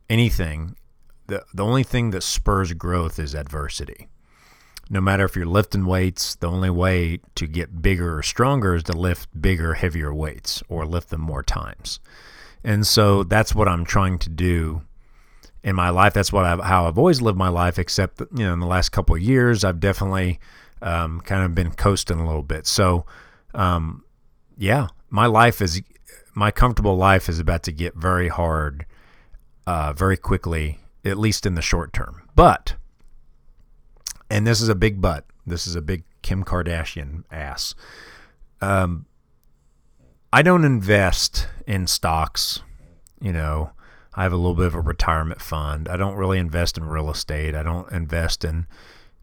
anything 0.09 0.77
the, 1.27 1.45
the 1.53 1.65
only 1.65 1.83
thing 1.83 2.11
that 2.11 2.23
spurs 2.23 2.73
growth 2.73 3.19
is 3.19 3.35
adversity 3.35 4.07
no 4.91 5.01
matter 5.01 5.25
if 5.25 5.37
you're 5.37 5.47
lifting 5.47 5.87
weights 5.87 6.35
the 6.37 6.49
only 6.49 6.71
way 6.71 7.21
to 7.35 7.47
get 7.47 7.83
bigger 7.83 8.19
or 8.19 8.23
stronger 8.23 8.75
is 8.75 8.83
to 8.85 8.93
lift 8.93 9.29
bigger 9.41 9.75
heavier 9.75 10.13
weights 10.13 10.63
or 10.69 10.87
lift 10.87 11.11
them 11.11 11.21
more 11.21 11.43
times. 11.43 12.01
And 12.65 12.87
so 12.87 13.23
that's 13.25 13.55
what 13.55 13.69
i'm 13.69 13.85
trying 13.85 14.19
to 14.21 14.31
do 14.31 14.83
in 15.63 15.75
my 15.75 15.91
life. 15.91 16.15
That's 16.15 16.33
what 16.33 16.45
I've, 16.45 16.61
how 16.61 16.87
i've 16.87 16.99
always 16.99 17.21
lived 17.21 17.39
my 17.39 17.49
life 17.49 17.79
except 17.79 18.21
you 18.21 18.45
know 18.45 18.53
in 18.53 18.61
the 18.61 18.67
last 18.67 18.91
couple 18.91 19.15
of 19.15 19.23
years 19.23 19.65
i've 19.65 19.81
definitely 19.81 20.41
um, 20.81 21.21
kind 21.23 21.45
of 21.45 21.55
been 21.55 21.73
coasting 21.73 22.21
a 22.21 22.27
little 22.27 22.43
bit. 22.43 22.67
So 22.67 23.07
um, 23.55 24.05
yeah 24.57 24.89
my 25.11 25.27
life 25.27 25.63
is 25.63 25.83
my 26.35 26.51
comfortable 26.51 26.97
life 26.97 27.29
is 27.29 27.39
about 27.39 27.63
to 27.65 27.73
get 27.73 27.97
very 27.97 28.29
hard 28.29 28.87
uh, 29.67 29.93
very 29.93 30.17
quickly, 30.17 30.79
at 31.05 31.19
least 31.19 31.45
in 31.45 31.55
the 31.55 31.63
short 31.63 31.93
term. 31.93 32.23
But, 32.35 32.77
and 34.31 34.47
this 34.47 34.61
is 34.61 34.69
a 34.69 34.75
big 34.75 35.01
butt. 35.01 35.25
this 35.47 35.67
is 35.67 35.75
a 35.75 35.83
big 35.83 36.05
Kim 36.23 36.45
Kardashian 36.45 37.25
ass. 37.31 37.75
Um, 38.61 39.07
I 40.33 40.43
don't 40.43 40.65
invest 40.65 41.49
in 41.67 41.87
stocks. 41.87 42.61
You 43.21 43.33
know, 43.33 43.71
I 44.15 44.25
have 44.25 44.33
a 44.33 44.37
little 44.37 44.55
bit 44.55 44.67
of 44.67 44.75
a 44.75 44.81
retirement 44.81 45.41
fund. 45.41 45.89
I 45.89 45.97
don't 45.97 46.17
really 46.17 46.39
invest 46.39 46.77
in 46.77 46.85
real 46.85 47.11
estate. 47.11 47.55
I 47.55 47.63
don't 47.63 47.91
invest 47.91 48.45
in 48.45 48.67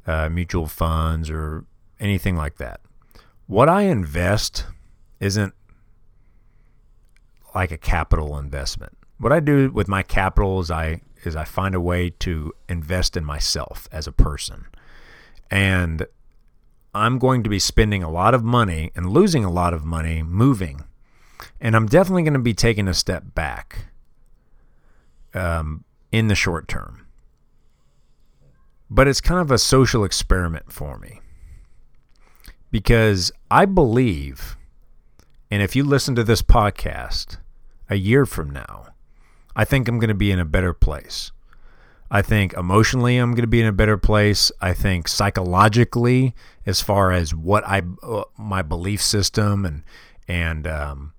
uh, 0.07 0.29
mutual 0.29 0.67
funds 0.67 1.29
or 1.29 1.65
anything 1.99 2.35
like 2.35 2.57
that. 2.57 2.81
What 3.47 3.69
I 3.69 3.83
invest 3.83 4.65
isn't 5.19 5.53
like 7.53 7.71
a 7.71 7.77
capital 7.77 8.37
investment. 8.37 8.97
What 9.17 9.31
I 9.31 9.39
do 9.39 9.71
with 9.71 9.87
my 9.87 10.03
capital 10.03 10.59
is 10.59 10.71
I 10.71 11.01
is 11.23 11.35
I 11.35 11.43
find 11.43 11.73
a 11.73 11.81
way 11.81 12.11
to 12.19 12.53
invest 12.69 13.17
in 13.17 13.25
myself 13.25 13.87
as 13.91 14.07
a 14.07 14.11
person. 14.11 14.65
And 15.55 16.05
I'm 16.93 17.17
going 17.17 17.43
to 17.43 17.49
be 17.49 17.59
spending 17.59 18.03
a 18.03 18.11
lot 18.11 18.33
of 18.33 18.43
money 18.43 18.91
and 18.93 19.09
losing 19.09 19.45
a 19.45 19.49
lot 19.49 19.73
of 19.73 19.85
money 19.85 20.21
moving. 20.21 20.83
And 21.61 21.77
I'm 21.77 21.85
definitely 21.85 22.23
going 22.23 22.33
to 22.33 22.39
be 22.39 22.53
taking 22.53 22.89
a 22.89 22.93
step 22.93 23.23
back 23.33 23.85
um, 25.33 25.85
in 26.11 26.27
the 26.27 26.35
short 26.35 26.67
term. 26.67 27.07
But 28.89 29.07
it's 29.07 29.21
kind 29.21 29.39
of 29.39 29.49
a 29.49 29.57
social 29.57 30.03
experiment 30.03 30.73
for 30.73 30.97
me 30.97 31.21
because 32.69 33.31
I 33.49 33.63
believe, 33.63 34.57
and 35.49 35.63
if 35.63 35.73
you 35.73 35.85
listen 35.85 36.15
to 36.15 36.23
this 36.25 36.41
podcast, 36.41 37.37
a 37.89 37.95
year 37.95 38.25
from 38.25 38.49
now, 38.49 38.87
I 39.55 39.63
think 39.63 39.87
I'm 39.87 39.99
going 39.99 40.09
to 40.09 40.13
be 40.13 40.31
in 40.31 40.39
a 40.39 40.45
better 40.45 40.73
place. 40.73 41.31
I 42.09 42.21
think 42.21 42.53
emotionally 42.53 43.17
I'm 43.17 43.31
going 43.31 43.43
to 43.43 43.47
be 43.47 43.61
in 43.61 43.67
a 43.67 43.73
better 43.73 43.97
place. 43.97 44.51
I 44.61 44.73
think 44.73 45.07
psychologically, 45.07 46.35
as 46.65 46.81
far 46.81 47.11
as 47.11 47.33
what 47.33 47.65
I 47.65 47.81
uh, 48.03 48.23
my 48.37 48.61
belief 48.61 49.01
system 49.01 49.65
and 49.65 49.83
and 50.27 50.67
um, 50.67 51.13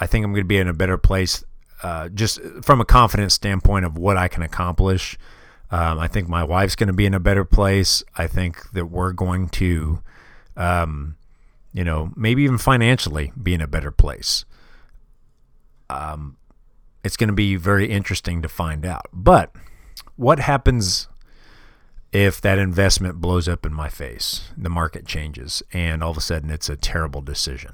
I 0.00 0.06
think 0.06 0.24
I'm 0.24 0.32
going 0.32 0.44
to 0.44 0.48
be 0.48 0.58
in 0.58 0.68
a 0.68 0.74
better 0.74 0.98
place, 0.98 1.44
uh, 1.82 2.08
just 2.08 2.40
from 2.62 2.80
a 2.80 2.84
confidence 2.84 3.34
standpoint 3.34 3.84
of 3.84 3.96
what 3.98 4.16
I 4.16 4.28
can 4.28 4.42
accomplish. 4.42 5.18
Um, 5.70 5.98
I 5.98 6.08
think 6.08 6.28
my 6.28 6.44
wife's 6.44 6.76
going 6.76 6.88
to 6.88 6.92
be 6.92 7.06
in 7.06 7.14
a 7.14 7.20
better 7.20 7.44
place. 7.44 8.02
I 8.16 8.26
think 8.26 8.70
that 8.72 8.86
we're 8.86 9.12
going 9.12 9.48
to, 9.50 10.00
um, 10.56 11.16
you 11.72 11.82
know, 11.82 12.12
maybe 12.14 12.42
even 12.44 12.58
financially 12.58 13.32
be 13.40 13.54
in 13.54 13.60
a 13.60 13.66
better 13.66 13.90
place 13.90 14.44
um, 15.90 16.36
it's 17.02 17.16
going 17.16 17.28
to 17.28 17.34
be 17.34 17.56
very 17.56 17.90
interesting 17.90 18.42
to 18.42 18.48
find 18.48 18.84
out. 18.84 19.06
But 19.12 19.52
what 20.16 20.38
happens 20.40 21.08
if 22.12 22.40
that 22.40 22.58
investment 22.58 23.20
blows 23.20 23.48
up 23.48 23.66
in 23.66 23.72
my 23.72 23.88
face? 23.88 24.50
The 24.56 24.70
market 24.70 25.06
changes, 25.06 25.62
and 25.72 26.02
all 26.02 26.10
of 26.10 26.16
a 26.16 26.20
sudden 26.20 26.50
it's 26.50 26.68
a 26.68 26.76
terrible 26.76 27.20
decision. 27.20 27.72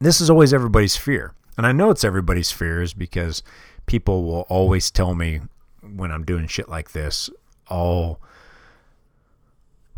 This 0.00 0.20
is 0.20 0.30
always 0.30 0.54
everybody's 0.54 0.96
fear. 0.96 1.34
And 1.56 1.66
I 1.66 1.72
know 1.72 1.90
it's 1.90 2.04
everybody's 2.04 2.52
fears 2.52 2.94
because 2.94 3.42
people 3.86 4.24
will 4.24 4.42
always 4.48 4.90
tell 4.90 5.14
me 5.14 5.40
when 5.82 6.12
I'm 6.12 6.24
doing 6.24 6.46
shit 6.46 6.68
like 6.68 6.92
this, 6.92 7.28
all 7.68 8.20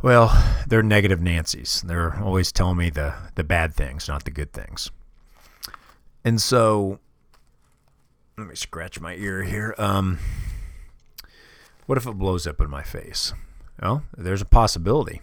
well, 0.03 0.33
they're 0.66 0.83
negative 0.83 1.20
Nancy's. 1.20 1.83
They're 1.83 2.16
always 2.22 2.53
telling 2.53 2.79
me 2.79 2.88
the 2.88 3.12
the 3.35 3.44
bad 3.44 3.74
things, 3.74 4.09
not 4.09 4.24
the 4.24 4.31
good 4.31 4.53
things. 4.53 4.90
And 6.24 6.40
so 6.40 6.98
let 8.38 8.48
me 8.48 8.55
scratch 8.55 8.98
my 9.00 9.14
ear 9.14 9.42
here. 9.42 9.74
Um, 9.76 10.18
what 11.90 11.98
if 11.98 12.07
it 12.07 12.12
blows 12.12 12.46
up 12.46 12.61
in 12.61 12.70
my 12.70 12.85
face? 12.85 13.35
Well, 13.83 14.05
there's 14.16 14.40
a 14.40 14.44
possibility. 14.44 15.22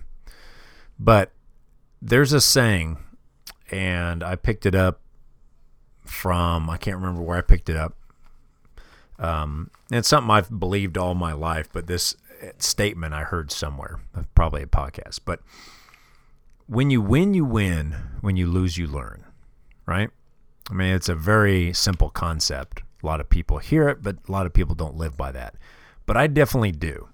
But 1.00 1.32
there's 2.02 2.34
a 2.34 2.42
saying, 2.42 2.98
and 3.72 4.22
I 4.22 4.36
picked 4.36 4.66
it 4.66 4.76
up 4.76 5.00
from, 6.04 6.70
I 6.70 6.76
can't 6.76 6.98
remember 6.98 7.22
where 7.22 7.38
I 7.38 7.42
picked 7.42 7.70
it 7.70 7.78
up. 7.78 7.96
Um, 9.18 9.72
it's 9.90 10.10
something 10.10 10.30
I've 10.30 10.60
believed 10.60 10.98
all 10.98 11.16
my 11.16 11.32
life, 11.32 11.70
but 11.72 11.88
this 11.88 12.18
statement 12.58 13.14
I 13.14 13.22
heard 13.22 13.50
somewhere, 13.50 14.02
probably 14.36 14.64
a 14.64 14.68
podcast. 14.68 15.22
But 15.24 15.40
when 16.66 16.90
you 16.90 17.02
win, 17.02 17.34
you 17.34 17.46
win. 17.46 17.96
When 18.20 18.36
you 18.36 18.46
lose, 18.46 18.78
you 18.78 18.88
learn, 18.88 19.24
right? 19.86 20.10
I 20.70 20.74
mean, 20.74 20.94
it's 20.94 21.08
a 21.08 21.16
very 21.16 21.72
simple 21.72 22.10
concept. 22.10 22.82
A 23.02 23.06
lot 23.06 23.22
of 23.22 23.30
people 23.30 23.60
hear 23.60 23.88
it, 23.88 24.04
but 24.04 24.18
a 24.28 24.32
lot 24.34 24.46
of 24.46 24.52
people 24.52 24.76
don't 24.76 24.98
live 24.98 25.16
by 25.16 25.32
that. 25.32 25.56
But 26.08 26.18
I 26.18 26.26
definitely 26.26 26.72
do. 26.72 27.10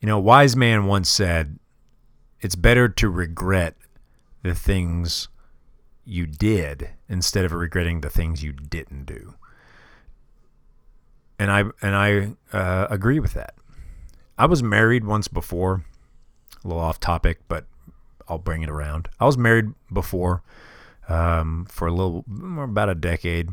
You 0.00 0.08
know, 0.08 0.18
a 0.18 0.20
wise 0.20 0.56
man 0.56 0.86
once 0.86 1.08
said, 1.08 1.60
it's 2.40 2.56
better 2.56 2.88
to 2.88 3.08
regret 3.08 3.76
the 4.42 4.54
things 4.54 5.28
you 6.04 6.26
did 6.26 6.90
instead 7.08 7.44
of 7.44 7.52
regretting 7.52 8.00
the 8.00 8.10
things 8.10 8.42
you 8.42 8.52
didn't 8.52 9.04
do. 9.04 9.34
And 11.38 11.50
I 11.50 11.60
and 11.82 11.94
I 11.94 12.32
uh, 12.52 12.86
agree 12.90 13.20
with 13.20 13.34
that. 13.34 13.54
I 14.36 14.46
was 14.46 14.62
married 14.62 15.04
once 15.04 15.28
before, 15.28 15.84
a 16.64 16.68
little 16.68 16.82
off 16.82 16.98
topic, 16.98 17.40
but 17.48 17.66
I'll 18.28 18.38
bring 18.38 18.62
it 18.62 18.70
around. 18.70 19.08
I 19.20 19.26
was 19.26 19.36
married 19.36 19.72
before 19.92 20.42
um, 21.08 21.66
for 21.68 21.88
a 21.88 21.92
little, 21.92 22.24
about 22.58 22.88
a 22.88 22.94
decade. 22.94 23.50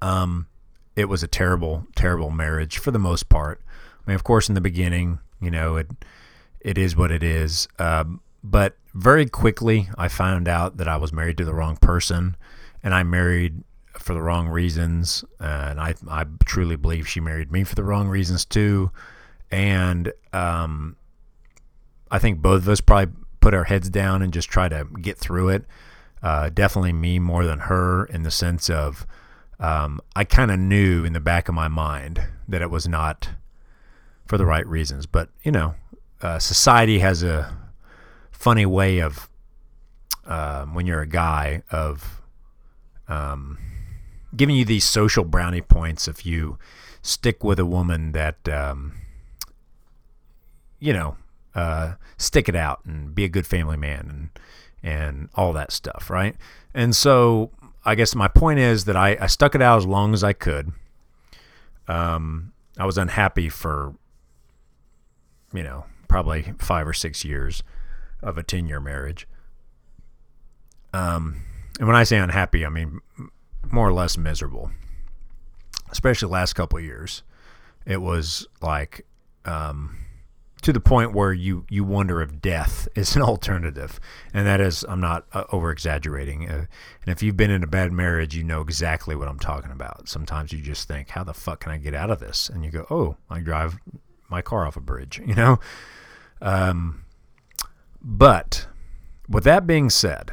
Um, 0.00 0.46
it 0.96 1.06
was 1.06 1.22
a 1.22 1.28
terrible, 1.28 1.86
terrible 1.96 2.30
marriage 2.30 2.78
for 2.78 2.90
the 2.90 2.98
most 2.98 3.28
part. 3.28 3.60
I 4.06 4.10
mean, 4.10 4.14
of 4.14 4.24
course, 4.24 4.48
in 4.48 4.54
the 4.54 4.60
beginning, 4.60 5.18
you 5.40 5.50
know, 5.50 5.76
it 5.76 5.88
it 6.60 6.78
is 6.78 6.96
what 6.96 7.10
it 7.10 7.22
is. 7.22 7.68
Um, 7.78 8.20
but 8.42 8.76
very 8.94 9.26
quickly, 9.26 9.88
I 9.98 10.08
found 10.08 10.48
out 10.48 10.76
that 10.76 10.88
I 10.88 10.96
was 10.96 11.12
married 11.12 11.38
to 11.38 11.44
the 11.44 11.54
wrong 11.54 11.76
person, 11.76 12.36
and 12.82 12.94
I 12.94 13.02
married 13.02 13.62
for 13.98 14.14
the 14.14 14.22
wrong 14.22 14.48
reasons. 14.48 15.24
and 15.40 15.80
I 15.80 15.94
I 16.08 16.24
truly 16.44 16.76
believe 16.76 17.08
she 17.08 17.20
married 17.20 17.50
me 17.50 17.64
for 17.64 17.74
the 17.74 17.84
wrong 17.84 18.08
reasons 18.08 18.44
too. 18.44 18.90
And 19.50 20.12
um, 20.32 20.96
I 22.10 22.18
think 22.18 22.40
both 22.40 22.62
of 22.62 22.68
us 22.68 22.80
probably 22.80 23.14
put 23.40 23.54
our 23.54 23.64
heads 23.64 23.90
down 23.90 24.22
and 24.22 24.32
just 24.32 24.48
try 24.48 24.68
to 24.68 24.86
get 25.00 25.18
through 25.18 25.50
it. 25.50 25.64
Uh, 26.22 26.48
definitely 26.48 26.92
me 26.92 27.18
more 27.18 27.44
than 27.44 27.60
her 27.60 28.06
in 28.06 28.22
the 28.22 28.30
sense 28.30 28.70
of 28.70 29.06
um, 29.60 30.00
I 30.16 30.24
kind 30.24 30.50
of 30.50 30.58
knew 30.58 31.04
in 31.04 31.12
the 31.12 31.20
back 31.20 31.48
of 31.48 31.54
my 31.54 31.68
mind 31.68 32.22
that 32.48 32.62
it 32.62 32.70
was 32.70 32.88
not 32.88 33.30
for 34.26 34.38
the 34.38 34.46
right 34.46 34.66
reasons. 34.66 35.06
But 35.06 35.28
you 35.42 35.52
know, 35.52 35.74
uh, 36.22 36.38
society 36.38 36.98
has 37.00 37.22
a 37.22 37.56
funny 38.30 38.66
way 38.66 39.00
of 39.00 39.28
um, 40.26 40.74
when 40.74 40.86
you're 40.86 41.02
a 41.02 41.06
guy 41.06 41.62
of 41.70 42.22
um, 43.08 43.58
giving 44.36 44.56
you 44.56 44.64
these 44.64 44.84
social 44.84 45.24
brownie 45.24 45.60
points 45.60 46.08
if 46.08 46.24
you 46.24 46.58
stick 47.02 47.44
with 47.44 47.58
a 47.58 47.66
woman 47.66 48.12
that 48.12 48.48
um, 48.48 48.94
you 50.80 50.92
know 50.92 51.16
uh, 51.54 51.94
stick 52.16 52.48
it 52.48 52.56
out 52.56 52.80
and 52.84 53.14
be 53.14 53.24
a 53.24 53.28
good 53.28 53.46
family 53.46 53.76
man 53.76 54.06
and 54.08 54.30
and 54.82 55.30
all 55.34 55.54
that 55.54 55.72
stuff, 55.72 56.10
right? 56.10 56.36
And 56.74 56.94
so 56.94 57.50
I 57.84 57.94
guess 57.94 58.14
my 58.14 58.28
point 58.28 58.58
is 58.58 58.86
that 58.86 58.96
I, 58.96 59.16
I 59.20 59.26
stuck 59.26 59.54
it 59.54 59.62
out 59.62 59.78
as 59.78 59.86
long 59.86 60.14
as 60.14 60.24
I 60.24 60.32
could. 60.32 60.72
Um, 61.86 62.52
I 62.78 62.86
was 62.86 62.96
unhappy 62.96 63.48
for 63.48 63.94
you 65.52 65.62
know 65.62 65.84
probably 66.08 66.54
five 66.58 66.86
or 66.86 66.92
six 66.92 67.24
years 67.24 67.62
of 68.22 68.38
a 68.38 68.42
ten 68.42 68.66
year 68.66 68.80
marriage. 68.80 69.28
Um, 70.92 71.42
and 71.78 71.86
when 71.86 71.96
I 71.96 72.04
say 72.04 72.18
unhappy, 72.18 72.64
I 72.64 72.68
mean 72.68 73.00
more 73.70 73.88
or 73.88 73.92
less 73.92 74.16
miserable. 74.16 74.70
Especially 75.90 76.26
the 76.26 76.32
last 76.32 76.54
couple 76.54 76.80
years, 76.80 77.22
it 77.86 78.00
was 78.00 78.46
like 78.60 79.06
um, 79.44 80.03
to 80.64 80.72
the 80.72 80.80
point 80.80 81.12
where 81.12 81.32
you 81.32 81.66
you 81.68 81.84
wonder 81.84 82.22
if 82.22 82.40
death 82.40 82.88
is 82.96 83.14
an 83.14 83.22
alternative, 83.22 84.00
and 84.32 84.46
that 84.46 84.60
is 84.60 84.84
I'm 84.88 85.00
not 85.00 85.26
uh, 85.32 85.44
over 85.52 85.70
exaggerating. 85.70 86.48
Uh, 86.48 86.66
and 87.04 87.08
if 87.14 87.22
you've 87.22 87.36
been 87.36 87.50
in 87.50 87.62
a 87.62 87.68
bad 87.68 87.92
marriage, 87.92 88.34
you 88.34 88.42
know 88.42 88.62
exactly 88.62 89.14
what 89.14 89.28
I'm 89.28 89.38
talking 89.38 89.70
about. 89.70 90.08
Sometimes 90.08 90.52
you 90.52 90.60
just 90.60 90.88
think, 90.88 91.10
how 91.10 91.22
the 91.22 91.34
fuck 91.34 91.60
can 91.60 91.72
I 91.72 91.76
get 91.76 91.94
out 91.94 92.10
of 92.10 92.18
this? 92.18 92.48
And 92.48 92.64
you 92.64 92.70
go, 92.70 92.86
oh, 92.90 93.16
I 93.28 93.40
drive 93.40 93.78
my 94.30 94.40
car 94.40 94.66
off 94.66 94.76
a 94.76 94.80
bridge, 94.80 95.20
you 95.26 95.34
know. 95.34 95.60
Um, 96.40 97.04
but 98.00 98.66
with 99.28 99.44
that 99.44 99.66
being 99.66 99.90
said, 99.90 100.32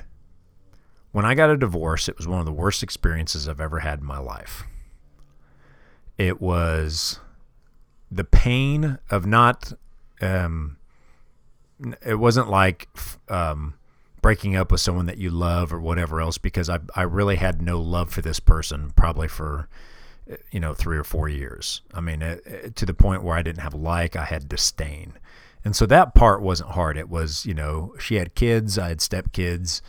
when 1.12 1.26
I 1.26 1.36
got 1.36 1.50
a 1.50 1.58
divorce, 1.58 2.08
it 2.08 2.18
was 2.18 2.28
one 2.28 2.40
of 2.40 2.46
the 2.46 2.54
worst 2.54 2.84
experiences 2.84 3.50
I've 3.50 3.60
ever 3.60 3.80
had 3.80 4.00
in 4.00 4.06
my 4.06 4.20
life. 4.20 4.64
It 6.18 6.40
was 6.40 7.20
the 8.10 8.24
pain 8.24 8.98
of 9.10 9.26
not 9.26 9.74
um, 10.22 10.78
it 12.06 12.16
wasn't 12.16 12.50
like 12.50 12.88
um, 13.30 13.74
breaking 14.22 14.56
up 14.56 14.72
with 14.72 14.82
someone 14.82 15.08
that 15.08 15.18
you 15.18 15.30
love 15.30 15.74
or 15.74 15.80
whatever 15.80 16.22
else 16.22 16.38
because 16.38 16.70
I 16.70 16.80
I 16.96 17.04
really 17.04 17.38
had 17.38 17.62
no 17.62 17.80
love 17.80 18.12
for 18.12 18.22
this 18.22 18.40
person 18.40 18.92
probably 18.96 19.28
for 19.28 19.68
you 20.52 20.60
know 20.60 20.74
three 20.74 20.98
or 20.98 21.04
four 21.04 21.28
years. 21.28 21.82
I 21.94 22.02
mean 22.02 22.22
it, 22.22 22.46
it, 22.46 22.76
to 22.78 22.86
the 22.86 22.94
point 22.94 23.24
where 23.24 23.36
I 23.36 23.42
didn't 23.42 23.64
have 23.64 23.74
like 23.74 24.16
I 24.16 24.26
had 24.26 24.48
disdain, 24.48 25.14
and 25.66 25.76
so 25.76 25.86
that 25.88 26.14
part 26.14 26.42
wasn't 26.42 26.72
hard. 26.72 26.98
It 26.98 27.10
was 27.10 27.46
you 27.46 27.54
know 27.54 27.96
she 28.00 28.16
had 28.16 28.36
kids, 28.36 28.78
I 28.78 28.90
had 28.90 29.00
stepkids, 29.00 29.82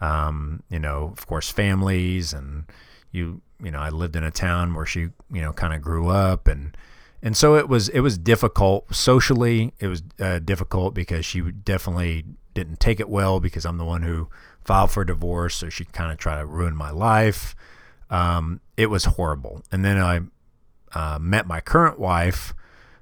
um, 0.00 0.62
you 0.70 0.78
know 0.78 1.12
of 1.16 1.26
course 1.26 1.50
families, 1.50 2.32
and 2.32 2.64
you 3.10 3.40
you 3.62 3.70
know 3.70 3.80
I 3.80 3.90
lived 3.90 4.16
in 4.16 4.24
a 4.24 4.30
town 4.30 4.74
where 4.74 4.86
she 4.86 5.00
you 5.00 5.42
know 5.42 5.52
kind 5.52 5.74
of 5.74 5.82
grew 5.82 6.08
up 6.08 6.46
and 6.46 6.76
and 7.22 7.36
so 7.36 7.56
it 7.56 7.68
was 7.68 7.88
it 7.88 8.00
was 8.00 8.16
difficult 8.18 8.94
socially. 8.94 9.72
It 9.78 9.88
was 9.88 10.02
uh, 10.18 10.38
difficult 10.38 10.94
because 10.94 11.24
she 11.26 11.40
definitely 11.40 12.24
didn't 12.54 12.80
take 12.80 13.00
it 13.00 13.08
well 13.08 13.40
because 13.40 13.64
I'm 13.64 13.78
the 13.78 13.84
one 13.84 14.02
who 14.02 14.28
filed 14.64 14.90
for 14.90 15.04
divorce, 15.04 15.56
so 15.56 15.68
she 15.68 15.84
kind 15.84 16.10
of 16.10 16.18
tried 16.18 16.38
to 16.38 16.46
ruin 16.46 16.74
my 16.74 16.90
life. 16.90 17.54
Um, 18.08 18.60
it 18.76 18.86
was 18.86 19.04
horrible. 19.04 19.62
And 19.70 19.84
then 19.84 19.98
I 19.98 20.20
uh, 20.92 21.18
met 21.20 21.46
my 21.46 21.60
current 21.60 21.98
wife 21.98 22.54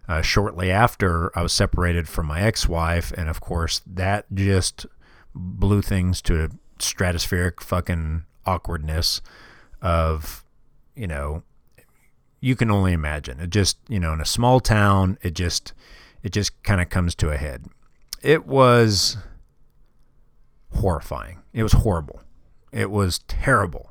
uh, 0.08 0.22
shortly 0.22 0.70
after 0.70 1.36
I 1.38 1.42
was 1.42 1.52
separated 1.52 2.08
from 2.08 2.26
my 2.26 2.40
ex-wife, 2.40 3.12
and 3.12 3.28
of 3.28 3.40
course 3.40 3.82
that 3.86 4.26
just 4.34 4.86
blew 5.34 5.82
things 5.82 6.20
to 6.22 6.44
a 6.44 6.48
stratospheric 6.78 7.60
fucking 7.60 8.24
awkwardness 8.46 9.20
of 9.82 10.44
you 10.94 11.06
know 11.06 11.42
you 12.40 12.56
can 12.56 12.70
only 12.70 12.92
imagine. 12.92 13.40
It 13.40 13.50
just, 13.50 13.78
you 13.88 13.98
know, 13.98 14.12
in 14.12 14.20
a 14.20 14.26
small 14.26 14.60
town, 14.60 15.18
it 15.22 15.34
just 15.34 15.72
it 16.22 16.32
just 16.32 16.62
kind 16.62 16.80
of 16.80 16.88
comes 16.88 17.14
to 17.16 17.30
a 17.30 17.36
head. 17.36 17.66
It 18.22 18.46
was 18.46 19.16
horrifying. 20.74 21.42
It 21.52 21.62
was 21.62 21.72
horrible. 21.72 22.20
It 22.72 22.90
was 22.90 23.20
terrible. 23.20 23.90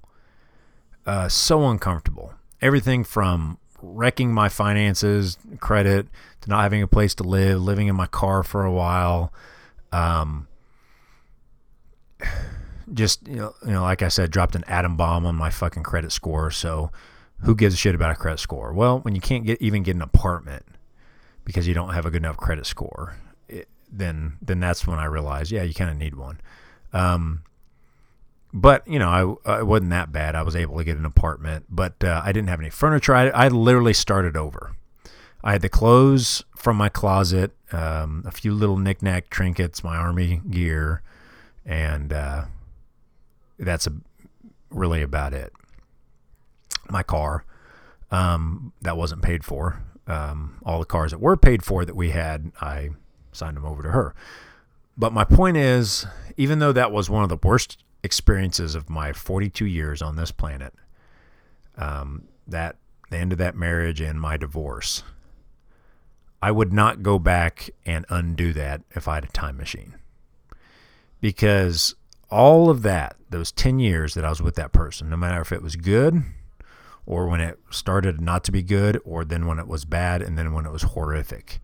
Uh, 1.05 1.29
so 1.29 1.67
uncomfortable. 1.67 2.33
Everything 2.61 3.03
from 3.03 3.57
wrecking 3.81 4.33
my 4.33 4.49
finances, 4.49 5.37
credit, 5.59 6.07
to 6.41 6.49
not 6.49 6.63
having 6.63 6.81
a 6.81 6.87
place 6.87 7.15
to 7.15 7.23
live, 7.23 7.61
living 7.61 7.87
in 7.87 7.95
my 7.95 8.07
car 8.07 8.43
for 8.43 8.65
a 8.65 8.71
while. 8.71 9.31
Um, 9.91 10.47
just 12.93 13.27
you 13.27 13.35
know, 13.35 13.53
you 13.65 13.71
know, 13.71 13.83
like 13.83 14.01
I 14.01 14.07
said, 14.07 14.31
dropped 14.31 14.55
an 14.55 14.63
atom 14.67 14.95
bomb 14.97 15.25
on 15.25 15.35
my 15.35 15.49
fucking 15.49 15.83
credit 15.83 16.11
score. 16.11 16.51
So 16.51 16.91
who 17.41 17.55
gives 17.55 17.73
a 17.73 17.77
shit 17.77 17.95
about 17.95 18.11
a 18.11 18.15
credit 18.15 18.39
score? 18.39 18.73
Well, 18.73 18.99
when 18.99 19.15
you 19.15 19.21
can't 19.21 19.45
get 19.45 19.61
even 19.61 19.83
get 19.83 19.95
an 19.95 20.01
apartment 20.01 20.65
because 21.45 21.67
you 21.67 21.73
don't 21.73 21.93
have 21.93 22.05
a 22.05 22.11
good 22.11 22.23
enough 22.23 22.37
credit 22.37 22.65
score, 22.65 23.15
it, 23.47 23.67
then 23.91 24.37
then 24.41 24.59
that's 24.59 24.87
when 24.87 24.99
I 24.99 25.05
realized, 25.05 25.51
yeah, 25.51 25.63
you 25.63 25.73
kind 25.73 25.89
of 25.89 25.97
need 25.97 26.15
one. 26.15 26.39
Um, 26.93 27.43
but 28.53 28.87
you 28.87 28.99
know, 28.99 29.39
I, 29.45 29.59
I 29.59 29.61
wasn't 29.63 29.91
that 29.91 30.11
bad. 30.11 30.35
I 30.35 30.41
was 30.41 30.55
able 30.55 30.77
to 30.77 30.83
get 30.83 30.97
an 30.97 31.05
apartment, 31.05 31.65
but 31.69 32.03
uh, 32.03 32.21
I 32.23 32.31
didn't 32.31 32.49
have 32.49 32.59
any 32.59 32.69
furniture. 32.69 33.13
I, 33.13 33.27
I 33.29 33.47
literally 33.49 33.93
started 33.93 34.35
over. 34.35 34.75
I 35.43 35.53
had 35.53 35.61
the 35.61 35.69
clothes 35.69 36.43
from 36.55 36.75
my 36.75 36.89
closet, 36.89 37.51
um, 37.71 38.23
a 38.25 38.31
few 38.31 38.53
little 38.53 38.77
knickknack 38.77 39.29
trinkets, 39.29 39.83
my 39.83 39.95
army 39.95 40.41
gear, 40.49 41.03
and 41.65 42.11
uh, 42.11 42.45
that's 43.59 43.85
a, 43.85 43.93
really 44.71 45.01
about 45.01 45.33
it 45.33 45.53
my 46.91 47.03
car 47.03 47.45
um, 48.11 48.73
that 48.81 48.97
wasn't 48.97 49.21
paid 49.21 49.43
for. 49.43 49.81
Um, 50.07 50.59
all 50.63 50.79
the 50.79 50.85
cars 50.85 51.11
that 51.11 51.19
were 51.19 51.35
paid 51.35 51.63
for 51.63 51.83
that 51.83 51.95
we 51.95 52.11
had, 52.11 52.51
I 52.61 52.91
signed 53.33 53.57
them 53.57 53.65
over 53.65 53.83
to 53.83 53.91
her. 53.91 54.15
But 54.97 55.13
my 55.13 55.23
point 55.23 55.57
is, 55.57 56.05
even 56.37 56.59
though 56.59 56.71
that 56.71 56.91
was 56.91 57.09
one 57.09 57.23
of 57.23 57.29
the 57.29 57.37
worst 57.37 57.83
experiences 58.03 58.73
of 58.73 58.89
my 58.89 59.13
42 59.13 59.65
years 59.65 60.01
on 60.01 60.15
this 60.15 60.31
planet, 60.31 60.73
um, 61.77 62.23
that 62.47 62.77
the 63.09 63.17
end 63.17 63.31
of 63.31 63.37
that 63.37 63.55
marriage 63.55 64.01
and 64.01 64.19
my 64.19 64.37
divorce, 64.37 65.03
I 66.41 66.51
would 66.51 66.73
not 66.73 67.03
go 67.03 67.19
back 67.19 67.69
and 67.85 68.05
undo 68.09 68.53
that 68.53 68.81
if 68.91 69.07
I 69.07 69.15
had 69.15 69.25
a 69.25 69.27
time 69.27 69.57
machine. 69.57 69.95
Because 71.19 71.95
all 72.29 72.69
of 72.69 72.81
that, 72.83 73.15
those 73.29 73.51
10 73.51 73.79
years 73.79 74.13
that 74.13 74.25
I 74.25 74.29
was 74.29 74.41
with 74.41 74.55
that 74.55 74.71
person, 74.71 75.09
no 75.09 75.17
matter 75.17 75.41
if 75.41 75.51
it 75.51 75.61
was 75.61 75.75
good 75.75 76.23
or 77.07 77.25
when 77.27 77.39
it 77.39 77.57
started 77.71 78.21
not 78.21 78.43
to 78.43 78.51
be 78.51 78.61
good, 78.61 78.99
or 79.03 79.25
then 79.25 79.47
when 79.47 79.57
it 79.57 79.67
was 79.67 79.85
bad, 79.85 80.21
and 80.21 80.37
then 80.37 80.53
when 80.53 80.65
it 80.65 80.71
was 80.71 80.83
horrific. 80.83 81.59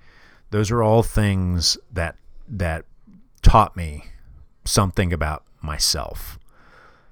Those 0.49 0.71
are 0.71 0.81
all 0.81 1.03
things 1.03 1.77
that 1.91 2.15
that 2.47 2.85
taught 3.41 3.75
me 3.75 4.05
something 4.65 5.11
about 5.11 5.43
myself, 5.61 6.39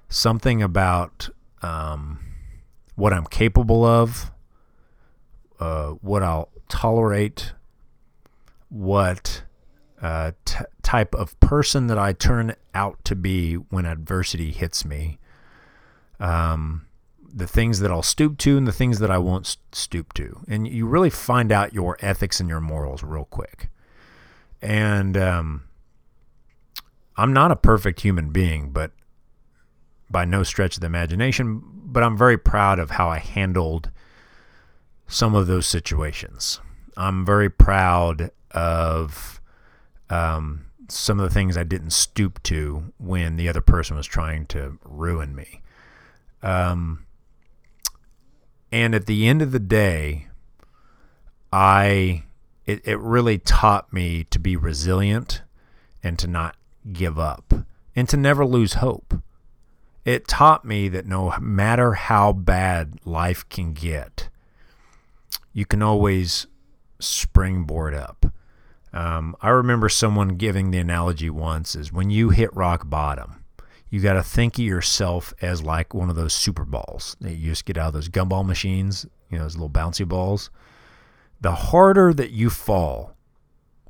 something 0.08 0.62
about 0.62 1.28
um, 1.60 2.18
what 2.96 3.12
I'm 3.12 3.26
capable 3.26 3.84
of, 3.84 4.30
uh, 5.60 5.90
what 6.00 6.22
I'll 6.22 6.48
tolerate, 6.68 7.52
what 8.70 9.42
uh, 10.00 10.32
t- 10.44 10.64
type 10.82 11.14
of 11.14 11.38
person 11.40 11.86
that 11.88 11.98
I 11.98 12.12
turn 12.12 12.54
out 12.74 13.04
to 13.04 13.14
be 13.14 13.54
when 13.54 13.84
adversity 13.84 14.50
hits 14.50 14.84
me. 14.84 15.18
Um, 16.18 16.86
the 17.34 17.46
things 17.46 17.80
that 17.80 17.90
I'll 17.90 18.02
stoop 18.02 18.36
to 18.38 18.58
and 18.58 18.66
the 18.66 18.72
things 18.72 18.98
that 18.98 19.10
I 19.10 19.18
won't 19.18 19.56
stoop 19.72 20.12
to. 20.14 20.40
And 20.48 20.68
you 20.68 20.86
really 20.86 21.10
find 21.10 21.50
out 21.50 21.72
your 21.72 21.96
ethics 22.00 22.40
and 22.40 22.48
your 22.48 22.60
morals 22.60 23.02
real 23.02 23.24
quick. 23.24 23.70
And 24.60 25.16
um, 25.16 25.64
I'm 27.16 27.32
not 27.32 27.50
a 27.50 27.56
perfect 27.56 28.00
human 28.00 28.30
being, 28.30 28.70
but 28.70 28.92
by 30.10 30.24
no 30.24 30.42
stretch 30.42 30.76
of 30.76 30.80
the 30.80 30.86
imagination, 30.86 31.62
but 31.64 32.02
I'm 32.02 32.16
very 32.18 32.36
proud 32.36 32.78
of 32.78 32.90
how 32.90 33.08
I 33.08 33.18
handled 33.18 33.90
some 35.08 35.34
of 35.34 35.46
those 35.46 35.66
situations. 35.66 36.60
I'm 36.96 37.24
very 37.24 37.48
proud 37.48 38.30
of 38.50 39.40
um, 40.10 40.66
some 40.88 41.18
of 41.18 41.28
the 41.28 41.32
things 41.34 41.56
I 41.56 41.64
didn't 41.64 41.92
stoop 41.92 42.42
to 42.44 42.92
when 42.98 43.36
the 43.36 43.48
other 43.48 43.62
person 43.62 43.96
was 43.96 44.06
trying 44.06 44.46
to 44.46 44.78
ruin 44.84 45.34
me. 45.34 45.62
Um, 46.42 47.06
and 48.72 48.94
at 48.94 49.06
the 49.06 49.28
end 49.28 49.42
of 49.42 49.52
the 49.52 49.60
day, 49.60 50.28
I 51.52 52.24
it, 52.64 52.80
it 52.86 52.98
really 52.98 53.38
taught 53.38 53.92
me 53.92 54.24
to 54.24 54.38
be 54.38 54.56
resilient 54.56 55.42
and 56.02 56.18
to 56.18 56.26
not 56.26 56.56
give 56.92 57.18
up 57.18 57.52
and 57.94 58.08
to 58.08 58.16
never 58.16 58.46
lose 58.46 58.74
hope. 58.74 59.14
It 60.04 60.26
taught 60.26 60.64
me 60.64 60.88
that 60.88 61.06
no 61.06 61.34
matter 61.38 61.92
how 61.92 62.32
bad 62.32 62.98
life 63.04 63.48
can 63.48 63.72
get, 63.72 64.28
you 65.52 65.66
can 65.66 65.82
always 65.82 66.46
springboard 66.98 67.94
up. 67.94 68.26
Um, 68.92 69.36
I 69.40 69.50
remember 69.50 69.88
someone 69.88 70.30
giving 70.30 70.70
the 70.70 70.78
analogy 70.78 71.30
once 71.30 71.76
is 71.76 71.92
when 71.92 72.10
you 72.10 72.30
hit 72.30 72.54
rock 72.54 72.88
bottom, 72.88 73.41
you 73.92 74.00
got 74.00 74.14
to 74.14 74.22
think 74.22 74.54
of 74.54 74.64
yourself 74.64 75.34
as 75.42 75.62
like 75.62 75.92
one 75.92 76.08
of 76.08 76.16
those 76.16 76.32
super 76.32 76.64
balls 76.64 77.14
that 77.20 77.34
you 77.34 77.50
just 77.50 77.66
get 77.66 77.76
out 77.76 77.88
of 77.88 77.92
those 77.92 78.08
gumball 78.08 78.44
machines, 78.44 79.04
you 79.30 79.36
know, 79.36 79.44
those 79.44 79.54
little 79.54 79.68
bouncy 79.68 80.08
balls. 80.08 80.48
The 81.42 81.52
harder 81.52 82.14
that 82.14 82.30
you 82.30 82.48
fall, 82.48 83.14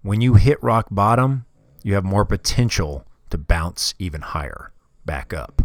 when 0.03 0.21
you 0.21 0.35
hit 0.35 0.61
rock 0.61 0.89
bottom, 0.91 1.45
you 1.85 1.95
have 1.95 2.03
more 2.03 2.25
potential 2.25 3.07
to 3.31 3.39
bounce 3.39 3.95
even 4.01 4.23
higher 4.23 4.73
back 5.07 5.33
up. 5.33 5.63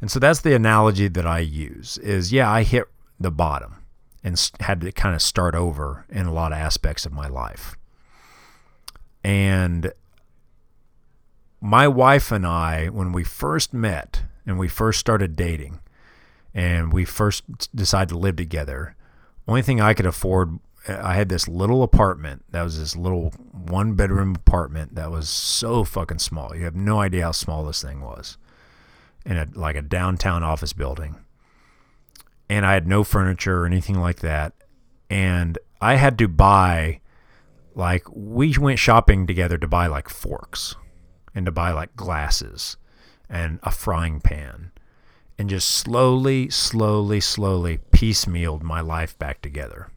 And 0.00 0.10
so 0.10 0.18
that's 0.18 0.40
the 0.40 0.56
analogy 0.56 1.06
that 1.06 1.24
I 1.24 1.38
use 1.38 1.96
is 1.98 2.32
yeah, 2.32 2.50
I 2.50 2.64
hit 2.64 2.86
the 3.20 3.30
bottom 3.30 3.84
and 4.24 4.50
had 4.58 4.80
to 4.80 4.90
kind 4.90 5.14
of 5.14 5.22
start 5.22 5.54
over 5.54 6.06
in 6.08 6.26
a 6.26 6.32
lot 6.32 6.50
of 6.50 6.58
aspects 6.58 7.06
of 7.06 7.12
my 7.12 7.28
life. 7.28 7.76
And 9.22 9.92
my 11.64 11.88
wife 11.88 12.30
and 12.30 12.46
I, 12.46 12.88
when 12.88 13.10
we 13.10 13.24
first 13.24 13.72
met 13.72 14.24
and 14.44 14.58
we 14.58 14.68
first 14.68 15.00
started 15.00 15.34
dating 15.34 15.80
and 16.52 16.92
we 16.92 17.06
first 17.06 17.74
decided 17.74 18.10
to 18.10 18.18
live 18.18 18.36
together, 18.36 18.96
only 19.48 19.62
thing 19.62 19.80
I 19.80 19.94
could 19.94 20.04
afford, 20.04 20.58
I 20.86 21.14
had 21.14 21.30
this 21.30 21.48
little 21.48 21.82
apartment 21.82 22.44
that 22.50 22.62
was 22.62 22.78
this 22.78 22.94
little 22.94 23.30
one 23.50 23.94
bedroom 23.94 24.34
apartment 24.34 24.94
that 24.96 25.10
was 25.10 25.30
so 25.30 25.84
fucking 25.84 26.18
small. 26.18 26.54
You 26.54 26.64
have 26.64 26.76
no 26.76 27.00
idea 27.00 27.24
how 27.24 27.32
small 27.32 27.64
this 27.64 27.80
thing 27.80 28.02
was 28.02 28.36
in 29.24 29.38
a, 29.38 29.46
like 29.54 29.74
a 29.74 29.82
downtown 29.82 30.42
office 30.42 30.74
building. 30.74 31.16
And 32.46 32.66
I 32.66 32.74
had 32.74 32.86
no 32.86 33.04
furniture 33.04 33.62
or 33.62 33.66
anything 33.66 33.98
like 33.98 34.20
that. 34.20 34.52
And 35.08 35.56
I 35.80 35.94
had 35.94 36.18
to 36.18 36.28
buy, 36.28 37.00
like, 37.74 38.04
we 38.12 38.54
went 38.58 38.78
shopping 38.78 39.26
together 39.26 39.56
to 39.56 39.66
buy 39.66 39.86
like 39.86 40.10
forks 40.10 40.76
and 41.34 41.46
to 41.46 41.52
buy 41.52 41.72
like 41.72 41.96
glasses 41.96 42.76
and 43.28 43.58
a 43.62 43.70
frying 43.70 44.20
pan 44.20 44.70
and 45.38 45.50
just 45.50 45.68
slowly, 45.68 46.48
slowly, 46.50 47.20
slowly 47.20 47.78
piecemealed 47.90 48.62
my 48.62 48.80
life 48.80 49.18
back 49.18 49.42
together. 49.42 49.90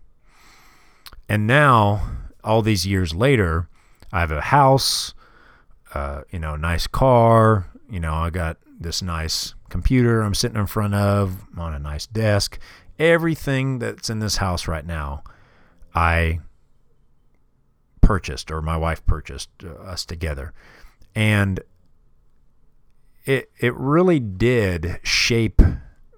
And 1.29 1.45
now, 1.45 2.09
all 2.43 2.61
these 2.61 2.87
years 2.87 3.13
later, 3.13 3.67
I 4.11 4.21
have 4.21 4.31
a 4.31 4.41
house, 4.41 5.13
uh, 5.93 6.21
you 6.31 6.39
know, 6.39 6.55
nice 6.55 6.87
car, 6.87 7.69
you 7.89 7.99
know, 7.99 8.13
I 8.13 8.29
got 8.29 8.57
this 8.79 9.01
nice 9.01 9.53
computer 9.69 10.21
I'm 10.21 10.33
sitting 10.33 10.57
in 10.57 10.67
front 10.67 10.93
of 10.93 11.45
on 11.57 11.73
a 11.73 11.79
nice 11.79 12.07
desk. 12.07 12.57
Everything 12.97 13.79
that's 13.79 14.09
in 14.09 14.19
this 14.19 14.37
house 14.37 14.67
right 14.67 14.85
now, 14.85 15.23
I 15.93 16.39
purchased 18.01 18.49
or 18.49 18.61
my 18.61 18.77
wife 18.77 19.05
purchased 19.05 19.49
uh, 19.63 19.69
us 19.83 20.05
together 20.05 20.53
and 21.17 21.61
it 23.25 23.49
it 23.57 23.73
really 23.75 24.19
did 24.19 24.99
shape 25.01 25.63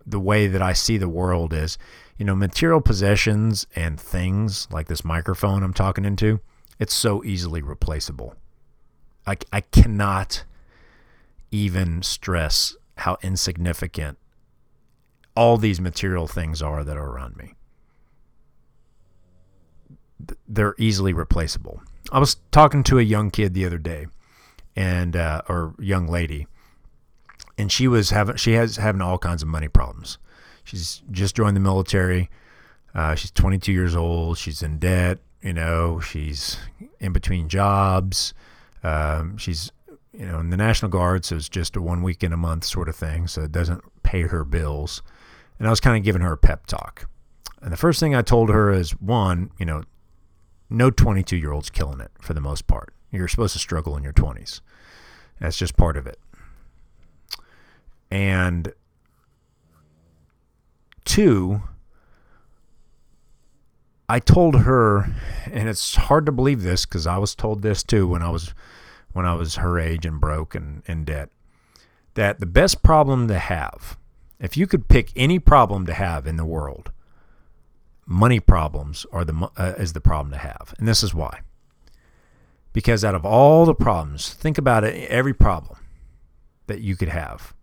the 0.06 0.20
way 0.20 0.46
that 0.46 0.62
I 0.62 0.74
see 0.74 0.98
the 0.98 1.08
world 1.08 1.54
is 1.54 1.78
you 2.18 2.26
know 2.26 2.36
material 2.36 2.82
possessions 2.82 3.66
and 3.78 3.98
things 3.98 4.68
like 4.72 4.88
this 4.88 5.06
microphone 5.06 5.64
I'm 5.64 5.74
talking 5.74 6.04
into 6.04 6.42
it's 6.80 6.94
so 6.94 7.24
easily 7.24 7.62
replaceable. 7.62 8.36
I, 9.26 9.38
I 9.52 9.62
cannot 9.62 10.44
even 11.52 12.02
stress 12.04 12.76
how 12.98 13.18
insignificant 13.22 14.18
all 15.36 15.58
these 15.58 15.80
material 15.80 16.28
things 16.28 16.62
are 16.62 16.84
that 16.84 16.98
are 16.98 17.10
around 17.10 17.38
me. 17.38 17.56
They're 20.48 20.76
easily 20.78 21.14
replaceable. 21.14 21.82
I 22.12 22.20
was 22.20 22.36
talking 22.52 22.84
to 22.84 23.00
a 23.00 23.04
young 23.04 23.30
kid 23.30 23.54
the 23.54 23.66
other 23.66 23.78
day 23.78 24.08
and 24.76 25.16
uh, 25.16 25.42
or 25.50 25.76
young 25.80 26.08
lady, 26.08 26.48
and 27.58 27.72
she 27.72 27.88
was 27.88 28.10
having 28.10 28.36
she 28.36 28.54
has 28.54 28.78
having 28.78 29.02
all 29.02 29.18
kinds 29.18 29.42
of 29.42 29.48
money 29.48 29.68
problems. 29.68 30.18
She's 30.64 31.02
just 31.12 31.36
joined 31.36 31.56
the 31.56 31.62
military. 31.62 32.30
Uh, 32.94 33.16
she's 33.16 33.32
22 33.32 33.72
years 33.72 33.96
old. 33.96 34.38
She's 34.38 34.62
in 34.62 34.78
debt. 34.80 35.20
You 35.42 35.54
know, 35.54 36.00
she's 36.00 36.58
in 37.00 37.14
between 37.14 37.48
jobs. 37.50 38.34
Um, 38.84 39.38
she's 39.38 39.72
you 40.14 40.26
know 40.26 40.40
in 40.40 40.50
the 40.50 40.58
National 40.58 40.90
Guard, 40.90 41.26
so 41.26 41.36
it's 41.36 41.50
just 41.50 41.76
a 41.76 41.82
one 41.82 42.04
week 42.04 42.24
in 42.24 42.34
a 42.34 42.38
month 42.38 42.66
sort 42.66 42.90
of 42.90 42.96
thing. 42.96 43.28
So 43.28 43.44
it 43.44 43.52
doesn't 43.52 43.84
pay 44.04 44.24
her 44.24 44.44
bills. 44.44 45.02
And 45.58 45.68
I 45.68 45.72
was 45.72 45.80
kind 45.80 45.98
of 45.98 46.04
giving 46.04 46.22
her 46.22 46.34
a 46.34 46.38
pep 46.38 46.66
talk. 46.68 47.08
And 47.62 47.72
the 47.72 47.78
first 47.78 48.00
thing 48.00 48.16
I 48.16 48.22
told 48.22 48.50
her 48.50 48.72
is 48.72 48.92
one, 48.92 49.52
you 49.60 49.66
know, 49.66 49.84
no 50.70 50.90
22 50.90 51.36
year 51.36 51.52
old's 51.52 51.70
killing 51.70 52.00
it 52.00 52.12
for 52.22 52.34
the 52.34 52.42
most 52.42 52.68
part. 52.68 52.94
You're 53.12 53.28
supposed 53.28 53.54
to 53.54 53.60
struggle 53.60 53.98
in 53.98 54.04
your 54.04 54.14
20s. 54.14 54.62
That's 55.40 55.58
just 55.58 55.78
part 55.78 55.98
of 55.98 56.06
it. 56.06 56.20
And 58.12 58.74
two, 61.06 61.62
I 64.08 64.20
told 64.20 64.62
her, 64.62 65.08
and 65.52 65.70
it's 65.70 65.96
hard 65.96 66.26
to 66.26 66.32
believe 66.32 66.64
this 66.64 66.86
because 66.86 67.06
I 67.06 67.18
was 67.18 67.36
told 67.36 67.62
this 67.62 67.84
too 67.84 68.08
when 68.08 68.22
I 68.22 68.30
was 68.30 68.54
when 69.14 69.26
I 69.26 69.34
was 69.34 69.56
her 69.56 69.80
age 69.80 70.06
and 70.06 70.20
broke 70.20 70.54
and 70.54 70.84
in 70.86 71.04
debt, 71.04 71.30
that 72.14 72.40
the 72.40 72.46
best 72.46 72.84
problem 72.84 73.28
to 73.28 73.40
have, 73.40 73.98
if 74.40 74.56
you 74.56 74.68
could 74.68 74.88
pick 74.88 75.12
any 75.16 75.40
problem 75.40 75.86
to 75.88 75.94
have 75.94 76.28
in 76.28 76.38
the 76.38 76.46
world, 76.46 76.92
money 78.06 78.40
problems 78.40 79.06
are 79.12 79.26
the 79.26 79.50
uh, 79.58 79.74
is 79.78 79.94
the 79.94 80.02
problem 80.02 80.32
to 80.32 80.38
have, 80.38 80.74
and 80.78 80.88
this 80.88 81.04
is 81.04 81.14
why. 81.14 81.42
Because 82.72 83.04
out 83.04 83.16
of 83.16 83.26
all 83.26 83.66
the 83.66 83.74
problems, 83.74 84.34
think 84.34 84.58
about 84.58 84.84
it, 84.84 85.10
every 85.10 85.34
problem 85.34 85.80
that 86.68 86.82
you 86.82 86.96
could 86.96 87.10
have, 87.10 87.54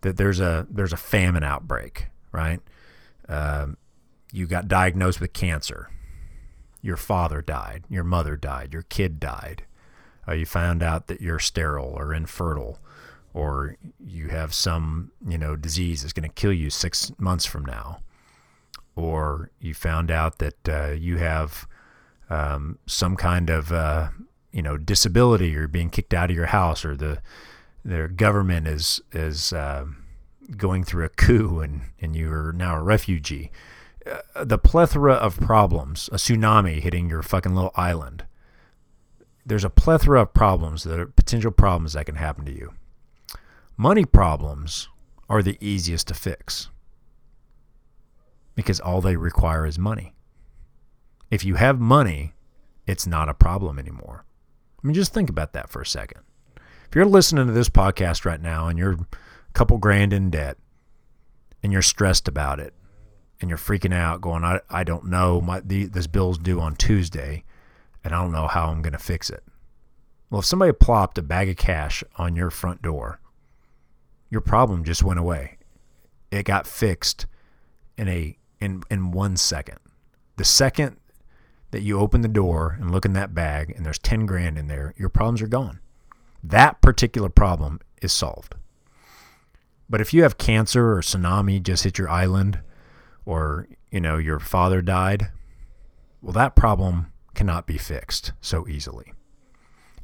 that 0.00 0.16
there's 0.16 0.40
a 0.40 0.66
there's 0.68 0.92
a 0.92 0.96
famine 0.96 1.44
outbreak, 1.44 2.06
right? 2.32 2.60
Um, 3.28 3.76
you 4.32 4.46
got 4.46 4.68
diagnosed 4.68 5.20
with 5.20 5.32
cancer. 5.32 5.90
Your 6.82 6.96
father 6.96 7.42
died. 7.42 7.84
Your 7.88 8.04
mother 8.04 8.36
died. 8.36 8.72
Your 8.72 8.82
kid 8.82 9.20
died. 9.20 9.64
Uh, 10.26 10.32
you 10.32 10.46
found 10.46 10.82
out 10.82 11.06
that 11.06 11.20
you're 11.20 11.38
sterile 11.38 11.94
or 11.96 12.12
infertile, 12.12 12.78
or 13.32 13.76
you 14.04 14.28
have 14.28 14.52
some 14.52 15.12
you 15.26 15.38
know 15.38 15.54
disease 15.54 16.02
that's 16.02 16.12
going 16.12 16.28
to 16.28 16.34
kill 16.34 16.52
you 16.52 16.70
six 16.70 17.12
months 17.18 17.46
from 17.46 17.64
now, 17.64 18.00
or 18.96 19.50
you 19.60 19.74
found 19.74 20.10
out 20.10 20.38
that 20.38 20.68
uh, 20.68 20.90
you 20.90 21.18
have 21.18 21.67
um, 22.30 22.78
some 22.86 23.16
kind 23.16 23.50
of 23.50 23.72
uh, 23.72 24.08
you 24.52 24.62
know 24.62 24.76
disability 24.76 25.56
or 25.56 25.68
being 25.68 25.90
kicked 25.90 26.14
out 26.14 26.30
of 26.30 26.36
your 26.36 26.46
house 26.46 26.84
or 26.84 26.96
the 26.96 27.20
their 27.84 28.08
government 28.08 28.66
is 28.66 29.00
is 29.12 29.52
uh, 29.52 29.86
going 30.56 30.84
through 30.84 31.04
a 31.04 31.10
coup 31.10 31.60
and 31.60 31.82
and 32.00 32.14
you 32.16 32.30
are 32.32 32.52
now 32.52 32.76
a 32.76 32.82
refugee. 32.82 33.50
Uh, 34.06 34.44
the 34.44 34.58
plethora 34.58 35.14
of 35.14 35.38
problems, 35.40 36.08
a 36.12 36.16
tsunami 36.16 36.80
hitting 36.80 37.08
your 37.08 37.22
fucking 37.22 37.54
little 37.54 37.72
island. 37.76 38.24
There's 39.44 39.64
a 39.64 39.70
plethora 39.70 40.22
of 40.22 40.34
problems 40.34 40.84
that 40.84 40.98
are 40.98 41.06
potential 41.06 41.50
problems 41.50 41.94
that 41.94 42.06
can 42.06 42.16
happen 42.16 42.44
to 42.44 42.52
you. 42.52 42.72
Money 43.76 44.04
problems 44.04 44.88
are 45.28 45.42
the 45.42 45.56
easiest 45.60 46.08
to 46.08 46.14
fix 46.14 46.68
because 48.54 48.80
all 48.80 49.00
they 49.00 49.16
require 49.16 49.64
is 49.64 49.78
money. 49.78 50.14
If 51.30 51.44
you 51.44 51.56
have 51.56 51.78
money, 51.80 52.32
it's 52.86 53.06
not 53.06 53.28
a 53.28 53.34
problem 53.34 53.78
anymore. 53.78 54.24
I 54.82 54.86
mean, 54.86 54.94
just 54.94 55.12
think 55.12 55.28
about 55.28 55.52
that 55.52 55.68
for 55.68 55.82
a 55.82 55.86
second. 55.86 56.22
If 56.56 56.94
you're 56.94 57.04
listening 57.04 57.46
to 57.46 57.52
this 57.52 57.68
podcast 57.68 58.24
right 58.24 58.40
now 58.40 58.68
and 58.68 58.78
you're 58.78 58.92
a 58.92 59.06
couple 59.52 59.76
grand 59.78 60.12
in 60.12 60.30
debt 60.30 60.56
and 61.62 61.72
you're 61.72 61.82
stressed 61.82 62.28
about 62.28 62.60
it 62.60 62.72
and 63.40 63.50
you're 63.50 63.58
freaking 63.58 63.92
out, 63.92 64.22
going, 64.22 64.44
I, 64.44 64.60
I 64.70 64.84
don't 64.84 65.06
know, 65.06 65.40
my 65.40 65.60
the, 65.60 65.84
this 65.84 66.06
bill's 66.06 66.38
due 66.38 66.60
on 66.60 66.76
Tuesday 66.76 67.44
and 68.02 68.14
I 68.14 68.22
don't 68.22 68.32
know 68.32 68.46
how 68.46 68.68
I'm 68.68 68.80
going 68.80 68.92
to 68.92 68.98
fix 68.98 69.28
it. 69.28 69.44
Well, 70.30 70.40
if 70.40 70.46
somebody 70.46 70.72
plopped 70.72 71.18
a 71.18 71.22
bag 71.22 71.48
of 71.48 71.56
cash 71.56 72.02
on 72.16 72.36
your 72.36 72.50
front 72.50 72.80
door, 72.80 73.20
your 74.30 74.40
problem 74.40 74.84
just 74.84 75.02
went 75.02 75.18
away. 75.18 75.58
It 76.30 76.44
got 76.44 76.66
fixed 76.66 77.26
in 77.96 78.08
a 78.08 78.36
in 78.60 78.82
in 78.90 79.10
one 79.10 79.36
second. 79.36 79.78
The 80.36 80.44
second 80.44 80.96
that 81.70 81.82
you 81.82 81.98
open 81.98 82.22
the 82.22 82.28
door 82.28 82.76
and 82.80 82.90
look 82.90 83.04
in 83.04 83.12
that 83.12 83.34
bag 83.34 83.72
and 83.76 83.84
there's 83.84 83.98
10 83.98 84.26
grand 84.26 84.58
in 84.58 84.68
there, 84.68 84.94
your 84.96 85.08
problems 85.08 85.42
are 85.42 85.48
gone. 85.48 85.80
That 86.42 86.80
particular 86.80 87.28
problem 87.28 87.80
is 88.00 88.12
solved. 88.12 88.54
But 89.90 90.00
if 90.00 90.12
you 90.12 90.22
have 90.22 90.38
cancer 90.38 90.92
or 90.92 91.00
tsunami 91.00 91.62
just 91.62 91.84
hit 91.84 91.98
your 91.98 92.08
island 92.08 92.60
or, 93.24 93.68
you 93.90 94.00
know, 94.00 94.18
your 94.18 94.38
father 94.38 94.82
died, 94.82 95.28
well 96.22 96.32
that 96.32 96.56
problem 96.56 97.12
cannot 97.34 97.66
be 97.66 97.78
fixed 97.78 98.32
so 98.40 98.66
easily. 98.66 99.12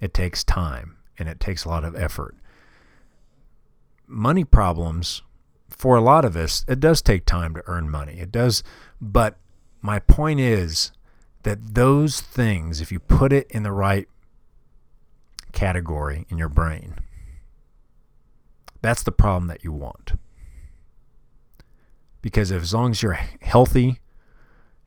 It 0.01 0.15
takes 0.15 0.45
time 0.45 0.97
and 1.19 1.29
it 1.29 1.41
takes 1.41 1.65
a 1.65 1.69
lot 1.69 1.85
of 1.85 1.97
effort. 1.97 2.37
Money 4.07 4.45
problems 4.45 5.23
for 5.71 5.97
a 5.97 6.01
lot 6.01 6.25
of 6.25 6.37
us, 6.37 6.65
it 6.69 6.81
does 6.81 7.03
take 7.03 7.27
time 7.27 7.55
to 7.55 7.63
earn 7.67 7.91
money. 7.91 8.19
It 8.19 8.31
does, 8.31 8.63
but 9.01 9.39
my 9.83 9.99
point 9.99 10.41
is 10.41 10.93
that 11.45 11.75
those 11.75 12.21
things, 12.21 12.81
if 12.81 12.91
you 12.91 12.99
put 12.99 13.33
it 13.33 13.47
in 13.51 13.63
the 13.63 13.73
right 13.73 14.09
category 15.53 16.27
in 16.29 16.37
your 16.37 16.49
brain, 16.49 16.97
that's 18.83 19.03
the 19.03 19.13
problem 19.13 19.47
that 19.47 19.63
you 19.63 19.73
want. 19.73 20.13
Because 22.21 22.51
if, 22.51 22.63
as 22.63 22.75
long 22.75 22.91
as 22.91 23.03
you're 23.03 23.19
healthy, 23.41 24.01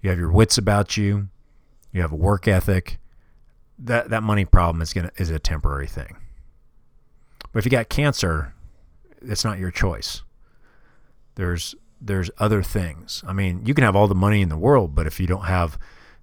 you 0.02 0.10
have 0.10 0.20
your 0.20 0.32
wits 0.32 0.58
about 0.58 0.98
you, 0.98 1.30
you 1.92 2.02
have 2.02 2.12
a 2.12 2.16
work 2.16 2.48
ethic, 2.48 3.00
that 3.80 4.10
that 4.10 4.24
money 4.24 4.46
problem 4.46 4.82
is 4.82 4.94
gonna 4.94 5.12
is 5.18 5.30
a 5.30 5.40
temporary 5.40 5.88
thing. 5.88 6.18
But 7.52 7.60
if 7.60 7.66
you 7.66 7.72
got 7.72 7.90
cancer, 7.90 8.56
it's 9.22 9.46
not 9.46 9.60
your 9.60 9.72
choice. 9.72 10.24
There's 11.36 11.76
there's 12.02 12.32
other 12.40 12.64
things. 12.64 13.24
I 13.28 13.34
mean, 13.34 13.66
you 13.66 13.76
can 13.76 13.84
have 13.84 13.96
all 13.96 14.08
the 14.08 14.16
money 14.16 14.42
in 14.42 14.50
the 14.50 14.58
world, 14.58 14.96
but 14.96 15.06
if 15.06 15.20
you 15.20 15.28
don't 15.28 15.46
have 15.46 15.78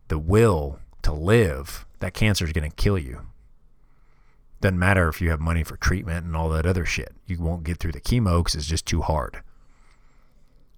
the 0.09 0.19
will 0.19 0.79
to 1.03 1.13
live, 1.13 1.87
that 2.01 2.15
cancer 2.15 2.45
is 2.45 2.53
going 2.53 2.69
to 2.69 2.77
kill 2.77 2.99
you. 2.99 3.27
Doesn't 4.61 4.79
matter 4.79 5.09
if 5.09 5.21
you 5.21 5.31
have 5.31 5.41
money 5.41 5.63
for 5.63 5.77
treatment 5.77 6.25
and 6.25 6.35
all 6.35 6.49
that 6.51 6.67
other 6.67 6.87
shit. 6.87 7.15
You 7.27 7.39
won't 7.39 7.65
get 7.65 7.79
through 7.79 7.93
the 7.93 8.01
chemo 8.01 8.41
because 8.41 8.55
it's 8.55 8.67
just 8.67 8.87
too 8.87 9.03
hard. 9.03 9.43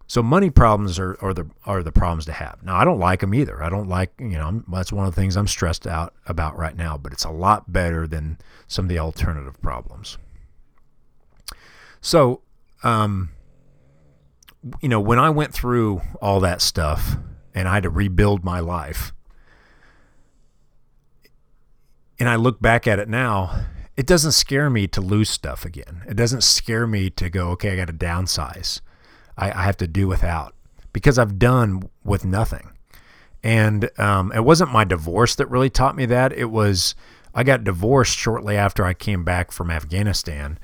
So 0.08 0.22
money 0.22 0.50
problems 0.50 0.98
are, 0.98 1.16
are 1.20 1.34
the 1.34 1.48
are 1.64 1.82
the 1.82 1.92
problems 1.92 2.26
to 2.26 2.32
have. 2.32 2.62
Now 2.62 2.76
I 2.76 2.84
don't 2.84 3.00
like 3.00 3.20
them 3.20 3.34
either. 3.34 3.62
I 3.62 3.68
don't 3.68 3.88
like 3.88 4.12
you 4.18 4.38
know 4.38 4.62
that's 4.68 4.92
one 4.92 5.06
of 5.06 5.14
the 5.14 5.20
things 5.20 5.36
I'm 5.36 5.48
stressed 5.48 5.86
out 5.86 6.14
about 6.26 6.56
right 6.56 6.76
now. 6.76 6.96
But 6.96 7.12
it's 7.12 7.24
a 7.24 7.30
lot 7.30 7.72
better 7.72 8.06
than 8.06 8.38
some 8.68 8.84
of 8.84 8.88
the 8.88 9.00
alternative 9.00 9.60
problems. 9.60 10.18
So, 12.00 12.42
um, 12.84 13.30
you 14.80 14.88
know, 14.88 15.00
when 15.00 15.18
I 15.18 15.30
went 15.30 15.52
through 15.52 16.02
all 16.22 16.38
that 16.40 16.62
stuff 16.62 17.16
and 17.52 17.68
I 17.68 17.74
had 17.74 17.82
to 17.82 17.90
rebuild 17.90 18.44
my 18.44 18.60
life, 18.60 19.12
and 22.18 22.28
I 22.28 22.36
look 22.36 22.60
back 22.60 22.86
at 22.86 22.98
it 22.98 23.08
now, 23.08 23.66
it 23.96 24.06
doesn't 24.06 24.32
scare 24.32 24.68
me 24.68 24.86
to 24.88 25.00
lose 25.00 25.30
stuff 25.30 25.64
again. 25.64 26.02
It 26.06 26.16
doesn't 26.16 26.42
scare 26.42 26.86
me 26.86 27.10
to 27.10 27.30
go, 27.30 27.50
okay, 27.50 27.72
I 27.72 27.76
got 27.76 27.86
to 27.86 27.92
downsize. 27.92 28.80
I, 29.36 29.50
I, 29.50 29.64
have 29.64 29.76
to 29.78 29.86
do 29.86 30.06
without 30.06 30.54
because 30.92 31.18
I've 31.18 31.38
done 31.38 31.88
with 32.04 32.24
nothing. 32.24 32.72
And 33.42 33.90
um, 33.98 34.32
it 34.32 34.44
wasn't 34.44 34.72
my 34.72 34.84
divorce 34.84 35.34
that 35.36 35.50
really 35.50 35.70
taught 35.70 35.96
me 35.96 36.06
that. 36.06 36.32
It 36.32 36.50
was 36.50 36.94
I 37.34 37.44
got 37.44 37.64
divorced 37.64 38.16
shortly 38.16 38.56
after 38.56 38.84
I 38.84 38.94
came 38.94 39.22
back 39.22 39.52
from 39.52 39.70
Afghanistan. 39.70 40.58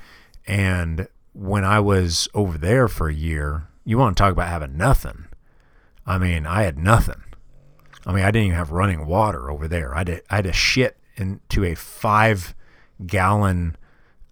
And 0.47 1.07
when 1.33 1.63
I 1.63 1.79
was 1.79 2.27
over 2.33 2.57
there 2.57 2.87
for 2.87 3.07
a 3.07 3.13
year, 3.13 3.67
you 3.85 3.99
want 3.99 4.17
to 4.17 4.21
talk 4.21 4.31
about 4.31 4.49
having 4.49 4.75
nothing. 4.75 5.25
I 6.05 6.17
mean, 6.17 6.47
I 6.47 6.63
had 6.63 6.77
nothing. 6.77 7.23
I 8.05 8.11
mean, 8.11 8.23
I 8.23 8.31
didn't 8.31 8.47
even 8.47 8.57
have 8.57 8.71
running 8.71 9.05
water 9.05 9.51
over 9.51 9.67
there. 9.67 9.95
I 9.95 10.03
to, 10.03 10.21
I 10.31 10.37
had 10.37 10.45
to 10.45 10.53
shit 10.53 10.97
into 11.15 11.63
a 11.63 11.75
five 11.75 12.55
gallon 13.05 13.75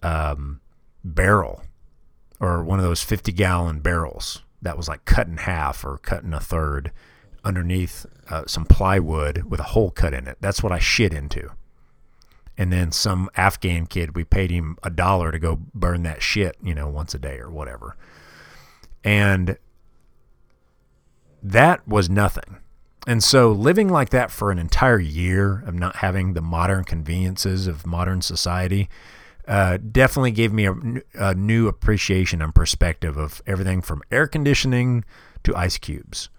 um, 0.02 0.62
barrel 1.04 1.64
or 2.40 2.64
one 2.64 2.80
of 2.80 2.86
those 2.86 3.04
50 3.04 3.32
gallon 3.32 3.80
barrels 3.80 4.44
that 4.62 4.78
was 4.78 4.88
like 4.88 5.06
cut 5.06 5.28
in 5.28 5.38
half 5.38 5.84
or 5.86 5.98
cut 6.00 6.24
in 6.24 6.34
a 6.34 6.40
third 6.40 6.92
underneath 7.44 8.06
uh, 8.30 8.44
some 8.46 8.66
plywood 8.66 9.44
with 9.44 9.60
a 9.60 9.64
hole 9.64 9.92
cut 9.92 10.14
in 10.14 10.28
it. 10.28 10.38
That's 10.42 10.62
what 10.62 10.72
I 10.72 10.80
shit 10.80 11.14
into. 11.14 11.52
And 12.58 12.72
then 12.72 12.92
some 12.92 13.30
Afghan 13.36 13.88
kid, 13.88 14.16
we 14.16 14.24
paid 14.24 14.52
him 14.52 14.78
a 14.84 14.90
dollar 14.90 15.32
to 15.32 15.40
go 15.40 15.60
burn 15.74 16.04
that 16.04 16.22
shit, 16.22 16.58
you 16.62 16.76
know, 16.76 16.88
once 16.88 17.16
a 17.16 17.20
day 17.20 17.40
or 17.40 17.50
whatever. 17.50 17.96
And 19.04 19.58
that 21.42 21.88
was 21.88 22.10
nothing. 22.10 22.58
And 23.08 23.24
so 23.24 23.52
living 23.52 23.90
like 23.90 24.10
that 24.10 24.30
for 24.30 24.52
an 24.52 24.60
entire 24.60 25.00
year 25.00 25.64
of 25.66 25.74
not 25.74 25.98
having 25.98 26.34
the 26.34 26.42
modern 26.42 26.84
conveniences 26.84 27.66
of 27.66 27.86
modern 27.86 28.22
society 28.22 28.90
uh, 29.48 29.78
definitely 29.78 30.32
gave 30.32 30.54
me 30.54 30.68
a, 30.68 30.76
a, 31.16 31.34
new 31.34 31.68
appreciation 31.68 32.42
and 32.44 32.54
perspective 32.54 33.18
of 33.18 33.42
everything 33.48 33.82
from 33.82 34.04
air 34.12 34.28
conditioning 34.28 35.04
to 35.44 35.56
ice 35.56 35.80
cubes 35.80 36.30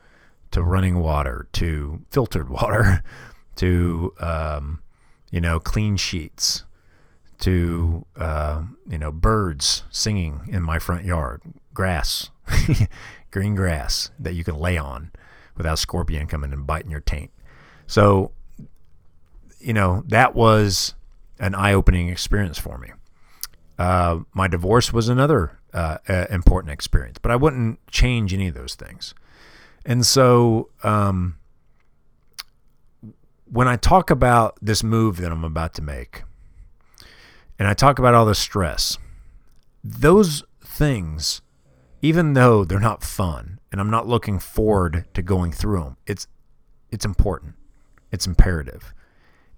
to 0.53 0.63
running 0.63 1.01
water 1.01 1.49
to 1.53 2.01
filtered 2.11 2.49
water 2.61 3.03
to 3.57 4.15
um, 4.21 4.81
you 5.33 5.41
know 5.41 5.59
clean 5.59 5.97
sheets 5.97 6.65
to 7.41 8.07
uh, 8.17 8.63
you 8.89 8.99
know 8.99 9.11
birds 9.11 9.83
singing 9.91 10.43
in 10.49 10.63
my 10.63 10.79
front 10.79 11.05
yard 11.05 11.43
grass 11.75 12.31
green 13.33 13.57
grass 13.57 14.11
that 14.19 14.35
you 14.35 14.45
can 14.45 14.57
lay 14.57 14.79
on 14.79 15.11
without 15.57 15.79
scorpion 15.79 16.27
coming 16.27 16.53
and 16.53 16.67
biting 16.67 16.91
your 16.91 17.01
taint. 17.01 17.31
So, 17.87 18.33
you 19.59 19.73
know, 19.73 20.03
that 20.09 20.35
was 20.35 20.95
an 21.39 21.55
eye 21.55 21.73
opening 21.73 22.09
experience 22.09 22.59
for 22.59 22.79
me. 22.79 22.91
Uh, 23.79 24.21
my 24.33 24.49
divorce 24.49 24.93
was 24.93 25.09
another 25.09 25.59
uh, 25.73 25.99
uh, 26.09 26.27
important 26.31 26.73
experience, 26.73 27.19
but 27.19 27.31
I 27.31 27.37
wouldn't 27.37 27.85
change 27.91 28.33
any 28.33 28.49
of 28.49 28.55
those 28.55 28.75
things. 28.75 29.15
And 29.85 30.07
so, 30.07 30.69
um, 30.83 31.37
when 33.53 33.69
I 33.69 33.77
talk 33.77 34.11
about 34.11 34.57
this 34.63 34.83
move 34.83 35.19
that 35.19 35.31
I'm 35.31 35.45
about 35.45 35.75
to 35.75 35.83
make, 35.83 36.23
and 37.59 37.69
I 37.69 37.75
talk 37.75 37.99
about 37.99 38.15
all 38.15 38.25
the 38.25 38.35
stress, 38.35 38.97
those 39.85 40.43
things, 40.65 41.43
even 42.01 42.33
though 42.33 42.65
they're 42.65 42.81
not 42.81 43.03
fun, 43.03 43.59
and 43.73 43.81
I'm 43.81 43.91
not 43.91 44.07
looking 44.07 44.39
forward 44.39 45.07
to 45.15 45.23
going 45.23 45.51
through 45.51 45.81
them. 45.81 45.97
It's 46.07 46.29
it's 46.91 47.05
important. 47.05 47.55
It's 48.13 48.27
imperative. 48.27 48.93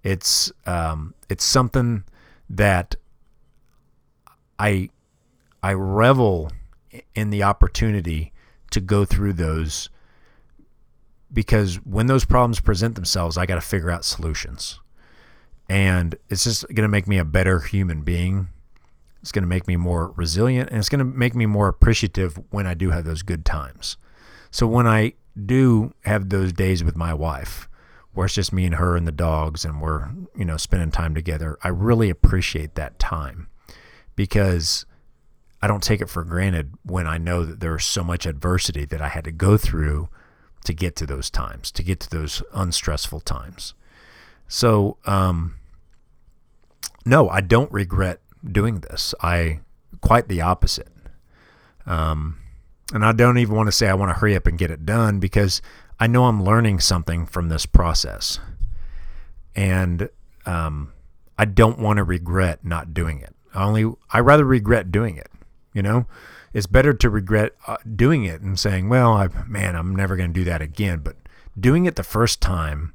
It's 0.02 0.52
um, 0.66 1.14
it's 1.28 1.44
something 1.44 2.04
that 2.48 2.94
I 4.58 4.88
I 5.62 5.72
revel 5.74 6.52
in 7.14 7.30
the 7.30 7.42
opportunity 7.42 8.32
to 8.70 8.80
go 8.80 9.04
through 9.04 9.32
those 9.34 9.90
because 11.32 11.76
when 11.84 12.06
those 12.06 12.24
problems 12.24 12.60
present 12.60 12.94
themselves, 12.94 13.36
I 13.36 13.46
got 13.46 13.56
to 13.56 13.60
figure 13.60 13.90
out 13.90 14.04
solutions. 14.04 14.78
And 15.68 16.14
it's 16.28 16.44
just 16.44 16.68
going 16.68 16.82
to 16.82 16.88
make 16.88 17.08
me 17.08 17.18
a 17.18 17.24
better 17.24 17.58
human 17.60 18.02
being 18.02 18.48
it's 19.24 19.32
going 19.32 19.42
to 19.42 19.48
make 19.48 19.66
me 19.66 19.76
more 19.76 20.12
resilient 20.16 20.68
and 20.68 20.78
it's 20.78 20.90
going 20.90 20.98
to 20.98 21.04
make 21.06 21.34
me 21.34 21.46
more 21.46 21.66
appreciative 21.66 22.38
when 22.50 22.66
I 22.66 22.74
do 22.74 22.90
have 22.90 23.06
those 23.06 23.22
good 23.22 23.46
times. 23.46 23.96
So 24.55 24.68
when 24.68 24.86
I 24.86 25.14
do 25.46 25.94
have 26.05 26.28
those 26.28 26.52
days 26.52 26.84
with 26.84 26.94
my 26.94 27.12
wife, 27.12 27.68
where 28.12 28.26
it's 28.26 28.36
just 28.36 28.52
me 28.52 28.66
and 28.66 28.76
her 28.76 28.96
and 28.96 29.05
the 29.05 29.11
dogs 29.11 29.64
and 29.64 29.82
we're, 29.82 30.11
you 30.36 30.44
know, 30.44 30.57
spending 30.57 30.92
time 30.92 31.12
together, 31.12 31.59
I 31.64 31.70
really 31.70 32.09
appreciate 32.09 32.76
that 32.76 33.00
time 33.00 33.48
because 34.14 34.86
I 35.61 35.66
don't 35.66 35.82
take 35.82 36.00
it 36.00 36.09
for 36.09 36.22
granted 36.22 36.74
when 36.84 37.09
I 37.09 37.18
know 37.18 37.44
that 37.44 37.59
there's 37.59 37.84
so 37.84 38.05
much 38.05 38.26
adversity 38.26 38.84
that 38.84 39.00
I 39.02 39.09
had 39.09 39.24
to 39.24 39.32
go 39.32 39.57
through 39.57 40.09
to 40.66 40.72
get 40.72 40.94
to 40.96 41.05
those 41.07 41.30
times, 41.30 41.72
to 41.72 41.82
get 41.82 41.98
to 41.98 42.11
those 42.11 42.40
unstressful 42.52 43.22
times. 43.22 43.74
So, 44.46 44.98
um, 45.05 45.57
no, 47.05 47.28
I 47.28 47.40
don't 47.40 47.72
regret 47.72 48.20
doing 48.48 48.82
this. 48.82 49.16
I 49.20 49.62
quite 50.00 50.28
the 50.28 50.42
opposite. 50.42 50.92
Um, 51.86 52.38
and 52.93 53.05
I 53.05 53.12
don't 53.12 53.39
even 53.39 53.55
want 53.57 53.68
to 53.68 53.72
say 53.72 53.89
I 53.89 53.95
want 53.95 54.11
to 54.11 54.18
hurry 54.18 54.37
up 54.37 54.47
and 54.47 54.59
get 54.59 54.70
it 54.70 54.85
done 54.85 55.18
because 55.18 55.62
I 55.99 56.07
know 56.07 56.24
I'm 56.24 56.43
learning 56.43 56.80
something 56.80 57.26
from 57.26 57.49
this 57.49 57.66
process. 57.66 58.41
And 59.57 60.09
um, 60.45 60.93
I 61.39 61.45
don't 61.45 61.78
want 61.78 61.99
to 61.99 62.05
regret 62.05 62.64
not 62.64 62.93
doing 62.93 63.20
it. 63.20 63.35
I 63.55 63.64
only 63.64 63.93
I 64.11 64.20
rather 64.20 64.45
regret 64.45 64.91
doing 64.91 65.16
it. 65.16 65.30
You 65.72 65.82
know, 65.82 66.07
it's 66.53 66.66
better 66.66 66.93
to 66.95 67.11
regret 67.11 67.53
uh, 67.66 67.76
doing 67.97 68.24
it 68.24 68.41
and 68.41 68.59
saying, 68.59 68.89
"Well, 68.89 69.12
I, 69.12 69.28
man, 69.47 69.76
I'm 69.76 69.95
never 69.95 70.16
going 70.16 70.32
to 70.32 70.41
do 70.41 70.45
that 70.45 70.62
again." 70.62 71.01
But 71.01 71.16
doing 71.59 71.85
it 71.87 71.97
the 71.97 72.03
first 72.03 72.41
time, 72.41 72.95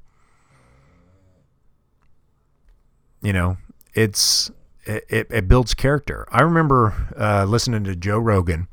you 3.22 3.34
know, 3.34 3.58
it's 3.94 4.50
it, 4.86 5.28
it 5.30 5.48
builds 5.48 5.74
character. 5.74 6.26
I 6.32 6.42
remember 6.42 7.14
uh, 7.18 7.46
listening 7.46 7.84
to 7.84 7.96
Joe 7.96 8.18
Rogan, 8.20 8.68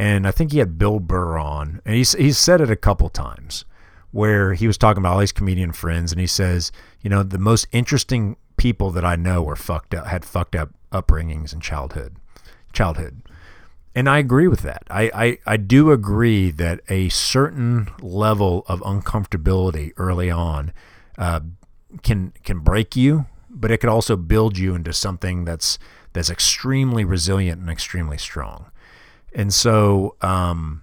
and 0.00 0.26
I 0.26 0.30
think 0.30 0.52
he 0.52 0.60
had 0.60 0.78
Bill 0.78 0.98
Burr 0.98 1.36
on, 1.36 1.82
and 1.84 1.94
he's 1.94 2.12
he's 2.12 2.38
said 2.38 2.62
it 2.62 2.70
a 2.70 2.76
couple 2.76 3.10
times 3.10 3.66
where 4.12 4.54
he 4.54 4.66
was 4.66 4.78
talking 4.78 5.02
about 5.02 5.12
all 5.12 5.18
his 5.18 5.30
comedian 5.30 5.72
friends, 5.72 6.10
and 6.10 6.18
he 6.18 6.26
says, 6.26 6.72
you 7.02 7.10
know, 7.10 7.22
the 7.22 7.38
most 7.38 7.66
interesting 7.70 8.38
people 8.56 8.90
that 8.92 9.04
I 9.04 9.14
know 9.16 9.42
were 9.42 9.56
fucked 9.56 9.94
up, 9.94 10.06
had 10.06 10.24
fucked 10.24 10.56
up 10.56 10.70
upbringings 10.90 11.52
in 11.52 11.60
childhood, 11.60 12.16
childhood. 12.72 13.20
And 13.94 14.08
I 14.08 14.16
agree 14.16 14.48
with 14.48 14.60
that. 14.60 14.84
I, 14.88 15.10
I, 15.14 15.38
I 15.44 15.56
do 15.58 15.92
agree 15.92 16.50
that 16.50 16.80
a 16.88 17.10
certain 17.10 17.90
level 18.00 18.64
of 18.68 18.80
uncomfortability 18.80 19.92
early 19.98 20.30
on 20.30 20.72
uh, 21.18 21.40
can 22.02 22.32
can 22.42 22.60
break 22.60 22.96
you, 22.96 23.26
but 23.50 23.70
it 23.70 23.78
could 23.78 23.90
also 23.90 24.16
build 24.16 24.56
you 24.56 24.74
into 24.74 24.94
something 24.94 25.44
that's 25.44 25.78
that's 26.14 26.30
extremely 26.30 27.04
resilient 27.04 27.60
and 27.60 27.68
extremely 27.68 28.16
strong. 28.16 28.70
And 29.34 29.52
so, 29.52 30.16
um, 30.22 30.82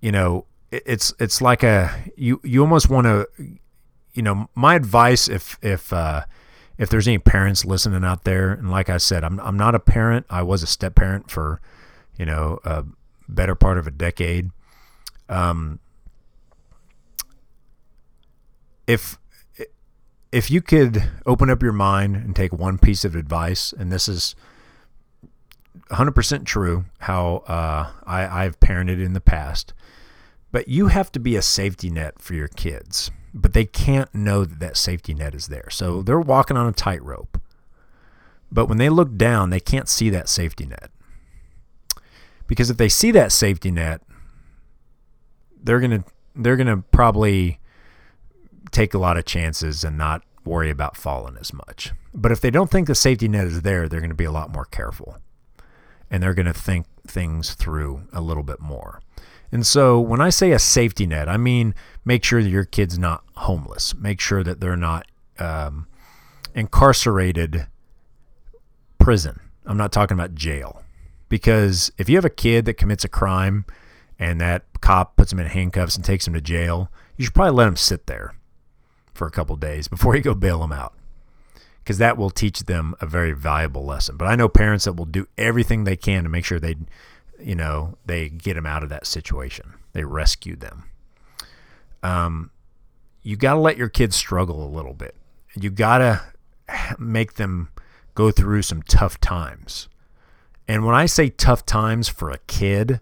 you 0.00 0.12
know, 0.12 0.46
it, 0.70 0.82
it's 0.86 1.14
it's 1.18 1.40
like 1.40 1.62
a 1.62 1.90
you 2.16 2.40
you 2.44 2.60
almost 2.60 2.88
want 2.88 3.06
to, 3.06 3.28
you 4.14 4.22
know, 4.22 4.48
my 4.54 4.74
advice 4.74 5.28
if 5.28 5.58
if 5.62 5.92
uh, 5.92 6.24
if 6.78 6.88
there's 6.88 7.08
any 7.08 7.18
parents 7.18 7.64
listening 7.64 8.04
out 8.04 8.24
there, 8.24 8.52
and 8.52 8.70
like 8.70 8.88
I 8.88 8.98
said, 8.98 9.24
I'm 9.24 9.38
I'm 9.40 9.56
not 9.56 9.74
a 9.74 9.80
parent. 9.80 10.26
I 10.30 10.42
was 10.42 10.62
a 10.62 10.66
step 10.66 10.94
parent 10.94 11.30
for, 11.30 11.60
you 12.18 12.26
know, 12.26 12.58
a 12.64 12.84
better 13.28 13.54
part 13.54 13.78
of 13.78 13.86
a 13.86 13.90
decade. 13.90 14.50
Um, 15.28 15.80
if 18.86 19.18
if 20.32 20.50
you 20.50 20.60
could 20.60 21.02
open 21.24 21.50
up 21.50 21.62
your 21.62 21.72
mind 21.72 22.16
and 22.16 22.36
take 22.36 22.52
one 22.52 22.78
piece 22.78 23.04
of 23.04 23.16
advice, 23.16 23.72
and 23.72 23.90
this 23.90 24.08
is 24.08 24.34
100% 25.90 26.44
true, 26.44 26.84
how 26.98 27.44
uh, 27.46 27.90
I, 28.06 28.44
I've 28.44 28.60
parented 28.60 29.02
in 29.04 29.12
the 29.12 29.20
past, 29.20 29.72
but 30.52 30.68
you 30.68 30.88
have 30.88 31.10
to 31.12 31.20
be 31.20 31.36
a 31.36 31.42
safety 31.42 31.90
net 31.90 32.20
for 32.20 32.34
your 32.34 32.48
kids 32.48 33.10
but 33.36 33.52
they 33.52 33.66
can't 33.66 34.12
know 34.14 34.46
that 34.46 34.60
that 34.60 34.76
safety 34.78 35.12
net 35.12 35.34
is 35.34 35.48
there. 35.48 35.68
So 35.70 36.00
they're 36.00 36.18
walking 36.18 36.56
on 36.56 36.66
a 36.66 36.72
tightrope. 36.72 37.38
But 38.50 38.66
when 38.66 38.78
they 38.78 38.88
look 38.88 39.16
down, 39.16 39.50
they 39.50 39.60
can't 39.60 39.90
see 39.90 40.08
that 40.10 40.28
safety 40.30 40.64
net. 40.64 40.90
Because 42.46 42.70
if 42.70 42.78
they 42.78 42.88
see 42.88 43.10
that 43.10 43.32
safety 43.32 43.70
net, 43.70 44.00
they're 45.62 45.80
going 45.80 46.02
to 46.02 46.04
they're 46.34 46.56
going 46.56 46.66
to 46.66 46.78
probably 46.90 47.60
take 48.70 48.94
a 48.94 48.98
lot 48.98 49.18
of 49.18 49.26
chances 49.26 49.84
and 49.84 49.98
not 49.98 50.22
worry 50.44 50.70
about 50.70 50.96
falling 50.96 51.36
as 51.38 51.52
much. 51.52 51.92
But 52.14 52.32
if 52.32 52.40
they 52.40 52.50
don't 52.50 52.70
think 52.70 52.86
the 52.86 52.94
safety 52.94 53.28
net 53.28 53.46
is 53.46 53.62
there, 53.62 53.88
they're 53.88 54.00
going 54.00 54.10
to 54.10 54.16
be 54.16 54.24
a 54.24 54.32
lot 54.32 54.50
more 54.50 54.64
careful. 54.64 55.18
And 56.10 56.22
they're 56.22 56.34
going 56.34 56.46
to 56.46 56.54
think 56.54 56.86
things 57.06 57.54
through 57.54 58.02
a 58.12 58.20
little 58.20 58.42
bit 58.42 58.60
more. 58.60 59.00
And 59.52 59.66
so 59.66 60.00
when 60.00 60.20
I 60.20 60.30
say 60.30 60.52
a 60.52 60.58
safety 60.58 61.06
net, 61.06 61.28
I 61.28 61.36
mean 61.36 61.74
make 62.04 62.24
sure 62.24 62.42
that 62.42 62.48
your 62.48 62.64
kid's 62.64 62.98
not 62.98 63.24
homeless. 63.36 63.94
Make 63.94 64.20
sure 64.20 64.42
that 64.42 64.60
they're 64.60 64.76
not 64.76 65.06
um, 65.38 65.86
incarcerated 66.54 67.66
prison. 68.98 69.40
I'm 69.64 69.76
not 69.76 69.92
talking 69.92 70.16
about 70.16 70.34
jail. 70.34 70.82
Because 71.28 71.90
if 71.98 72.08
you 72.08 72.16
have 72.16 72.24
a 72.24 72.30
kid 72.30 72.64
that 72.66 72.74
commits 72.74 73.04
a 73.04 73.08
crime 73.08 73.64
and 74.18 74.40
that 74.40 74.64
cop 74.80 75.16
puts 75.16 75.32
him 75.32 75.40
in 75.40 75.46
handcuffs 75.46 75.96
and 75.96 76.04
takes 76.04 76.26
him 76.26 76.34
to 76.34 76.40
jail, 76.40 76.90
you 77.16 77.24
should 77.24 77.34
probably 77.34 77.54
let 77.54 77.68
him 77.68 77.76
sit 77.76 78.06
there 78.06 78.34
for 79.12 79.26
a 79.26 79.30
couple 79.30 79.56
days 79.56 79.88
before 79.88 80.14
you 80.14 80.22
go 80.22 80.34
bail 80.34 80.62
him 80.62 80.72
out. 80.72 80.95
Because 81.86 81.98
that 81.98 82.18
will 82.18 82.30
teach 82.30 82.64
them 82.64 82.96
a 83.00 83.06
very 83.06 83.30
valuable 83.30 83.84
lesson. 83.84 84.16
But 84.16 84.26
I 84.26 84.34
know 84.34 84.48
parents 84.48 84.86
that 84.86 84.94
will 84.94 85.04
do 85.04 85.28
everything 85.38 85.84
they 85.84 85.94
can 85.94 86.24
to 86.24 86.28
make 86.28 86.44
sure 86.44 86.58
they 86.58 86.74
you 87.40 87.54
know, 87.54 87.96
they 88.04 88.28
get 88.28 88.54
them 88.54 88.66
out 88.66 88.82
of 88.82 88.88
that 88.88 89.06
situation. 89.06 89.74
They 89.92 90.04
rescue 90.04 90.56
them. 90.56 90.84
Um, 92.02 92.50
you 93.22 93.36
got 93.36 93.54
to 93.54 93.60
let 93.60 93.76
your 93.76 93.88
kids 93.88 94.16
struggle 94.16 94.64
a 94.64 94.68
little 94.68 94.94
bit. 94.94 95.14
You 95.54 95.70
got 95.70 95.98
to 95.98 96.22
make 96.98 97.34
them 97.34 97.70
go 98.14 98.30
through 98.30 98.62
some 98.62 98.82
tough 98.82 99.20
times. 99.20 99.88
And 100.68 100.84
when 100.84 100.94
I 100.94 101.06
say 101.06 101.28
tough 101.28 101.64
times 101.64 102.08
for 102.08 102.30
a 102.30 102.38
kid, 102.46 103.00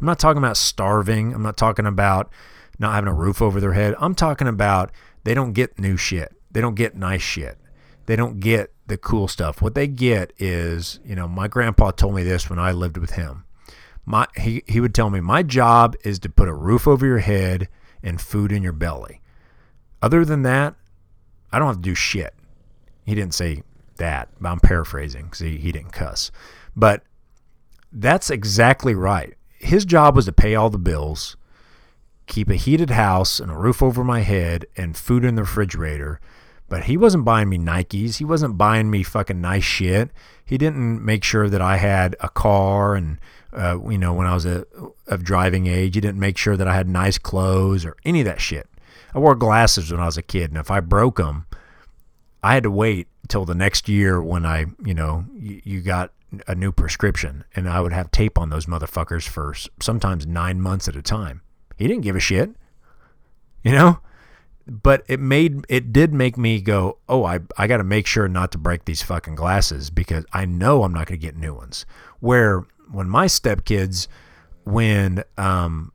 I'm 0.00 0.06
not 0.06 0.18
talking 0.18 0.38
about 0.38 0.56
starving. 0.56 1.32
I'm 1.32 1.42
not 1.42 1.56
talking 1.56 1.86
about 1.86 2.30
not 2.78 2.94
having 2.94 3.08
a 3.08 3.14
roof 3.14 3.40
over 3.40 3.60
their 3.60 3.72
head. 3.72 3.94
I'm 3.98 4.14
talking 4.14 4.48
about 4.48 4.90
they 5.22 5.34
don't 5.34 5.52
get 5.52 5.78
new 5.78 5.96
shit. 5.96 6.32
They 6.50 6.60
don't 6.60 6.74
get 6.74 6.96
nice 6.96 7.22
shit. 7.22 7.58
They 8.06 8.16
don't 8.16 8.40
get 8.40 8.72
the 8.86 8.96
cool 8.96 9.28
stuff. 9.28 9.62
What 9.62 9.74
they 9.74 9.86
get 9.86 10.32
is, 10.38 11.00
you 11.04 11.14
know, 11.14 11.26
my 11.26 11.48
grandpa 11.48 11.90
told 11.90 12.14
me 12.14 12.22
this 12.22 12.50
when 12.50 12.58
I 12.58 12.72
lived 12.72 12.96
with 12.96 13.12
him. 13.12 13.44
My 14.04 14.26
he, 14.36 14.62
he 14.66 14.80
would 14.80 14.94
tell 14.94 15.08
me 15.08 15.20
my 15.20 15.42
job 15.42 15.96
is 16.04 16.18
to 16.20 16.28
put 16.28 16.48
a 16.48 16.54
roof 16.54 16.86
over 16.86 17.06
your 17.06 17.18
head 17.18 17.68
and 18.02 18.20
food 18.20 18.52
in 18.52 18.62
your 18.62 18.72
belly. 18.72 19.20
Other 20.02 20.24
than 20.24 20.42
that 20.42 20.74
i 21.50 21.58
don't 21.58 21.68
have 21.68 21.76
to 21.76 21.82
do 21.82 21.94
shit. 21.94 22.34
He 23.06 23.14
didn't 23.14 23.34
say 23.34 23.62
that 23.96 24.28
but 24.40 24.50
i'm 24.50 24.60
paraphrasing 24.60 25.24
because 25.24 25.38
he, 25.38 25.56
he 25.56 25.72
didn't 25.72 25.92
cuss. 25.92 26.30
But 26.76 27.02
that's 27.92 28.28
exactly 28.28 28.94
right. 28.94 29.34
His 29.58 29.86
job 29.86 30.16
was 30.16 30.26
to 30.26 30.32
pay 30.32 30.54
all 30.54 30.68
the 30.68 30.78
bills 30.78 31.36
keep 32.26 32.48
a 32.48 32.56
heated 32.56 32.90
house 32.90 33.38
and 33.38 33.50
a 33.50 33.56
roof 33.56 33.82
over 33.82 34.02
my 34.02 34.20
head 34.20 34.66
and 34.76 34.96
food 34.96 35.24
in 35.24 35.34
the 35.34 35.42
refrigerator 35.42 36.20
but 36.74 36.84
he 36.84 36.96
wasn't 36.96 37.24
buying 37.24 37.48
me 37.48 37.58
nikes 37.58 38.16
he 38.16 38.24
wasn't 38.24 38.58
buying 38.58 38.90
me 38.90 39.02
fucking 39.02 39.40
nice 39.40 39.64
shit 39.64 40.10
he 40.44 40.58
didn't 40.58 41.04
make 41.04 41.22
sure 41.22 41.48
that 41.48 41.60
i 41.60 41.76
had 41.76 42.16
a 42.20 42.28
car 42.28 42.94
and 42.96 43.18
uh, 43.54 43.78
you 43.88 43.98
know, 43.98 44.12
when 44.12 44.26
I 44.26 44.34
was 44.34 44.46
a, 44.46 44.66
of 45.06 45.22
driving 45.22 45.66
age. 45.66 45.94
He 45.94 46.00
didn't 46.00 46.18
make 46.18 46.36
sure 46.36 46.56
that 46.56 46.66
I 46.66 46.74
had 46.74 46.88
nice 46.88 47.18
clothes 47.18 47.84
or 47.84 47.96
any 48.04 48.20
of 48.20 48.26
that 48.26 48.40
shit. 48.40 48.68
I 49.14 49.18
wore 49.18 49.36
glasses 49.36 49.92
when 49.92 50.00
I 50.00 50.06
was 50.06 50.18
a 50.18 50.22
kid, 50.22 50.50
and 50.50 50.58
if 50.58 50.70
I 50.70 50.80
broke 50.80 51.18
them, 51.18 51.46
I 52.42 52.54
had 52.54 52.64
to 52.64 52.70
wait 52.70 53.06
till 53.28 53.44
the 53.44 53.54
next 53.54 53.88
year 53.88 54.20
when 54.20 54.44
I, 54.44 54.66
you 54.84 54.92
know, 54.92 55.24
you, 55.38 55.60
you 55.64 55.80
got 55.80 56.12
a 56.48 56.54
new 56.54 56.72
prescription, 56.72 57.44
and 57.54 57.68
I 57.68 57.80
would 57.80 57.92
have 57.92 58.10
tape 58.10 58.38
on 58.38 58.50
those 58.50 58.66
motherfuckers 58.66 59.28
for 59.28 59.54
sometimes 59.80 60.26
nine 60.26 60.60
months 60.60 60.88
at 60.88 60.96
a 60.96 61.02
time. 61.02 61.42
He 61.76 61.86
didn't 61.86 62.02
give 62.02 62.16
a 62.16 62.20
shit, 62.20 62.50
you 63.62 63.72
know. 63.72 64.00
But 64.66 65.04
it 65.08 65.20
made 65.20 65.66
it 65.68 65.92
did 65.92 66.14
make 66.14 66.38
me 66.38 66.60
go, 66.60 66.98
oh, 67.08 67.24
I 67.24 67.40
I 67.58 67.66
got 67.66 67.78
to 67.78 67.84
make 67.84 68.06
sure 68.06 68.28
not 68.28 68.52
to 68.52 68.58
break 68.58 68.86
these 68.86 69.02
fucking 69.02 69.34
glasses 69.34 69.90
because 69.90 70.24
I 70.32 70.46
know 70.46 70.84
I'm 70.84 70.92
not 70.92 71.06
going 71.06 71.20
to 71.20 71.26
get 71.26 71.36
new 71.36 71.54
ones. 71.54 71.84
Where 72.20 72.64
when 72.90 73.08
my 73.08 73.26
stepkids, 73.26 74.06
when 74.64 75.22
um, 75.36 75.92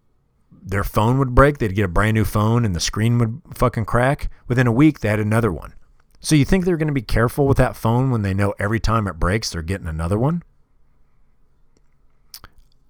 their 0.62 0.84
phone 0.84 1.18
would 1.18 1.34
break, 1.34 1.58
they'd 1.58 1.74
get 1.76 1.86
a 1.86 1.90
brand 1.90 2.16
new 2.16 2.26
phone 2.26 2.66
and 2.66 2.76
the 2.76 2.80
screen 2.80 3.18
would 3.18 3.42
fucking 3.54 3.86
crack. 3.86 4.30
Within 4.48 4.68
a 4.68 4.72
week, 4.72 5.00
they 5.00 5.10
had 5.10 5.20
another 5.20 5.52
one. 5.52 5.74
So 6.20 6.36
you 6.36 6.46
think 6.46 6.66
they're 6.66 6.78
going 6.78 6.88
to 6.88 6.94
be 6.94 7.02
careful 7.02 7.48
with 7.48 7.58
that 7.58 7.76
phone 7.76 8.12
when 8.12 8.22
they 8.22 8.34
know 8.34 8.54
every 8.60 8.80
time 8.80 9.08
it 9.08 9.20
breaks, 9.20 9.50
they're 9.50 9.62
getting 9.62 9.88
another 9.88 10.20
one? 10.20 10.44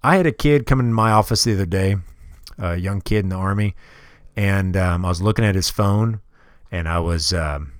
I 0.02 0.16
had 0.16 0.26
a 0.26 0.32
kid 0.32 0.66
come 0.66 0.80
into 0.80 0.92
my 0.92 1.10
office 1.10 1.44
the 1.44 1.54
other 1.54 1.66
day, 1.66 1.96
a 2.58 2.76
young 2.76 3.00
kid 3.00 3.20
in 3.20 3.28
the 3.28 3.36
army, 3.36 3.76
and 4.40 4.74
um, 4.76 5.04
I 5.04 5.08
was 5.08 5.20
looking 5.20 5.44
at 5.44 5.54
his 5.54 5.68
phone, 5.68 6.20
and 6.72 6.88
I 6.88 6.98
was, 6.98 7.34
um, 7.34 7.72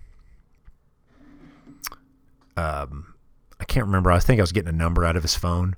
um, 2.56 3.14
I 3.58 3.64
can't 3.64 3.86
remember. 3.86 4.10
I 4.10 4.18
think 4.18 4.40
I 4.40 4.42
was 4.42 4.52
getting 4.52 4.68
a 4.68 4.72
number 4.76 5.04
out 5.04 5.16
of 5.16 5.22
his 5.22 5.34
phone, 5.34 5.74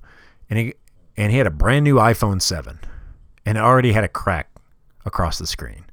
and 0.49 0.59
he 0.59 0.73
and 1.15 1.31
he 1.31 1.37
had 1.37 1.47
a 1.47 1.51
brand 1.51 1.83
new 1.83 1.95
iPhone 1.95 2.41
7 2.41 2.79
and 3.45 3.57
it 3.57 3.61
already 3.61 3.91
had 3.91 4.03
a 4.03 4.07
crack 4.07 4.49
across 5.05 5.37
the 5.37 5.47
screen. 5.47 5.85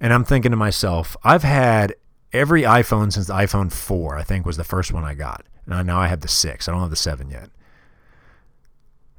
And 0.00 0.12
I'm 0.12 0.24
thinking 0.24 0.50
to 0.50 0.56
myself, 0.56 1.16
I've 1.24 1.42
had 1.42 1.94
every 2.32 2.62
iPhone 2.62 3.12
since 3.12 3.28
the 3.28 3.32
iPhone 3.32 3.72
4, 3.72 4.18
I 4.18 4.22
think 4.22 4.44
was 4.44 4.58
the 4.58 4.64
first 4.64 4.92
one 4.92 5.04
I 5.04 5.14
got. 5.14 5.46
And 5.66 5.86
now 5.86 5.98
I 5.98 6.08
have 6.08 6.20
the 6.20 6.28
6. 6.28 6.68
I 6.68 6.70
don't 6.70 6.80
have 6.82 6.90
the 6.90 6.96
7 6.96 7.30
yet. 7.30 7.50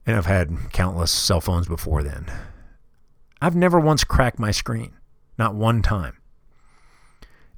And 0.05 0.15
I've 0.15 0.27
had 0.27 0.71
countless 0.71 1.11
cell 1.11 1.41
phones 1.41 1.67
before 1.67 2.03
then. 2.03 2.27
I've 3.41 3.55
never 3.55 3.79
once 3.79 4.03
cracked 4.03 4.39
my 4.39 4.51
screen. 4.51 4.93
Not 5.37 5.55
one 5.55 5.81
time. 5.81 6.17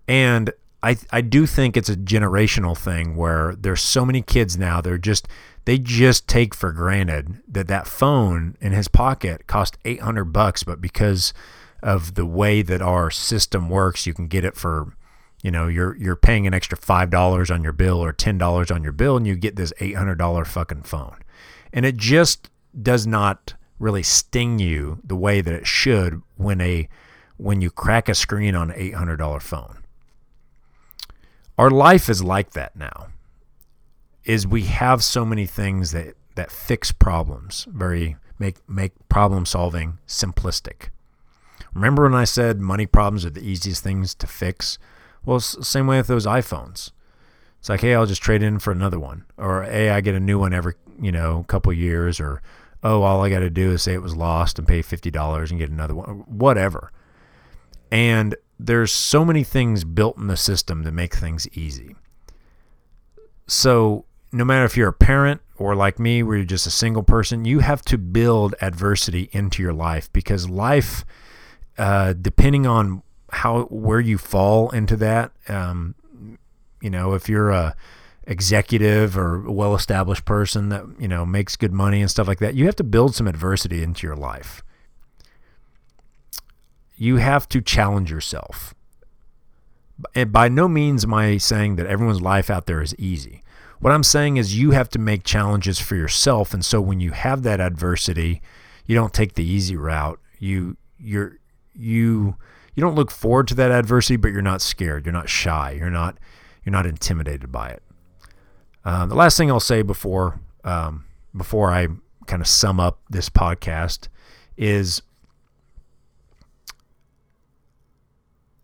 And 0.08 0.52
I 0.82 0.98
I 1.12 1.22
do 1.22 1.46
think 1.46 1.76
it's 1.76 1.90
a 1.90 1.96
generational 1.96 2.78
thing 2.78 3.16
where 3.16 3.56
there's 3.56 3.82
so 3.82 4.06
many 4.06 4.22
kids 4.22 4.58
now 4.58 4.82
they're 4.82 4.98
just 4.98 5.28
they 5.66 5.78
just 5.78 6.28
take 6.28 6.56
for 6.56 6.72
granted 6.72 7.42
that 7.48 7.68
that 7.68 7.88
phone 7.88 8.56
in 8.62 8.72
his 8.72 8.88
pocket 8.88 9.48
cost 9.48 9.78
800 9.86 10.26
bucks 10.26 10.64
but 10.64 10.82
because 10.82 11.34
of 11.84 12.16
the 12.16 12.26
way 12.26 12.62
that 12.62 12.82
our 12.82 13.12
system 13.12 13.70
works 13.70 14.06
you 14.08 14.14
can 14.14 14.28
get 14.28 14.46
it 14.46 14.56
for 14.56 14.94
you 15.44 15.52
know 15.52 15.68
you're 15.68 15.96
you're 15.98 16.16
paying 16.16 16.48
an 16.48 16.54
extra 16.54 16.78
$5 16.78 17.54
on 17.54 17.64
your 17.64 17.74
bill 17.74 18.04
or 18.04 18.14
$10 18.14 18.74
on 18.74 18.84
your 18.84 18.92
bill 18.94 19.18
and 19.18 19.28
you 19.28 19.36
get 19.36 19.56
this 19.58 19.74
$800 19.80 20.48
fucking 20.48 20.84
phone 20.84 21.18
and 21.74 21.86
it 21.86 21.98
just 21.98 22.50
does 22.82 23.06
not 23.06 23.54
really 23.80 24.04
sting 24.04 24.60
you 24.60 25.00
the 25.04 25.16
way 25.16 25.42
that 25.42 25.54
it 25.54 25.66
should 25.66 26.22
when 26.36 26.62
a 26.62 26.88
when 27.38 27.62
you 27.62 27.72
crack 27.72 28.10
a 28.10 28.14
screen 28.14 28.54
on 28.54 28.70
an 28.70 28.78
$800 28.78 29.42
phone. 29.42 29.78
Our 31.58 31.70
life 31.70 32.10
is 32.10 32.22
like 32.22 32.52
that 32.52 32.76
now 32.76 33.08
is 34.26 34.46
we 34.46 34.64
have 34.64 35.04
so 35.04 35.26
many 35.26 35.46
things 35.46 35.92
that 35.92 36.16
that 36.36 36.52
fix 36.52 36.92
problems 36.92 37.68
very 37.72 38.16
make 38.38 38.58
make 38.70 38.94
problem 39.10 39.46
solving 39.46 39.98
simplistic. 40.08 40.90
Remember 41.74 42.04
when 42.04 42.14
i 42.14 42.26
said 42.26 42.60
money 42.60 42.86
problems 42.86 43.26
are 43.26 43.30
the 43.30 43.42
easiest 43.42 43.84
things 43.84 44.14
to 44.16 44.28
fix? 44.28 44.78
Well 45.26 45.40
same 45.40 45.88
way 45.88 45.98
with 45.98 46.08
those 46.08 46.26
iphones. 46.26 46.92
It's 47.60 47.70
like 47.70 47.82
hey 47.82 47.94
i'll 47.94 48.06
just 48.06 48.22
trade 48.22 48.44
in 48.44 48.60
for 48.60 48.72
another 48.72 49.00
one 49.00 49.26
or 49.38 49.64
hey 49.64 49.90
i 49.90 50.00
get 50.00 50.16
a 50.16 50.20
new 50.20 50.40
one 50.40 50.54
every 50.54 50.76
you 51.02 51.12
know 51.12 51.44
couple 51.48 51.74
years 51.74 52.20
or 52.20 52.42
oh 52.84 53.04
all 53.04 53.24
i 53.24 53.30
got 53.30 53.40
to 53.40 53.50
do 53.50 53.72
is 53.72 53.82
say 53.84 53.94
it 53.94 54.02
was 54.02 54.16
lost 54.16 54.58
and 54.58 54.68
pay 54.68 54.82
$50 54.82 55.50
and 55.50 55.60
get 55.60 55.70
another 55.70 55.96
one 55.96 56.24
whatever 56.28 56.92
and 57.92 58.36
there's 58.60 58.92
so 58.92 59.24
many 59.24 59.44
things 59.44 59.84
built 59.84 60.18
in 60.18 60.28
the 60.28 60.38
system 60.38 60.84
to 60.84 60.92
make 60.92 61.16
things 61.16 61.48
easy. 61.58 61.96
So, 63.48 64.06
no 64.32 64.46
matter 64.46 64.66
if 64.66 64.78
you're 64.78 64.90
a 64.90 64.94
parent 64.94 65.42
or 65.58 65.76
like 65.76 65.98
me, 65.98 66.22
where 66.22 66.38
you're 66.38 66.46
just 66.46 66.68
a 66.68 66.72
single 66.72 67.02
person, 67.02 67.46
you 67.46 67.60
have 67.60 67.82
to 67.84 67.98
build 67.98 68.54
adversity 68.62 69.30
into 69.32 69.64
your 69.64 69.74
life 69.74 70.12
because 70.14 70.50
life, 70.50 71.04
uh, 71.78 72.14
depending 72.14 72.68
on 72.68 73.02
how 73.32 73.64
where 73.64 74.00
you 74.00 74.18
fall 74.18 74.70
into 74.70 74.96
that, 74.98 75.32
um, 75.48 75.96
you 76.82 76.90
know, 76.90 77.14
if 77.14 77.28
you're 77.28 77.50
a 77.50 77.76
executive 78.30 79.18
or 79.18 79.46
a 79.46 79.52
well-established 79.52 80.24
person 80.24 80.70
that 80.70 80.86
you 80.98 81.08
know 81.10 81.26
makes 81.26 81.58
good 81.58 81.74
money 81.74 82.00
and 82.00 82.10
stuff 82.10 82.28
like 82.28 82.40
that, 82.40 82.56
you 82.56 82.66
have 82.66 82.76
to 82.78 82.84
build 82.84 83.14
some 83.16 83.28
adversity 83.28 83.84
into 83.84 84.08
your 84.08 84.16
life 84.16 84.64
you 87.00 87.16
have 87.16 87.48
to 87.48 87.62
challenge 87.62 88.12
yourself. 88.12 88.76
And 90.14 90.32
by 90.32 90.50
no 90.50 90.68
means 90.68 91.06
am 91.06 91.14
I 91.14 91.38
saying 91.38 91.78
that 91.78 91.88
everyone's 91.88 92.22
life 92.22 92.50
out 92.50 92.66
there 92.66 92.82
is 92.82 92.94
easy. 93.00 93.42
What 93.80 93.94
I'm 93.94 94.04
saying 94.04 94.36
is 94.36 94.60
you 94.60 94.72
have 94.72 94.90
to 94.90 95.00
make 95.00 95.24
challenges 95.24 95.80
for 95.80 95.96
yourself. 95.96 96.54
And 96.54 96.64
so 96.64 96.82
when 96.82 97.00
you 97.00 97.12
have 97.12 97.44
that 97.44 97.62
adversity, 97.62 98.42
you 98.86 98.96
don't 98.96 99.14
take 99.14 99.36
the 99.36 99.46
easy 99.46 99.78
route. 99.78 100.20
You 100.40 100.76
you're 100.98 101.38
you 101.74 102.36
you 102.76 102.82
don't 102.82 102.96
look 102.96 103.12
forward 103.12 103.48
to 103.48 103.56
that 103.56 103.72
adversity, 103.72 104.18
but 104.18 104.34
you're 104.34 104.42
not 104.42 104.62
scared. 104.62 105.06
You're 105.06 105.14
not 105.14 105.30
shy. 105.30 105.78
You're 105.80 105.90
not 105.90 106.18
you're 106.66 106.74
not 106.74 106.86
intimidated 106.86 107.50
by 107.50 107.70
it. 107.70 107.84
Um, 108.86 109.10
the 109.10 109.16
last 109.16 109.38
thing 109.38 109.52
I'll 109.52 109.60
say 109.60 109.82
before 109.82 110.40
um, 110.64 111.06
before 111.36 111.72
I 111.72 111.88
kind 112.26 112.42
of 112.42 112.48
sum 112.48 112.80
up 112.80 113.00
this 113.10 113.30
podcast 113.30 114.08
is 114.58 115.02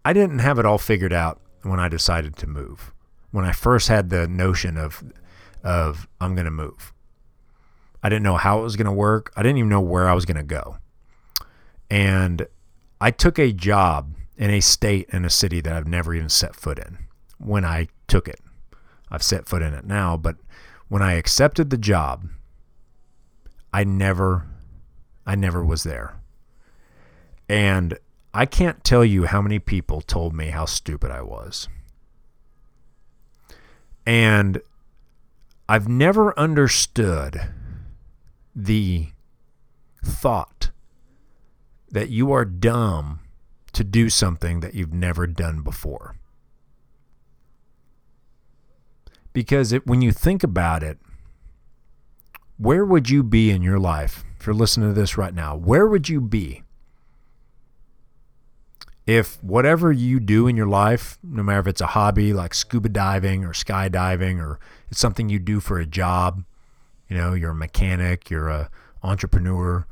I 0.03 0.13
didn't 0.13 0.39
have 0.39 0.59
it 0.59 0.65
all 0.65 0.77
figured 0.77 1.13
out 1.13 1.41
when 1.63 1.79
I 1.79 1.87
decided 1.87 2.35
to 2.37 2.47
move. 2.47 2.91
When 3.31 3.43
I 3.43 3.51
first 3.51 3.87
had 3.87 4.09
the 4.09 4.27
notion 4.27 4.77
of 4.77 5.03
of 5.63 6.07
I'm 6.21 6.35
going 6.35 6.45
to 6.45 6.51
move. 6.51 6.93
I 8.03 8.09
didn't 8.09 8.23
know 8.23 8.37
how 8.37 8.59
it 8.59 8.61
was 8.61 8.75
going 8.75 8.85
to 8.85 8.91
work. 8.91 9.33
I 9.35 9.41
didn't 9.41 9.57
even 9.57 9.69
know 9.69 9.81
where 9.81 10.07
I 10.07 10.13
was 10.13 10.25
going 10.25 10.37
to 10.37 10.43
go. 10.43 10.77
And 11.89 12.45
I 13.01 13.09
took 13.09 13.39
a 13.39 13.51
job 13.51 14.13
in 14.37 14.51
a 14.51 14.59
state 14.59 15.09
in 15.11 15.25
a 15.25 15.29
city 15.29 15.59
that 15.61 15.73
I've 15.73 15.87
never 15.87 16.13
even 16.13 16.29
set 16.29 16.55
foot 16.55 16.77
in 16.77 16.99
when 17.39 17.65
I 17.65 17.87
took 18.07 18.27
it. 18.27 18.39
I've 19.15 19.23
set 19.23 19.47
foot 19.47 19.61
in 19.61 19.73
it 19.73 19.85
now, 19.85 20.17
but 20.17 20.35
when 20.89 21.01
I 21.01 21.13
accepted 21.13 21.69
the 21.69 21.77
job, 21.77 22.27
I 23.73 23.85
never 23.85 24.45
I 25.25 25.35
never 25.35 25.63
was 25.63 25.83
there. 25.83 26.19
And 27.47 27.97
I 28.33 28.45
can't 28.45 28.83
tell 28.83 29.05
you 29.05 29.23
how 29.23 29.41
many 29.41 29.57
people 29.57 30.01
told 30.01 30.35
me 30.35 30.47
how 30.47 30.65
stupid 30.65 31.11
I 31.11 31.21
was. 31.21 31.69
And 34.05 34.61
I've 35.69 35.87
never 35.87 36.37
understood 36.37 37.39
the 38.53 39.07
thought 40.03 40.71
that 41.89 42.09
you 42.09 42.33
are 42.33 42.43
dumb 42.43 43.21
to 43.71 43.85
do 43.85 44.09
something 44.09 44.59
that 44.59 44.73
you've 44.73 44.93
never 44.93 45.25
done 45.25 45.61
before. 45.61 46.17
Because 49.35 49.73
it, 49.73 49.85
when 49.85 50.01
you 50.01 50.13
think 50.13 50.43
about 50.43 50.81
it, 50.81 50.97
where 52.57 52.85
would 52.85 53.09
you 53.09 53.21
be 53.21 53.51
in 53.51 53.61
your 53.61 53.79
life? 53.79 54.23
If 54.39 54.47
you're 54.47 54.55
listening 54.55 54.87
to 54.89 54.99
this 54.99 55.17
right 55.17 55.33
now, 55.33 55.55
where 55.55 55.87
would 55.87 56.07
you 56.07 56.21
be 56.21 56.63
if 59.05 59.43
whatever 59.43 59.91
you 59.91 60.19
do 60.19 60.47
in 60.47 60.55
your 60.55 60.67
life, 60.67 61.19
no 61.21 61.43
matter 61.43 61.59
if 61.59 61.67
it's 61.67 61.81
a 61.81 61.87
hobby 61.87 62.33
like 62.33 62.53
scuba 62.53 62.89
diving 62.89 63.43
or 63.43 63.51
skydiving 63.51 64.39
or 64.39 64.59
it's 64.89 64.99
something 64.99 65.29
you 65.29 65.37
do 65.37 65.59
for 65.59 65.79
a 65.79 65.85
job, 65.85 66.43
you 67.09 67.17
know, 67.17 67.33
you're 67.33 67.51
a 67.51 67.55
mechanic, 67.55 68.29
you're 68.29 68.49
a 68.49 68.69
entrepreneur, 69.03 69.85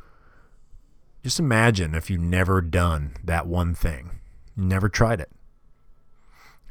just 1.22 1.39
imagine 1.39 1.94
if 1.94 2.10
you 2.10 2.18
never 2.18 2.62
done 2.62 3.16
that 3.24 3.46
one 3.46 3.76
thing. 3.76 4.20
Never 4.56 4.89
tried 4.89 5.20
it. 5.20 5.30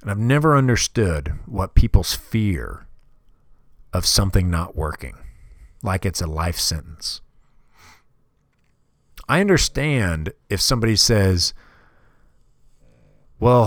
And 0.03 0.11
I've 0.11 0.19
never 0.19 0.57
understood 0.57 1.33
what 1.47 1.77
people's 1.77 2.13
fear 2.15 2.87
of 3.93 4.05
something 4.05 4.51
not 4.51 4.75
working, 4.75 5.17
like 5.81 6.05
it's 6.05 6.21
a 6.21 6.27
life 6.27 6.59
sentence. 6.59 7.21
I 9.29 9.41
understand 9.41 10.33
if 10.51 10.61
somebody 10.61 10.97
says, 10.97 11.55
well, 13.39 13.67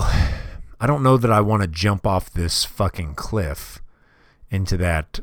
I 0.78 0.86
don't 0.86 1.02
know 1.02 1.16
that 1.16 1.32
I 1.32 1.40
want 1.40 1.62
to 1.62 1.68
jump 1.68 2.06
off 2.06 2.30
this 2.30 2.64
fucking 2.66 3.14
cliff 3.14 3.80
into 4.50 4.76
that 4.76 5.20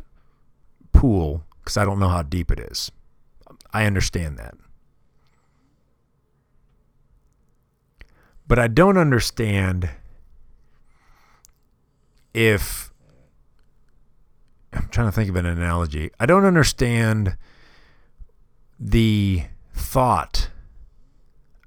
pool 0.91 1.45
because 1.59 1.77
I 1.77 1.85
don't 1.85 1.99
know 1.99 2.09
how 2.09 2.23
deep 2.23 2.49
it 2.49 2.59
is. 2.59 2.91
I 3.71 3.85
understand 3.85 4.37
that. 4.39 4.55
But 8.47 8.57
I 8.57 8.67
don't 8.67 8.97
understand 8.97 9.91
if 12.33 12.91
I'm 14.73 14.87
trying 14.89 15.07
to 15.07 15.11
think 15.11 15.29
of 15.29 15.35
an 15.35 15.45
analogy. 15.45 16.11
I 16.19 16.25
don't 16.25 16.45
understand 16.45 17.37
the 18.79 19.43
thought 19.73 20.49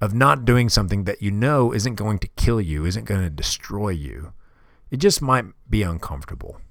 of 0.01 0.13
not 0.13 0.45
doing 0.45 0.69
something 0.69 1.05
that 1.05 1.21
you 1.21 1.31
know 1.31 1.73
isn't 1.73 1.95
going 1.95 2.19
to 2.19 2.27
kill 2.29 2.61
you, 2.61 2.85
isn't 2.85 3.05
going 3.05 3.21
to 3.21 3.29
destroy 3.29 3.89
you. 3.89 4.33
It 4.91 4.97
just 4.97 5.21
might 5.21 5.45
be 5.69 5.83
uncomfortable. 5.83 6.61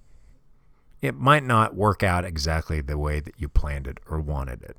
It 1.02 1.14
might 1.14 1.44
not 1.44 1.74
work 1.74 2.02
out 2.02 2.24
exactly 2.24 2.80
the 2.80 2.98
way 2.98 3.20
that 3.20 3.34
you 3.38 3.48
planned 3.48 3.86
it 3.86 3.98
or 4.08 4.20
wanted 4.20 4.62
it. 4.62 4.76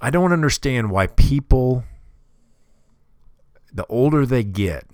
I 0.00 0.10
don't 0.10 0.32
understand 0.32 0.90
why 0.90 1.08
people, 1.08 1.84
the 3.72 3.86
older 3.86 4.24
they 4.24 4.44
get, 4.44 4.84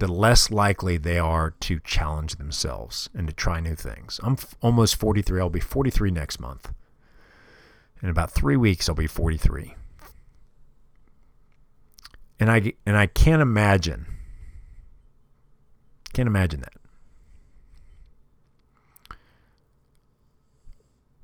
the 0.00 0.08
less 0.08 0.50
likely 0.50 0.96
they 0.96 1.18
are 1.18 1.50
to 1.60 1.78
challenge 1.80 2.36
themselves 2.36 3.10
and 3.14 3.28
to 3.28 3.34
try 3.34 3.60
new 3.60 3.74
things. 3.74 4.18
I'm 4.22 4.32
f- 4.32 4.54
almost 4.62 4.96
43. 4.96 5.38
I'll 5.40 5.50
be 5.50 5.60
43 5.60 6.10
next 6.10 6.40
month. 6.40 6.72
In 8.02 8.08
about 8.08 8.30
three 8.30 8.56
weeks, 8.56 8.88
I'll 8.88 8.94
be 8.94 9.06
43. 9.06 9.74
And 12.40 12.50
I, 12.50 12.72
and 12.86 12.96
I 12.96 13.06
can't 13.06 13.42
imagine, 13.42 14.06
can't 16.14 16.26
imagine 16.26 16.60
that. 16.60 16.72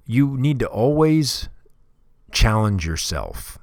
You 0.05 0.37
need 0.37 0.59
to 0.59 0.67
always 0.67 1.49
challenge 2.31 2.87
yourself. 2.87 3.59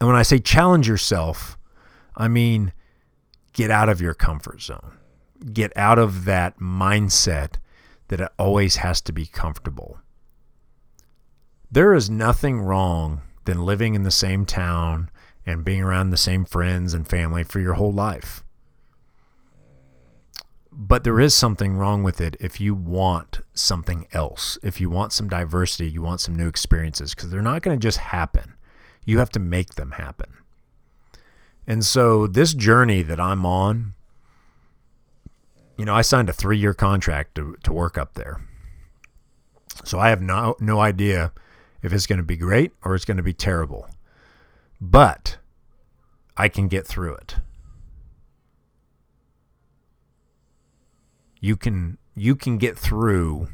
And 0.00 0.08
when 0.08 0.16
I 0.16 0.22
say 0.22 0.38
challenge 0.38 0.88
yourself, 0.88 1.58
I 2.16 2.28
mean 2.28 2.72
get 3.56 3.70
out 3.70 3.88
of 3.88 4.00
your 4.00 4.14
comfort 4.14 4.60
zone. 4.60 4.92
Get 5.52 5.72
out 5.76 5.98
of 5.98 6.26
that 6.26 6.58
mindset 6.58 7.54
that 8.08 8.20
it 8.20 8.28
always 8.38 8.76
has 8.76 9.00
to 9.00 9.12
be 9.12 9.26
comfortable. 9.26 9.98
There 11.72 11.94
is 11.94 12.08
nothing 12.10 12.60
wrong 12.60 13.22
than 13.46 13.64
living 13.64 13.94
in 13.94 14.02
the 14.04 14.10
same 14.10 14.44
town 14.44 15.10
and 15.46 15.64
being 15.64 15.82
around 15.82 16.10
the 16.10 16.16
same 16.16 16.44
friends 16.44 16.94
and 16.94 17.08
family 17.08 17.44
for 17.44 17.58
your 17.58 17.74
whole 17.74 17.92
life. 17.92 18.44
but 20.78 21.04
there 21.04 21.18
is 21.18 21.34
something 21.34 21.74
wrong 21.74 22.02
with 22.02 22.20
it 22.20 22.36
if 22.38 22.60
you 22.60 22.74
want 22.74 23.40
something 23.54 24.06
else, 24.12 24.58
if 24.62 24.78
you 24.78 24.90
want 24.90 25.10
some 25.10 25.26
diversity, 25.28 25.88
you 25.88 26.02
want 26.02 26.20
some 26.20 26.36
new 26.36 26.46
experiences, 26.46 27.14
because 27.14 27.30
they're 27.30 27.40
not 27.40 27.62
going 27.62 27.78
to 27.78 27.82
just 27.82 27.96
happen. 27.98 28.54
You 29.06 29.18
have 29.18 29.30
to 29.30 29.40
make 29.40 29.76
them 29.76 29.92
happen. 29.92 30.34
And 31.66 31.84
so, 31.84 32.26
this 32.26 32.54
journey 32.54 33.02
that 33.02 33.20
I'm 33.20 33.44
on, 33.44 33.94
you 35.76 35.84
know, 35.84 35.94
I 35.94 36.02
signed 36.02 36.28
a 36.28 36.32
three 36.32 36.58
year 36.58 36.74
contract 36.74 37.34
to, 37.36 37.56
to 37.64 37.72
work 37.72 37.98
up 37.98 38.14
there. 38.14 38.40
So, 39.84 39.98
I 39.98 40.10
have 40.10 40.22
no, 40.22 40.56
no 40.60 40.80
idea 40.80 41.32
if 41.82 41.92
it's 41.92 42.06
going 42.06 42.18
to 42.18 42.24
be 42.24 42.36
great 42.36 42.72
or 42.84 42.94
it's 42.94 43.04
going 43.04 43.16
to 43.16 43.22
be 43.22 43.32
terrible. 43.32 43.88
But 44.80 45.38
I 46.36 46.48
can 46.48 46.68
get 46.68 46.86
through 46.86 47.14
it. 47.14 47.36
You 51.40 51.56
can 51.56 51.98
you 52.14 52.34
can 52.34 52.58
get 52.58 52.78
through 52.78 53.48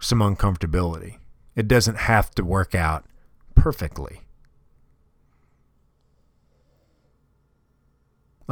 some 0.00 0.20
uncomfortability. 0.20 1.18
It 1.54 1.68
doesn't 1.68 1.96
have 1.96 2.30
to 2.32 2.44
work 2.44 2.74
out 2.74 3.04
perfectly. 3.54 4.22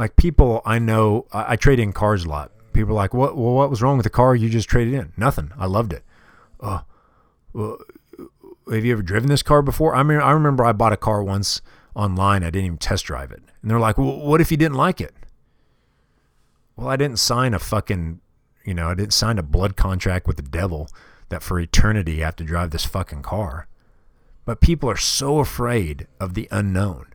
Like 0.01 0.15
people 0.15 0.63
I 0.65 0.79
know, 0.79 1.27
I, 1.31 1.51
I 1.51 1.55
trade 1.57 1.79
in 1.79 1.93
cars 1.93 2.25
a 2.25 2.27
lot. 2.27 2.51
People 2.73 2.93
are 2.93 2.95
like, 2.95 3.13
"What? 3.13 3.37
Well, 3.37 3.53
what 3.53 3.69
was 3.69 3.83
wrong 3.83 3.97
with 3.97 4.03
the 4.03 4.09
car 4.09 4.35
you 4.35 4.49
just 4.49 4.67
traded 4.67 4.95
in?" 4.95 5.13
Nothing. 5.15 5.51
I 5.59 5.67
loved 5.67 5.93
it. 5.93 6.03
Uh, 6.59 6.79
well, 7.53 7.77
have 8.71 8.83
you 8.83 8.93
ever 8.93 9.03
driven 9.03 9.29
this 9.29 9.43
car 9.43 9.61
before? 9.61 9.93
I 9.93 10.01
mean, 10.01 10.17
I 10.17 10.31
remember 10.31 10.65
I 10.65 10.71
bought 10.71 10.91
a 10.91 10.97
car 10.97 11.21
once 11.21 11.61
online. 11.93 12.41
I 12.41 12.49
didn't 12.49 12.65
even 12.65 12.77
test 12.79 13.05
drive 13.05 13.31
it, 13.31 13.43
and 13.61 13.69
they're 13.69 13.79
like, 13.79 13.99
"Well, 13.99 14.17
what 14.21 14.41
if 14.41 14.49
you 14.49 14.57
didn't 14.57 14.73
like 14.73 14.99
it?" 14.99 15.13
Well, 16.75 16.87
I 16.87 16.95
didn't 16.95 17.19
sign 17.19 17.53
a 17.53 17.59
fucking, 17.59 18.21
you 18.65 18.73
know, 18.73 18.89
I 18.89 18.95
didn't 18.95 19.13
sign 19.13 19.37
a 19.37 19.43
blood 19.43 19.75
contract 19.75 20.25
with 20.25 20.37
the 20.37 20.41
devil 20.41 20.89
that 21.29 21.43
for 21.43 21.59
eternity 21.59 22.23
I 22.23 22.25
have 22.25 22.37
to 22.37 22.43
drive 22.43 22.71
this 22.71 22.85
fucking 22.85 23.21
car. 23.21 23.67
But 24.45 24.61
people 24.61 24.89
are 24.89 24.97
so 24.97 25.37
afraid 25.37 26.07
of 26.19 26.33
the 26.33 26.47
unknown, 26.49 27.13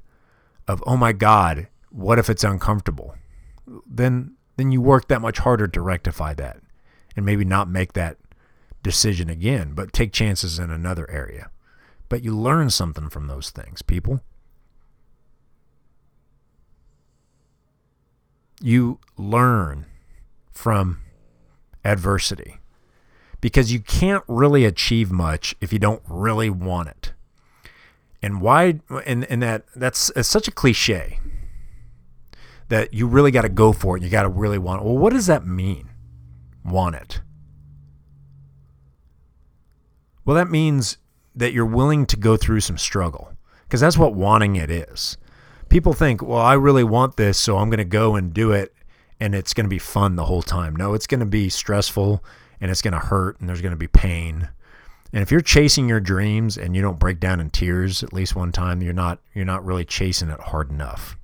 of 0.68 0.84
oh 0.87 0.97
my 0.97 1.12
god, 1.12 1.66
what 1.97 2.18
if 2.18 2.28
it's 2.28 2.44
uncomfortable? 2.44 3.16
Then 3.86 4.34
then 4.57 4.70
you 4.70 4.80
work 4.80 5.09
that 5.09 5.20
much 5.20 5.38
harder 5.38 5.66
to 5.66 5.80
rectify 5.80 6.34
that 6.34 6.61
and 7.16 7.26
maybe 7.26 7.44
not 7.44 7.68
make 7.68 7.94
that 7.94 8.18
decision 8.82 9.28
again, 9.28 9.72
but 9.74 9.92
take 9.92 10.12
chances 10.12 10.59
in 10.59 10.70
another 10.70 11.11
area. 11.11 11.51
But 12.09 12.22
you 12.22 12.36
learn 12.36 12.70
something 12.70 13.09
from 13.09 13.26
those 13.26 13.51
things, 13.51 13.82
people. 13.82 14.20
You 18.61 18.99
learn 19.18 19.86
from 20.53 21.03
adversity 21.84 22.59
because 23.40 23.72
you 23.72 23.80
can't 23.80 24.24
really 24.28 24.64
achieve 24.64 25.11
much 25.11 25.55
if 25.61 25.72
you 25.72 25.78
don't 25.78 26.03
really 26.09 26.51
want 26.51 26.88
it. 26.88 27.12
And 28.22 28.40
why 28.40 28.80
and, 29.05 29.24
and 29.24 29.42
that 29.42 29.64
that's 29.74 30.11
such 30.26 30.49
a 30.49 30.53
cliche 30.53 31.20
that 32.69 32.93
you 32.93 33.07
really 33.07 33.31
got 33.31 33.43
to 33.43 33.49
go 33.49 33.73
for 33.73 33.97
it. 33.97 34.03
You 34.03 34.09
got 34.09 34.23
to 34.23 34.29
really 34.29 34.59
want 34.59 34.83
it. 34.83 34.85
Well, 34.85 34.99
what 34.99 35.12
does 35.12 35.27
that 35.27 35.47
mean? 35.47 35.91
Want 36.64 36.97
it. 36.97 37.21
Well, 40.25 40.37
that 40.37 40.51
means 40.51 40.99
that 41.37 41.53
you're 41.53 41.64
willing 41.64 42.07
to 42.07 42.17
go 42.17 42.37
through 42.37 42.61
some 42.61 42.79
struggle 42.79 43.33
because 43.64 43.81
that's 43.81 43.99
what 43.99 44.14
wanting 44.14 44.57
it 44.57 44.71
is. 44.71 45.17
People 45.69 45.93
think, 45.93 46.23
well, 46.23 46.39
I 46.39 46.55
really 46.55 46.85
want 46.85 47.17
this, 47.17 47.39
so 47.39 47.59
I'm 47.59 47.71
going 47.71 47.79
to 47.79 47.85
go 47.85 48.17
and 48.17 48.33
do 48.33 48.53
it 48.53 48.73
and 49.21 49.35
it's 49.35 49.55
going 49.55 49.64
to 49.64 49.71
be 49.71 49.79
fun 49.79 50.17
the 50.17 50.25
whole 50.25 50.43
time. 50.43 50.77
No, 50.77 50.95
it's 50.95 51.07
going 51.07 51.21
to 51.21 51.27
be 51.27 51.49
stressful 51.49 52.23
and 52.61 52.71
it's 52.71 52.83
going 52.83 52.93
to 52.93 52.99
hurt 52.99 53.41
and 53.41 53.49
there's 53.49 53.62
going 53.62 53.73
to 53.73 53.77
be 53.77 53.89
pain. 53.89 54.49
And 55.12 55.23
if 55.23 55.31
you're 55.31 55.41
chasing 55.41 55.89
your 55.89 56.01
dreams 56.01 56.59
and 56.59 56.75
you 56.75 56.83
don't 56.83 56.99
break 56.99 57.21
down 57.21 57.41
in 57.41 57.51
tears 57.51 58.03
at 58.03 58.12
least 58.12 58.37
one 58.37 58.53
time, 58.53 58.83
you're 58.83 58.93
not 58.93 59.21
you're 59.35 59.45
not 59.45 59.64
really 59.64 59.85
chasing 59.85 60.29
it 60.29 60.41
hard 60.41 60.71
enough. 60.71 61.17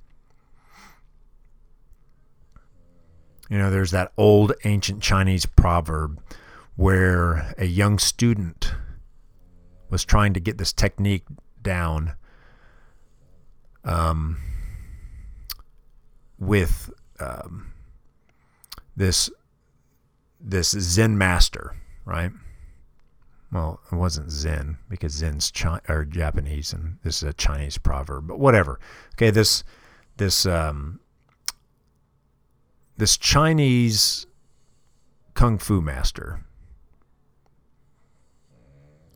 You 3.53 3.59
know, 3.59 3.69
there's 3.69 3.91
that 3.91 4.13
old 4.17 4.53
ancient 4.63 5.03
Chinese 5.03 5.45
proverb 5.45 6.19
where 6.75 7.53
a 7.59 7.65
young 7.65 7.99
student 7.99 8.73
was 9.91 10.03
trying 10.03 10.33
to 10.33 10.39
get 10.39 10.57
this 10.57 10.73
technique 10.73 11.21
down 11.61 12.13
um, 13.83 14.37
with 16.39 16.91
um, 17.19 17.71
this 18.97 19.29
this 20.41 20.71
Zen 20.71 21.15
master, 21.19 21.75
right? 22.05 22.31
Well, 23.51 23.81
it 23.91 23.95
wasn't 23.95 24.31
Zen 24.31 24.79
because 24.89 25.11
Zen's 25.11 25.51
Chi- 25.51 25.81
or 25.87 26.05
Japanese, 26.05 26.73
and 26.73 26.97
this 27.03 27.17
is 27.21 27.29
a 27.29 27.33
Chinese 27.33 27.77
proverb. 27.77 28.29
But 28.29 28.39
whatever. 28.39 28.79
Okay, 29.13 29.29
this 29.29 29.63
this 30.17 30.47
um, 30.47 31.01
this 32.97 33.17
Chinese 33.17 34.27
kung 35.33 35.57
fu 35.57 35.81
master 35.81 36.43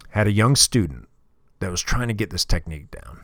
had 0.10 0.28
a 0.28 0.32
young 0.32 0.56
student 0.56 1.08
that 1.60 1.70
was 1.70 1.82
trying 1.82 2.08
to 2.08 2.14
get 2.14 2.30
this 2.30 2.46
technique 2.46 2.90
down. 2.92 3.22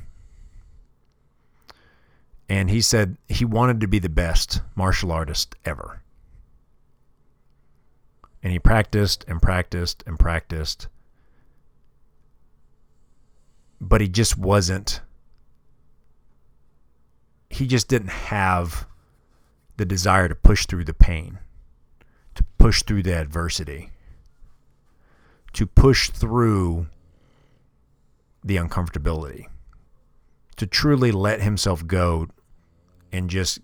And 2.49 2.69
he 2.69 2.81
said 2.81 3.17
he 3.27 3.45
wanted 3.45 3.79
to 3.81 3.87
be 3.87 3.99
the 3.99 4.09
best 4.09 4.61
martial 4.75 5.11
artist 5.11 5.55
ever. 5.65 6.01
And 8.43 8.51
he 8.51 8.59
practiced 8.59 9.25
and 9.27 9.41
practiced 9.41 10.03
and 10.05 10.19
practiced. 10.19 10.87
But 13.79 14.01
he 14.01 14.07
just 14.07 14.37
wasn't, 14.37 15.01
he 17.49 17.65
just 17.65 17.87
didn't 17.87 18.09
have 18.09 18.85
the 19.83 19.95
desire 19.95 20.29
to 20.29 20.35
push 20.35 20.65
through 20.65 20.85
the 20.85 20.93
pain, 20.93 21.39
to 22.35 22.43
push 22.57 22.83
through 22.83 23.03
the 23.03 23.13
adversity 23.13 23.91
to 25.53 25.67
push 25.67 26.09
through 26.09 26.87
the 28.43 28.57
uncomfortability, 28.57 29.45
to 30.57 30.67
truly 30.67 31.11
let 31.11 31.41
himself 31.41 31.85
go 31.87 32.27
and 33.11 33.29
just 33.29 33.59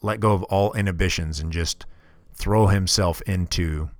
let 0.00 0.20
go 0.20 0.32
of 0.32 0.44
all 0.44 0.72
inhibitions 0.74 1.40
and 1.40 1.52
just 1.52 1.84
throw 2.32 2.68
himself 2.68 3.20
into 3.22 3.90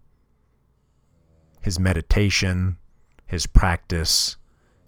his 1.60 1.78
meditation, 1.78 2.78
his 3.26 3.46
practice, 3.46 4.36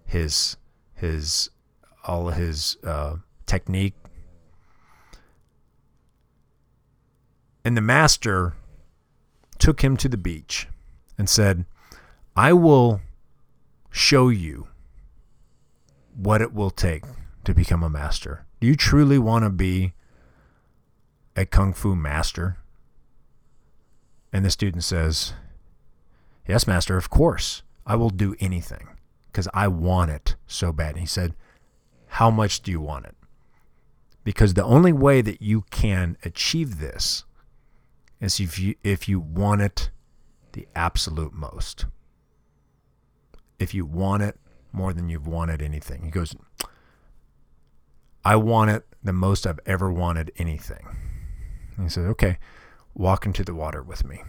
his 0.05 0.57
his 0.93 1.49
all 2.07 2.29
his 2.29 2.77
uh, 2.83 3.17
technique. 3.45 3.93
And 7.63 7.77
the 7.77 7.81
master 7.81 8.53
took 9.59 9.81
him 9.81 9.95
to 9.97 10.09
the 10.09 10.17
beach 10.17 10.67
and 11.17 11.29
said, 11.29 11.65
I 12.35 12.53
will 12.53 13.01
show 13.91 14.29
you 14.29 14.67
what 16.15 16.41
it 16.41 16.53
will 16.53 16.71
take 16.71 17.03
to 17.43 17.53
become 17.53 17.83
a 17.83 17.89
master. 17.89 18.45
Do 18.59 18.67
you 18.67 18.75
truly 18.75 19.19
want 19.19 19.43
to 19.45 19.49
be 19.49 19.93
a 21.35 21.45
kung 21.45 21.73
fu 21.73 21.95
master? 21.95 22.57
And 24.33 24.45
the 24.45 24.49
student 24.49 24.83
says, 24.83 25.33
Yes, 26.47 26.65
master, 26.65 26.97
of 26.97 27.09
course. 27.09 27.63
I 27.85 27.95
will 27.95 28.09
do 28.09 28.35
anything 28.39 28.87
because 29.27 29.47
I 29.53 29.67
want 29.67 30.11
it 30.11 30.35
so 30.47 30.71
bad. 30.71 30.91
And 30.91 30.99
he 30.99 31.05
said, 31.05 31.35
How 32.07 32.31
much 32.31 32.61
do 32.61 32.71
you 32.71 32.81
want 32.81 33.05
it? 33.05 33.15
Because 34.23 34.53
the 34.53 34.63
only 34.63 34.93
way 34.93 35.21
that 35.21 35.41
you 35.41 35.65
can 35.71 36.17
achieve 36.23 36.79
this 36.79 37.25
is 38.21 38.39
if 38.39 38.57
you 38.57 38.75
if 38.83 39.09
you 39.09 39.19
want 39.19 39.61
it 39.61 39.89
the 40.53 40.67
absolute 40.75 41.33
most 41.33 41.85
if 43.59 43.73
you 43.73 43.85
want 43.85 44.23
it 44.23 44.37
more 44.71 44.93
than 44.93 45.09
you've 45.09 45.27
wanted 45.27 45.61
anything. 45.61 46.03
He 46.03 46.09
goes, 46.09 46.35
I 48.23 48.35
want 48.35 48.71
it 48.71 48.85
the 49.03 49.13
most 49.13 49.45
I've 49.45 49.59
ever 49.65 49.91
wanted 49.91 50.31
anything. 50.37 50.85
And 51.75 51.85
he 51.85 51.89
says, 51.89 52.05
Okay, 52.05 52.37
walk 52.93 53.25
into 53.25 53.43
the 53.43 53.55
water 53.55 53.81
with 53.81 54.05
me. 54.05 54.23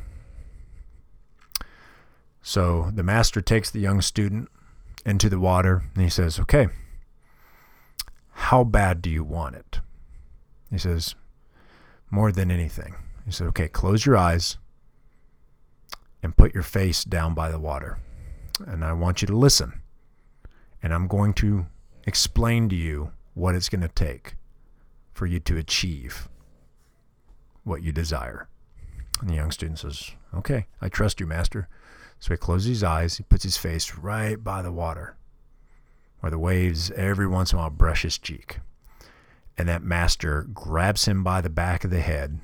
So 2.42 2.90
the 2.92 3.02
master 3.02 3.40
takes 3.40 3.70
the 3.70 3.80
young 3.80 4.00
student 4.00 4.48
into 5.04 5.28
the 5.28 5.38
water 5.38 5.84
and 5.94 6.02
he 6.02 6.10
says, 6.10 6.38
Okay, 6.40 6.68
how 8.30 8.64
bad 8.64 9.02
do 9.02 9.10
you 9.10 9.24
want 9.24 9.56
it? 9.56 9.80
He 10.70 10.78
says, 10.78 11.14
More 12.10 12.32
than 12.32 12.50
anything. 12.50 12.96
He 13.24 13.32
said, 13.32 13.48
Okay, 13.48 13.68
close 13.68 14.04
your 14.06 14.16
eyes 14.16 14.58
and 16.22 16.36
put 16.36 16.54
your 16.54 16.62
face 16.62 17.04
down 17.04 17.34
by 17.34 17.50
the 17.50 17.58
water 17.58 17.98
and 18.66 18.84
I 18.84 18.92
want 18.92 19.22
you 19.22 19.26
to 19.26 19.36
listen. 19.36 19.80
And 20.82 20.92
I'm 20.92 21.06
going 21.06 21.34
to 21.34 21.66
explain 22.06 22.68
to 22.68 22.76
you 22.76 23.12
what 23.34 23.54
it's 23.54 23.68
going 23.68 23.82
to 23.82 23.88
take 23.88 24.34
for 25.12 25.26
you 25.26 25.40
to 25.40 25.56
achieve 25.56 26.28
what 27.64 27.82
you 27.82 27.92
desire. 27.92 28.48
And 29.20 29.30
the 29.30 29.34
young 29.34 29.52
student 29.52 29.78
says, 29.78 30.12
Okay, 30.34 30.66
I 30.80 30.88
trust 30.88 31.20
you, 31.20 31.26
master. 31.26 31.68
So 32.18 32.32
he 32.32 32.38
closes 32.38 32.68
his 32.68 32.84
eyes, 32.84 33.16
he 33.16 33.24
puts 33.24 33.42
his 33.42 33.56
face 33.56 33.96
right 33.96 34.42
by 34.42 34.62
the 34.62 34.72
water, 34.72 35.16
where 36.20 36.30
the 36.30 36.38
waves 36.38 36.90
every 36.92 37.26
once 37.26 37.52
in 37.52 37.58
a 37.58 37.62
while 37.62 37.70
brush 37.70 38.02
his 38.02 38.18
cheek. 38.18 38.58
And 39.58 39.68
that 39.68 39.82
master 39.82 40.46
grabs 40.52 41.06
him 41.06 41.22
by 41.22 41.40
the 41.40 41.50
back 41.50 41.84
of 41.84 41.90
the 41.90 42.00
head 42.00 42.40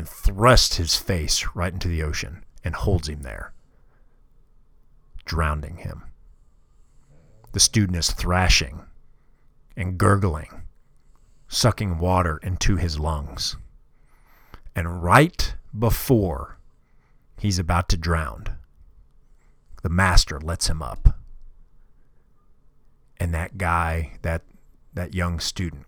and 0.00 0.08
thrusts 0.08 0.78
his 0.78 0.96
face 0.96 1.44
right 1.54 1.74
into 1.74 1.86
the 1.86 2.02
ocean 2.02 2.42
and 2.64 2.74
holds 2.74 3.06
him 3.06 3.20
there, 3.20 3.52
drowning 5.26 5.76
him. 5.76 6.04
The 7.52 7.60
student 7.60 7.98
is 7.98 8.10
thrashing 8.10 8.80
and 9.76 9.98
gurgling, 9.98 10.62
sucking 11.48 11.98
water 11.98 12.40
into 12.42 12.76
his 12.76 12.98
lungs. 12.98 13.58
And 14.74 15.02
right 15.02 15.54
before 15.78 16.56
he's 17.38 17.58
about 17.58 17.90
to 17.90 17.98
drown, 17.98 18.56
the 19.82 19.90
master 19.90 20.40
lets 20.40 20.70
him 20.70 20.80
up. 20.80 21.20
And 23.18 23.34
that 23.34 23.58
guy, 23.58 24.12
that 24.22 24.44
that 24.94 25.12
young 25.12 25.40
student, 25.40 25.84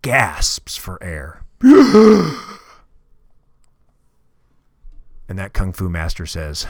gasps 0.00 0.78
for 0.78 0.96
air. 1.04 1.42
And 5.28 5.38
that 5.38 5.52
kung 5.52 5.72
fu 5.72 5.88
master 5.88 6.26
says, 6.26 6.66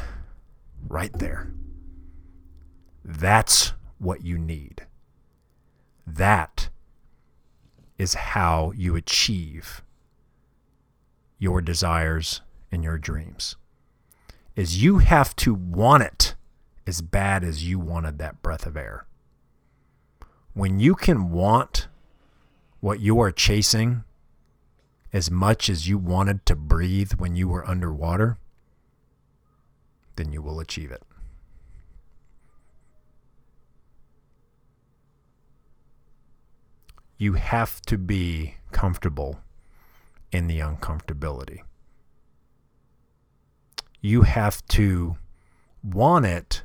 right 0.89 1.13
there. 1.13 1.53
That's 3.05 3.73
what 3.99 4.25
you 4.25 4.39
need. 4.39 4.87
That 6.07 6.69
is 7.99 8.15
how 8.15 8.73
you 8.77 8.97
achieve 8.97 9.83
your 11.39 11.61
desires 11.61 12.41
and 12.71 12.83
your 12.83 12.99
dreams. 12.99 13.57
Is 14.55 14.83
you 14.83 14.99
have 14.99 15.37
to 15.37 15.55
want 15.55 16.03
it 16.03 16.35
as 16.87 17.03
bad 17.03 17.45
as 17.45 17.65
you 17.65 17.79
wanted 17.79 18.19
that 18.19 18.43
breath 18.43 18.65
of 18.67 18.77
air. 18.77 19.07
When 20.55 20.81
you 20.81 20.95
can 20.95 21.31
want 21.31 21.89
what 22.81 23.01
you 23.01 23.21
are 23.21 23.33
chasing 23.33 24.05
as 25.13 25.31
much 25.31 25.69
as 25.69 25.89
you 25.89 25.99
wanted 25.99 26.47
to 26.47 26.55
breathe 26.55 27.13
when 27.15 27.35
you 27.37 27.49
were 27.49 27.69
underwater, 27.69 28.39
then 30.17 30.33
you 30.33 30.43
will 30.43 30.61
achieve 30.61 30.91
it. 30.91 31.03
You 37.19 37.35
have 37.35 37.81
to 37.83 37.97
be 37.97 38.57
comfortable 38.73 39.41
in 40.33 40.49
the 40.49 40.59
uncomfortability. 40.59 41.61
You 44.03 44.23
have 44.23 44.64
to 44.69 45.17
want 45.83 46.27
it 46.27 46.62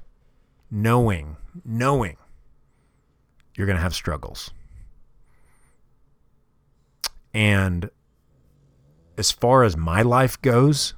knowing, 0.69 1.37
knowing 1.63 2.17
you're 3.55 3.67
going 3.67 3.77
to 3.77 3.81
have 3.81 3.95
struggles. 3.95 4.51
And 7.33 7.89
as 9.17 9.31
far 9.31 9.63
as 9.63 9.77
my 9.77 10.01
life 10.01 10.41
goes, 10.41 10.95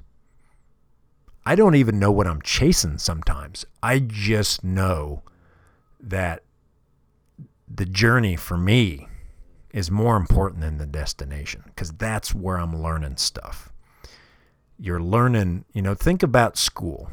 I 1.46 1.54
don't 1.54 1.74
even 1.74 1.98
know 1.98 2.10
what 2.10 2.26
I'm 2.26 2.40
chasing 2.42 2.98
sometimes. 2.98 3.66
I 3.82 3.98
just 3.98 4.64
know 4.64 5.22
that 6.00 6.42
the 7.68 7.84
journey 7.84 8.36
for 8.36 8.56
me 8.56 9.08
is 9.72 9.90
more 9.90 10.16
important 10.16 10.60
than 10.60 10.78
the 10.78 10.86
destination 10.86 11.62
because 11.66 11.92
that's 11.92 12.34
where 12.34 12.56
I'm 12.56 12.80
learning 12.80 13.16
stuff. 13.16 13.72
You're 14.78 15.00
learning, 15.00 15.64
you 15.72 15.82
know, 15.82 15.94
think 15.94 16.22
about 16.22 16.56
school. 16.56 17.10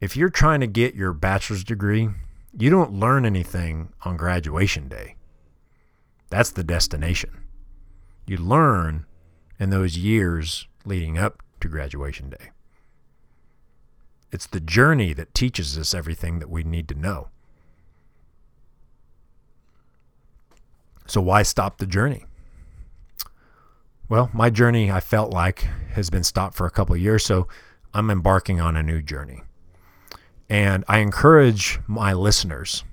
If 0.00 0.16
you're 0.16 0.30
trying 0.30 0.60
to 0.60 0.66
get 0.66 0.94
your 0.94 1.12
bachelor's 1.12 1.64
degree, 1.64 2.10
you 2.56 2.70
don't 2.70 2.92
learn 2.92 3.24
anything 3.24 3.92
on 4.04 4.16
graduation 4.16 4.88
day. 4.88 5.16
That's 6.28 6.50
the 6.50 6.64
destination. 6.64 7.30
You 8.26 8.36
learn 8.36 9.06
in 9.58 9.70
those 9.70 9.96
years 9.96 10.66
leading 10.84 11.18
up 11.18 11.41
to 11.62 11.68
graduation 11.68 12.30
day. 12.30 12.50
It's 14.30 14.46
the 14.46 14.60
journey 14.60 15.12
that 15.14 15.34
teaches 15.34 15.76
us 15.76 15.94
everything 15.94 16.38
that 16.38 16.50
we 16.50 16.64
need 16.64 16.88
to 16.88 16.94
know. 16.94 17.28
So, 21.06 21.20
why 21.20 21.42
stop 21.42 21.78
the 21.78 21.86
journey? 21.86 22.24
Well, 24.08 24.30
my 24.32 24.50
journey, 24.50 24.90
I 24.90 25.00
felt 25.00 25.32
like, 25.32 25.66
has 25.92 26.10
been 26.10 26.24
stopped 26.24 26.54
for 26.56 26.66
a 26.66 26.70
couple 26.70 26.94
of 26.94 27.00
years, 27.00 27.24
so 27.24 27.48
I'm 27.92 28.10
embarking 28.10 28.60
on 28.60 28.76
a 28.76 28.82
new 28.82 29.02
journey. 29.02 29.42
And 30.48 30.84
I 30.88 30.98
encourage 30.98 31.78
my 31.86 32.12
listeners 32.12 32.84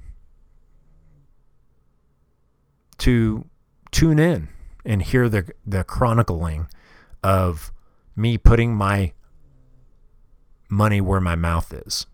to 2.99 3.45
tune 3.91 4.20
in 4.20 4.49
and 4.86 5.01
hear 5.01 5.30
the, 5.30 5.51
the 5.65 5.84
chronicling 5.84 6.67
of 7.24 7.72
me 8.20 8.38
putting 8.38 8.76
my 8.76 9.13
money 10.67 11.01
where 11.01 11.22
my 11.22 11.36
mouth 11.36 11.74
is. 11.74 12.05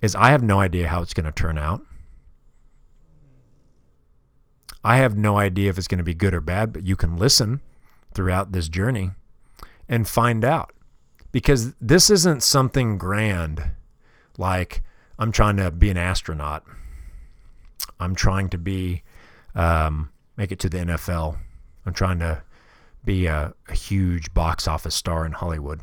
Is 0.00 0.16
I 0.16 0.30
have 0.30 0.42
no 0.42 0.60
idea 0.60 0.88
how 0.88 1.00
it's 1.00 1.14
going 1.14 1.26
to 1.26 1.32
turn 1.32 1.56
out. 1.56 1.82
I 4.84 4.96
have 4.96 5.16
no 5.16 5.38
idea 5.38 5.70
if 5.70 5.78
it's 5.78 5.86
going 5.86 5.98
to 5.98 6.04
be 6.04 6.12
good 6.12 6.34
or 6.34 6.40
bad, 6.40 6.72
but 6.72 6.84
you 6.84 6.96
can 6.96 7.16
listen 7.16 7.60
throughout 8.14 8.50
this 8.50 8.68
journey 8.68 9.12
and 9.88 10.08
find 10.08 10.44
out. 10.44 10.72
Because 11.30 11.74
this 11.74 12.10
isn't 12.10 12.42
something 12.42 12.98
grand 12.98 13.70
like 14.36 14.82
I'm 15.18 15.30
trying 15.30 15.56
to 15.58 15.70
be 15.70 15.88
an 15.88 15.96
astronaut. 15.96 16.64
I'm 18.00 18.16
trying 18.16 18.48
to 18.50 18.58
be, 18.58 19.02
um, 19.54 20.10
make 20.36 20.50
it 20.50 20.58
to 20.60 20.68
the 20.68 20.78
NFL. 20.78 21.38
I'm 21.86 21.94
trying 21.94 22.18
to 22.18 22.42
be 23.04 23.26
a, 23.26 23.52
a 23.68 23.74
huge 23.74 24.32
box 24.34 24.68
office 24.68 24.94
star 24.94 25.26
in 25.26 25.32
Hollywood. 25.32 25.80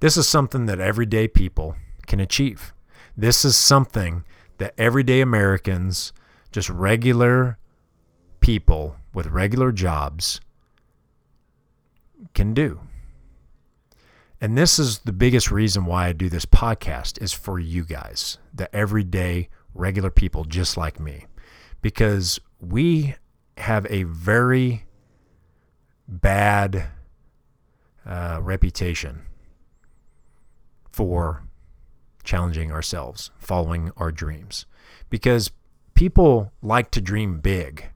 This 0.00 0.16
is 0.16 0.28
something 0.28 0.66
that 0.66 0.80
everyday 0.80 1.28
people 1.28 1.76
can 2.06 2.20
achieve. 2.20 2.72
This 3.16 3.44
is 3.44 3.56
something 3.56 4.24
that 4.58 4.74
everyday 4.78 5.20
Americans, 5.20 6.12
just 6.52 6.68
regular 6.68 7.58
people 8.40 8.96
with 9.12 9.26
regular 9.26 9.72
jobs, 9.72 10.40
can 12.34 12.54
do. 12.54 12.80
And 14.40 14.56
this 14.56 14.78
is 14.78 14.98
the 15.00 15.12
biggest 15.12 15.50
reason 15.50 15.86
why 15.86 16.08
I 16.08 16.12
do 16.12 16.28
this 16.28 16.44
podcast 16.44 17.20
is 17.22 17.32
for 17.32 17.58
you 17.58 17.84
guys, 17.84 18.38
the 18.54 18.74
everyday 18.74 19.48
regular 19.74 20.10
people 20.10 20.44
just 20.44 20.76
like 20.76 21.00
me. 21.00 21.26
Because 21.80 22.38
we 22.60 23.14
have 23.56 23.86
a 23.88 24.02
very 24.04 24.85
bad 26.08 26.88
uh, 28.04 28.38
reputation 28.42 29.22
for 30.90 31.42
challenging 32.24 32.72
ourselves, 32.72 33.30
following 33.38 33.92
our 33.96 34.12
dreams. 34.12 34.66
Because 35.10 35.50
people 35.94 36.52
like 36.62 36.90
to 36.92 37.00
dream 37.00 37.40
big, 37.40 37.86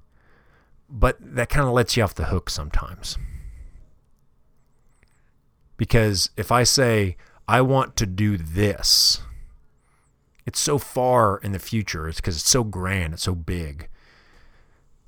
but 0.89 1.17
that 1.21 1.49
kind 1.49 1.67
of 1.67 1.73
lets 1.73 1.97
you 1.97 2.03
off 2.03 2.15
the 2.15 2.27
hook 2.27 2.51
sometimes. 2.51 3.19
Because 5.77 6.31
if 6.37 6.53
I 6.53 6.63
say, 6.63 7.17
I 7.49 7.61
want 7.63 7.97
to 7.97 8.07
do 8.07 8.37
this, 8.37 9.23
it's 10.47 10.61
so 10.61 10.79
far 10.79 11.39
in 11.39 11.53
the 11.53 11.59
future. 11.59 12.09
It's 12.09 12.21
because 12.21 12.37
it's 12.37 12.49
so 12.49 12.65
grand, 12.65 13.15
it's 13.15 13.23
so 13.23 13.35
big 13.35 13.90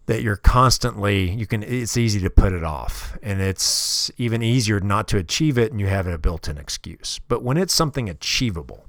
that 0.07 0.23
you're 0.23 0.37
constantly 0.37 1.31
you 1.31 1.47
can 1.47 1.63
it's 1.63 1.97
easy 1.97 2.21
to 2.21 2.31
put 2.31 2.53
it 2.53 2.65
off 2.65 3.17
and 3.23 3.41
it's 3.41 4.11
even 4.19 4.43
easier 4.43 4.81
not 4.81 5.07
to 5.09 5.17
achieve 5.17 5.57
it 5.57 5.71
and 5.71 5.81
you 5.81 5.87
have 5.87 6.07
a 6.07 6.19
built-in 6.19 6.59
excuse. 6.59 7.21
But 7.29 7.43
when 7.43 7.57
it's 7.57 7.75
something 7.75 8.09
achievable 8.09 8.87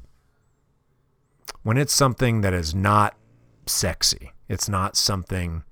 when 1.61 1.77
it's 1.77 1.93
something 1.93 2.41
that 2.41 2.53
is 2.53 2.75
not 2.75 3.15
sexy 3.65 4.33
it's 4.49 4.67
not 4.67 4.97
something 4.97 5.63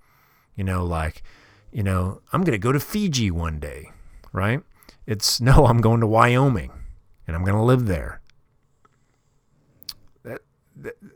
you 0.56 0.64
know 0.64 0.86
like 0.86 1.24
you 1.72 1.84
know 1.84 2.22
i'm 2.32 2.42
going 2.42 2.54
to 2.54 2.58
go 2.58 2.72
to 2.72 2.80
fiji 2.80 3.30
one 3.30 3.60
day 3.60 3.89
right? 4.34 4.62
It's 5.06 5.42
no 5.42 5.66
i'm 5.66 5.82
going 5.82 6.00
to 6.00 6.08
wyoming 6.08 6.72
and 7.28 7.36
i'm 7.36 7.44
going 7.44 7.58
to 7.58 7.64
live 7.64 7.86
there 7.88 8.20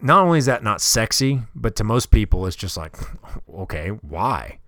not 0.01 0.25
only 0.25 0.39
is 0.39 0.45
that 0.45 0.63
not 0.63 0.81
sexy, 0.81 1.41
but 1.55 1.75
to 1.77 1.83
most 1.83 2.11
people, 2.11 2.45
it's 2.45 2.55
just 2.55 2.77
like, 2.77 2.95
okay, 3.53 3.89
why? 3.89 4.59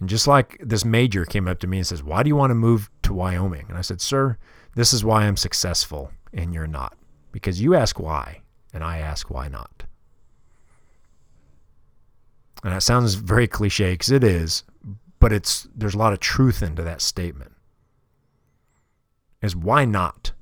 And 0.00 0.08
just 0.08 0.26
like 0.26 0.58
this 0.60 0.84
major 0.84 1.24
came 1.24 1.48
up 1.48 1.58
to 1.60 1.66
me 1.66 1.78
and 1.78 1.86
says, 1.86 2.02
Why 2.02 2.22
do 2.22 2.28
you 2.28 2.36
want 2.36 2.50
to 2.50 2.54
move 2.54 2.88
to 3.02 3.12
Wyoming? 3.12 3.66
And 3.68 3.76
I 3.76 3.80
said, 3.80 4.00
Sir, 4.00 4.36
this 4.74 4.92
is 4.92 5.04
why 5.04 5.24
I'm 5.24 5.36
successful 5.36 6.12
and 6.32 6.54
you're 6.54 6.66
not. 6.66 6.96
Because 7.32 7.60
you 7.60 7.74
ask 7.74 7.98
why, 7.98 8.42
and 8.72 8.84
I 8.84 8.98
ask 8.98 9.30
why 9.30 9.48
not. 9.48 9.84
And 12.64 12.72
that 12.72 12.82
sounds 12.82 13.14
very 13.14 13.46
cliche 13.46 13.92
because 13.92 14.10
it 14.10 14.24
is, 14.24 14.64
but 15.20 15.32
it's 15.32 15.68
there's 15.74 15.94
a 15.94 15.98
lot 15.98 16.12
of 16.12 16.20
truth 16.20 16.62
into 16.62 16.82
that 16.82 17.00
statement. 17.00 17.52
Is 19.42 19.54
why 19.54 19.84
not? 19.84 20.32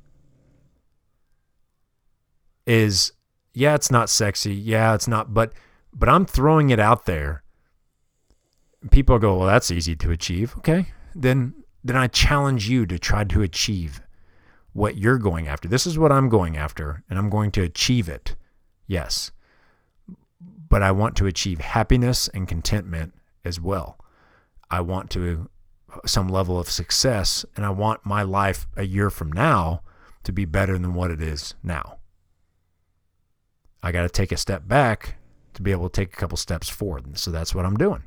Is 2.67 3.13
yeah, 3.55 3.75
it's 3.75 3.91
not 3.91 4.11
sexy. 4.11 4.55
Yeah, 4.55 4.95
it's 4.95 5.09
not, 5.09 5.33
but 5.33 5.53
but 5.93 6.09
I'm 6.09 6.27
throwing 6.27 6.71
it 6.71 6.81
out 6.81 7.07
there. 7.07 7.43
People 8.91 9.19
go, 9.19 9.39
well, 9.39 9.47
that's 9.47 9.71
easy 9.71 9.97
to 9.97 10.11
achieve. 10.11 10.55
Okay, 10.59 10.87
then 11.15 11.55
then 11.83 11.97
I 11.97 12.09
challenge 12.09 12.69
you 12.69 12.85
to 12.87 12.99
try 12.99 13.25
to 13.25 13.43
achieve 13.43 14.01
what 14.73 14.99
you're 14.99 15.19
going 15.19 15.49
after. 15.49 15.69
This 15.69 15.87
is 15.87 15.99
what 15.99 16.13
I'm 16.13 16.29
going 16.29 16.57
after, 16.57 17.03
and 17.09 17.19
I'm 17.19 17.31
going 17.31 17.51
to 17.53 17.63
achieve 17.63 18.09
it. 18.09 18.37
Yes. 18.87 19.31
But 20.69 20.83
I 20.83 20.93
want 20.93 21.17
to 21.17 21.27
achieve 21.27 21.61
happiness 21.61 22.29
and 22.29 22.47
contentment 22.47 23.15
as 23.45 23.61
well. 23.61 23.99
I 24.71 24.81
want 24.81 25.11
to 25.11 25.49
some 26.05 26.29
level 26.29 26.59
of 26.59 26.69
success, 26.69 27.47
and 27.57 27.65
I 27.65 27.71
want 27.71 28.05
my 28.05 28.23
life 28.23 28.67
a 28.77 28.85
year 28.85 29.09
from 29.09 29.33
now 29.33 29.83
to 30.25 30.33
be 30.33 30.45
better 30.45 30.77
than 30.77 30.93
what 30.93 31.11
it 31.11 31.23
is 31.23 31.55
now. 31.63 31.99
I 33.87 33.93
got 33.93 34.03
to 34.03 34.09
take 34.09 34.33
a 34.33 34.37
step 34.37 34.67
back 34.67 35.15
to 35.55 35.63
be 35.63 35.71
able 35.71 35.89
to 35.89 36.01
take 36.01 36.13
a 36.13 36.17
couple 36.17 36.37
steps 36.37 36.69
forward. 36.69 37.07
And 37.07 37.17
so 37.17 37.31
that's 37.31 37.55
what 37.55 37.65
I'm 37.65 37.77
doing. 37.77 38.03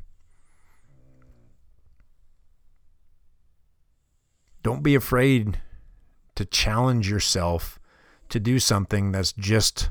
Don't 4.61 4.83
be 4.83 4.93
afraid 4.93 5.61
to 6.35 6.43
challenge 6.43 7.09
yourself 7.09 7.79
to 8.27 8.41
do 8.41 8.59
something 8.59 9.13
that's 9.13 9.31
just 9.31 9.89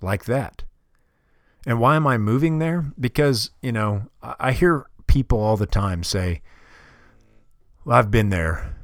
like 0.00 0.24
that. 0.24 0.64
And 1.64 1.78
why 1.78 1.94
am 1.94 2.08
I 2.08 2.18
moving 2.18 2.58
there? 2.58 2.92
Because, 2.98 3.52
you 3.62 3.70
know, 3.70 4.10
I 4.20 4.50
hear 4.50 4.86
people 5.06 5.38
all 5.38 5.56
the 5.56 5.64
time 5.64 6.02
say, 6.02 6.42
well, 7.84 7.96
I've 7.96 8.10
been 8.10 8.30
there. 8.30 8.74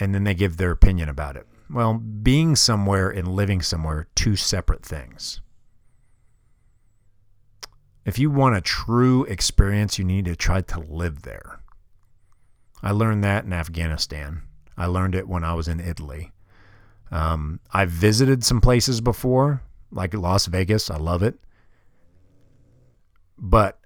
And 0.00 0.12
then 0.12 0.24
they 0.24 0.34
give 0.34 0.56
their 0.56 0.72
opinion 0.72 1.08
about 1.08 1.36
it. 1.36 1.46
Well, 1.70 1.94
being 1.94 2.56
somewhere 2.56 3.08
and 3.08 3.28
living 3.28 3.62
somewhere, 3.62 4.08
two 4.16 4.34
separate 4.34 4.84
things. 4.84 5.40
If 8.04 8.18
you 8.18 8.30
want 8.30 8.56
a 8.56 8.60
true 8.60 9.24
experience, 9.24 9.98
you 9.98 10.04
need 10.04 10.26
to 10.26 10.36
try 10.36 10.60
to 10.60 10.80
live 10.80 11.22
there. 11.22 11.60
I 12.82 12.90
learned 12.90 13.24
that 13.24 13.44
in 13.44 13.52
Afghanistan. 13.52 14.42
I 14.76 14.86
learned 14.86 15.14
it 15.14 15.28
when 15.28 15.42
I 15.42 15.54
was 15.54 15.68
in 15.68 15.80
Italy. 15.80 16.32
Um, 17.10 17.60
I've 17.72 17.90
visited 17.90 18.44
some 18.44 18.60
places 18.60 19.00
before, 19.00 19.62
like 19.90 20.12
Las 20.12 20.46
Vegas. 20.46 20.90
I 20.90 20.96
love 20.96 21.22
it. 21.22 21.36
But 23.38 23.78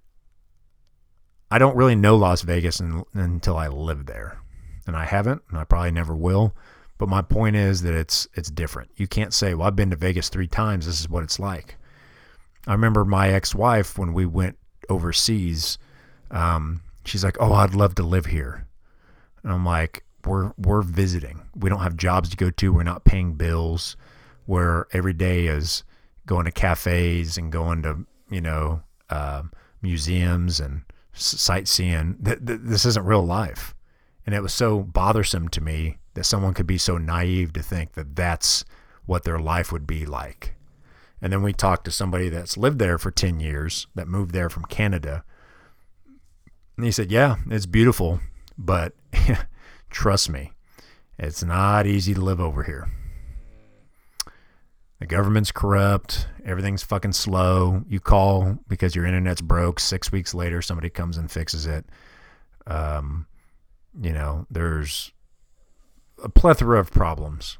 I 1.51 1.59
don't 1.59 1.77
really 1.77 1.95
know 1.95 2.17
Las 2.17 2.43
Vegas 2.43 2.81
in, 2.81 3.05
until 3.15 3.57
I 3.57 3.69
live 3.69 4.07
there. 4.07 4.39
And 4.87 4.97
I 4.97 5.05
haven't, 5.05 5.43
and 5.49 5.59
I 5.59 5.65
probably 5.65 5.91
never 5.91 6.17
will. 6.17 6.55
But 6.97 7.09
my 7.09 7.23
point 7.23 7.55
is 7.55 7.83
that 7.83 7.95
it's 7.95 8.27
it's 8.35 8.51
different. 8.51 8.91
You 8.97 9.07
can't 9.07 9.33
say, 9.33 9.55
"Well, 9.55 9.69
I've 9.69 9.77
been 9.77 9.91
to 9.91 9.97
Vegas 9.97 10.29
3 10.29 10.49
times. 10.49 10.87
This 10.87 10.99
is 10.99 11.09
what 11.09 11.23
it's 11.23 11.39
like." 11.39 11.77
I 12.67 12.73
remember 12.73 13.05
my 13.05 13.31
ex-wife 13.31 13.99
when 13.99 14.13
we 14.13 14.27
went 14.27 14.59
overseas. 14.89 15.79
Um, 16.31 16.83
she's 17.05 17.25
like, 17.25 17.37
"Oh, 17.41 17.53
I'd 17.53 17.75
love 17.75 17.95
to 17.97 18.03
live 18.03 18.27
here," 18.27 18.67
and 19.43 19.53
I'm 19.53 19.65
like, 19.65 20.05
"We're 20.25 20.53
we're 20.59 20.83
visiting. 20.83 21.43
We 21.57 21.71
don't 21.71 21.81
have 21.81 21.97
jobs 21.97 22.29
to 22.31 22.37
go 22.37 22.51
to. 22.51 22.73
We're 22.73 22.83
not 22.83 23.05
paying 23.05 23.35
bills. 23.35 23.97
Where 24.47 24.87
every 24.93 25.13
day 25.13 25.47
is 25.47 25.85
going 26.27 26.47
to 26.47 26.51
cafes 26.51 27.37
and 27.37 27.53
going 27.53 27.83
to 27.83 28.07
you 28.31 28.41
know 28.41 28.83
uh, 29.11 29.43
museums 29.83 30.61
and 30.61 30.83
sightseeing. 31.13 32.17
Th- 32.25 32.45
th- 32.45 32.61
this 32.63 32.85
isn't 32.85 33.07
real 33.07 33.25
life." 33.25 33.75
And 34.27 34.35
it 34.35 34.43
was 34.43 34.53
so 34.53 34.81
bothersome 34.83 35.49
to 35.49 35.63
me 35.63 35.97
that 36.13 36.25
someone 36.25 36.53
could 36.53 36.67
be 36.67 36.77
so 36.77 36.99
naive 36.99 37.55
to 37.55 37.63
think 37.63 37.95
that 37.95 38.15
that's 38.15 38.63
what 39.07 39.25
their 39.25 39.39
life 39.39 39.73
would 39.73 39.87
be 39.87 40.05
like. 40.05 40.55
And 41.21 41.33
then 41.33 41.43
we 41.43 41.53
talked 41.53 41.85
to 41.87 41.91
somebody 41.91 42.29
that's 42.29 42.57
lived 42.57 42.79
there 42.79 42.99
for 42.99 43.11
10 43.11 43.41
years 43.41 43.87
that 43.95 44.09
moved 44.09 44.33
there 44.33 44.49
from 44.49 44.65
Canada. 44.65 45.25
And 46.77 46.85
he 46.85 46.93
said, 46.93 47.11
Yeah, 47.11 47.37
it's 47.51 47.67
beautiful, 47.67 48.21
but 48.57 48.95
trust 49.91 50.31
me, 50.31 50.53
it's 51.19 51.43
not 51.43 51.87
easy 51.87 52.15
to 52.15 52.21
live 52.21 52.41
over 52.41 52.63
here. 52.63 52.89
The 55.01 55.07
government's 55.07 55.53
corrupt. 55.53 56.27
Everything's 56.45 56.83
fucking 56.83 57.13
slow. 57.13 57.85
You 57.89 58.01
call 58.01 58.59
because 58.67 58.97
your 58.97 59.07
internet's 59.07 59.41
broke. 59.41 59.79
Six 59.79 60.11
weeks 60.11 60.35
later, 60.35 60.61
somebody 60.61 60.91
comes 60.91 61.17
and 61.17 61.31
fixes 61.31 61.67
it. 61.67 61.87
Um, 62.67 63.27
you 64.01 64.13
know, 64.13 64.47
there's 64.51 65.13
a 66.23 66.29
plethora 66.29 66.81
of 66.81 66.91
problems. 66.91 67.59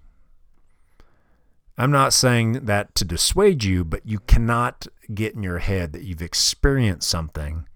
I'm 1.79 1.93
not 1.93 2.13
saying 2.13 2.65
that 2.65 2.97
to 2.97 3.05
dissuade 3.05 3.63
you, 3.63 3.85
but 3.85 4.05
you 4.05 4.19
cannot 4.19 4.89
get 5.15 5.35
in 5.35 5.45
your 5.45 5.61
head 5.61 5.93
that 5.93 6.03
you've 6.03 6.21
experienced 6.21 7.09
something 7.09 7.67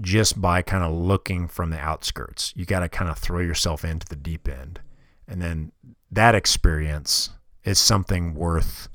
just 0.00 0.40
by 0.40 0.62
kind 0.62 0.84
of 0.84 0.92
looking 0.92 1.48
from 1.48 1.70
the 1.70 1.78
outskirts. 1.78 2.52
You 2.54 2.64
got 2.64 2.80
to 2.80 2.88
kind 2.88 3.10
of 3.10 3.18
throw 3.18 3.40
yourself 3.40 3.84
into 3.84 4.06
the 4.06 4.14
deep 4.14 4.48
end. 4.48 4.80
And 5.26 5.42
then 5.42 5.72
that 6.12 6.36
experience 6.36 7.30
is 7.64 7.80
something 7.80 8.34
worth 8.34 8.88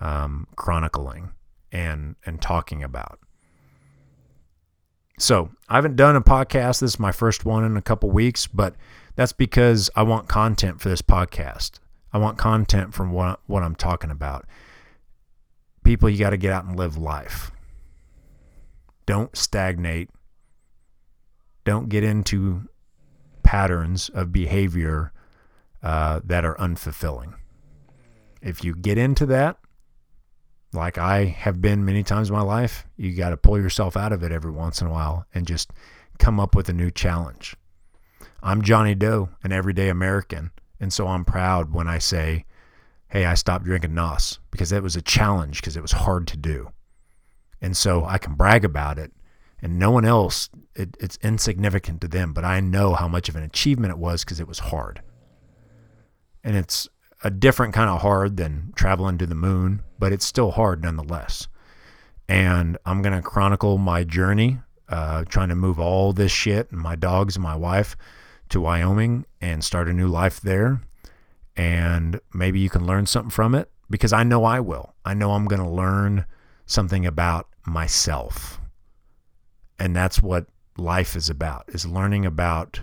um, 0.00 0.46
chronicling 0.56 1.32
and, 1.70 2.16
and 2.24 2.40
talking 2.40 2.82
about. 2.82 3.18
So 5.18 5.50
I 5.68 5.76
haven't 5.76 5.96
done 5.96 6.16
a 6.16 6.22
podcast. 6.22 6.80
This 6.80 6.94
is 6.94 6.98
my 6.98 7.12
first 7.12 7.44
one 7.44 7.64
in 7.64 7.76
a 7.76 7.82
couple 7.82 8.10
weeks, 8.10 8.46
but 8.46 8.74
that's 9.14 9.32
because 9.32 9.90
I 9.94 10.02
want 10.04 10.26
content 10.26 10.80
for 10.80 10.88
this 10.88 11.02
podcast. 11.02 11.80
I 12.14 12.18
want 12.18 12.38
content 12.38 12.94
from 12.94 13.10
what 13.10 13.40
what 13.46 13.64
I'm 13.64 13.74
talking 13.74 14.12
about. 14.12 14.46
People, 15.82 16.08
you 16.08 16.16
got 16.16 16.30
to 16.30 16.36
get 16.36 16.52
out 16.52 16.64
and 16.64 16.78
live 16.78 16.96
life. 16.96 17.50
Don't 19.04 19.36
stagnate. 19.36 20.10
Don't 21.64 21.88
get 21.88 22.04
into 22.04 22.68
patterns 23.42 24.10
of 24.10 24.32
behavior 24.32 25.12
uh, 25.82 26.20
that 26.24 26.44
are 26.44 26.54
unfulfilling. 26.56 27.34
If 28.40 28.62
you 28.62 28.76
get 28.76 28.96
into 28.96 29.26
that, 29.26 29.58
like 30.72 30.98
I 30.98 31.24
have 31.24 31.60
been 31.60 31.84
many 31.84 32.04
times 32.04 32.30
in 32.30 32.36
my 32.36 32.42
life, 32.42 32.86
you 32.96 33.14
got 33.14 33.30
to 33.30 33.36
pull 33.36 33.58
yourself 33.58 33.96
out 33.96 34.12
of 34.12 34.22
it 34.22 34.30
every 34.30 34.52
once 34.52 34.80
in 34.80 34.86
a 34.86 34.90
while 34.90 35.26
and 35.34 35.46
just 35.46 35.72
come 36.18 36.38
up 36.38 36.54
with 36.54 36.68
a 36.68 36.72
new 36.72 36.90
challenge. 36.90 37.56
I'm 38.42 38.62
Johnny 38.62 38.94
Doe, 38.94 39.30
an 39.42 39.52
everyday 39.52 39.88
American, 39.88 40.52
and 40.80 40.92
so 40.92 41.06
I'm 41.06 41.24
proud 41.24 41.72
when 41.72 41.88
I 41.88 41.98
say, 41.98 42.44
"Hey, 43.08 43.24
I 43.24 43.34
stopped 43.34 43.64
drinking 43.64 43.94
NOS 43.94 44.38
because 44.50 44.72
it 44.72 44.82
was 44.82 44.96
a 44.96 45.02
challenge 45.02 45.60
because 45.60 45.76
it 45.76 45.82
was 45.82 45.92
hard 45.92 46.26
to 46.28 46.36
do." 46.36 46.70
And 47.60 47.76
so 47.76 48.04
I 48.04 48.18
can 48.18 48.34
brag 48.34 48.64
about 48.64 48.98
it, 48.98 49.12
and 49.62 49.78
no 49.78 49.90
one 49.90 50.04
else 50.04 50.50
it, 50.74 50.96
it's 51.00 51.18
insignificant 51.22 52.00
to 52.00 52.08
them, 52.08 52.32
but 52.32 52.44
I 52.44 52.60
know 52.60 52.94
how 52.94 53.08
much 53.08 53.28
of 53.28 53.36
an 53.36 53.42
achievement 53.42 53.92
it 53.92 53.98
was 53.98 54.24
because 54.24 54.40
it 54.40 54.48
was 54.48 54.58
hard. 54.58 55.00
And 56.42 56.56
it's 56.56 56.88
a 57.22 57.30
different 57.30 57.72
kind 57.72 57.88
of 57.88 58.02
hard 58.02 58.36
than 58.36 58.72
traveling 58.76 59.18
to 59.18 59.26
the 59.26 59.34
moon, 59.34 59.82
but 59.98 60.12
it's 60.12 60.26
still 60.26 60.50
hard 60.50 60.82
nonetheless. 60.82 61.48
And 62.28 62.76
I'm 62.84 63.02
going 63.02 63.14
to 63.14 63.22
chronicle 63.22 63.78
my 63.78 64.04
journey, 64.04 64.58
uh, 64.88 65.24
trying 65.24 65.48
to 65.48 65.54
move 65.54 65.78
all 65.78 66.12
this 66.12 66.32
shit 66.32 66.70
and 66.70 66.80
my 66.80 66.96
dogs 66.96 67.36
and 67.36 67.42
my 67.42 67.56
wife 67.56 67.96
to 68.54 68.60
Wyoming 68.60 69.26
and 69.40 69.62
start 69.62 69.88
a 69.88 69.92
new 69.92 70.08
life 70.08 70.40
there. 70.40 70.80
And 71.56 72.20
maybe 72.32 72.58
you 72.58 72.70
can 72.70 72.86
learn 72.86 73.06
something 73.06 73.30
from 73.30 73.54
it 73.54 73.70
because 73.90 74.12
I 74.12 74.24
know 74.24 74.44
I 74.44 74.60
will. 74.60 74.94
I 75.04 75.14
know 75.14 75.32
I'm 75.32 75.46
going 75.46 75.62
to 75.62 75.68
learn 75.68 76.24
something 76.66 77.06
about 77.06 77.48
myself. 77.66 78.60
And 79.78 79.94
that's 79.94 80.22
what 80.22 80.46
life 80.76 81.14
is 81.14 81.28
about, 81.28 81.64
is 81.68 81.86
learning 81.86 82.26
about 82.26 82.80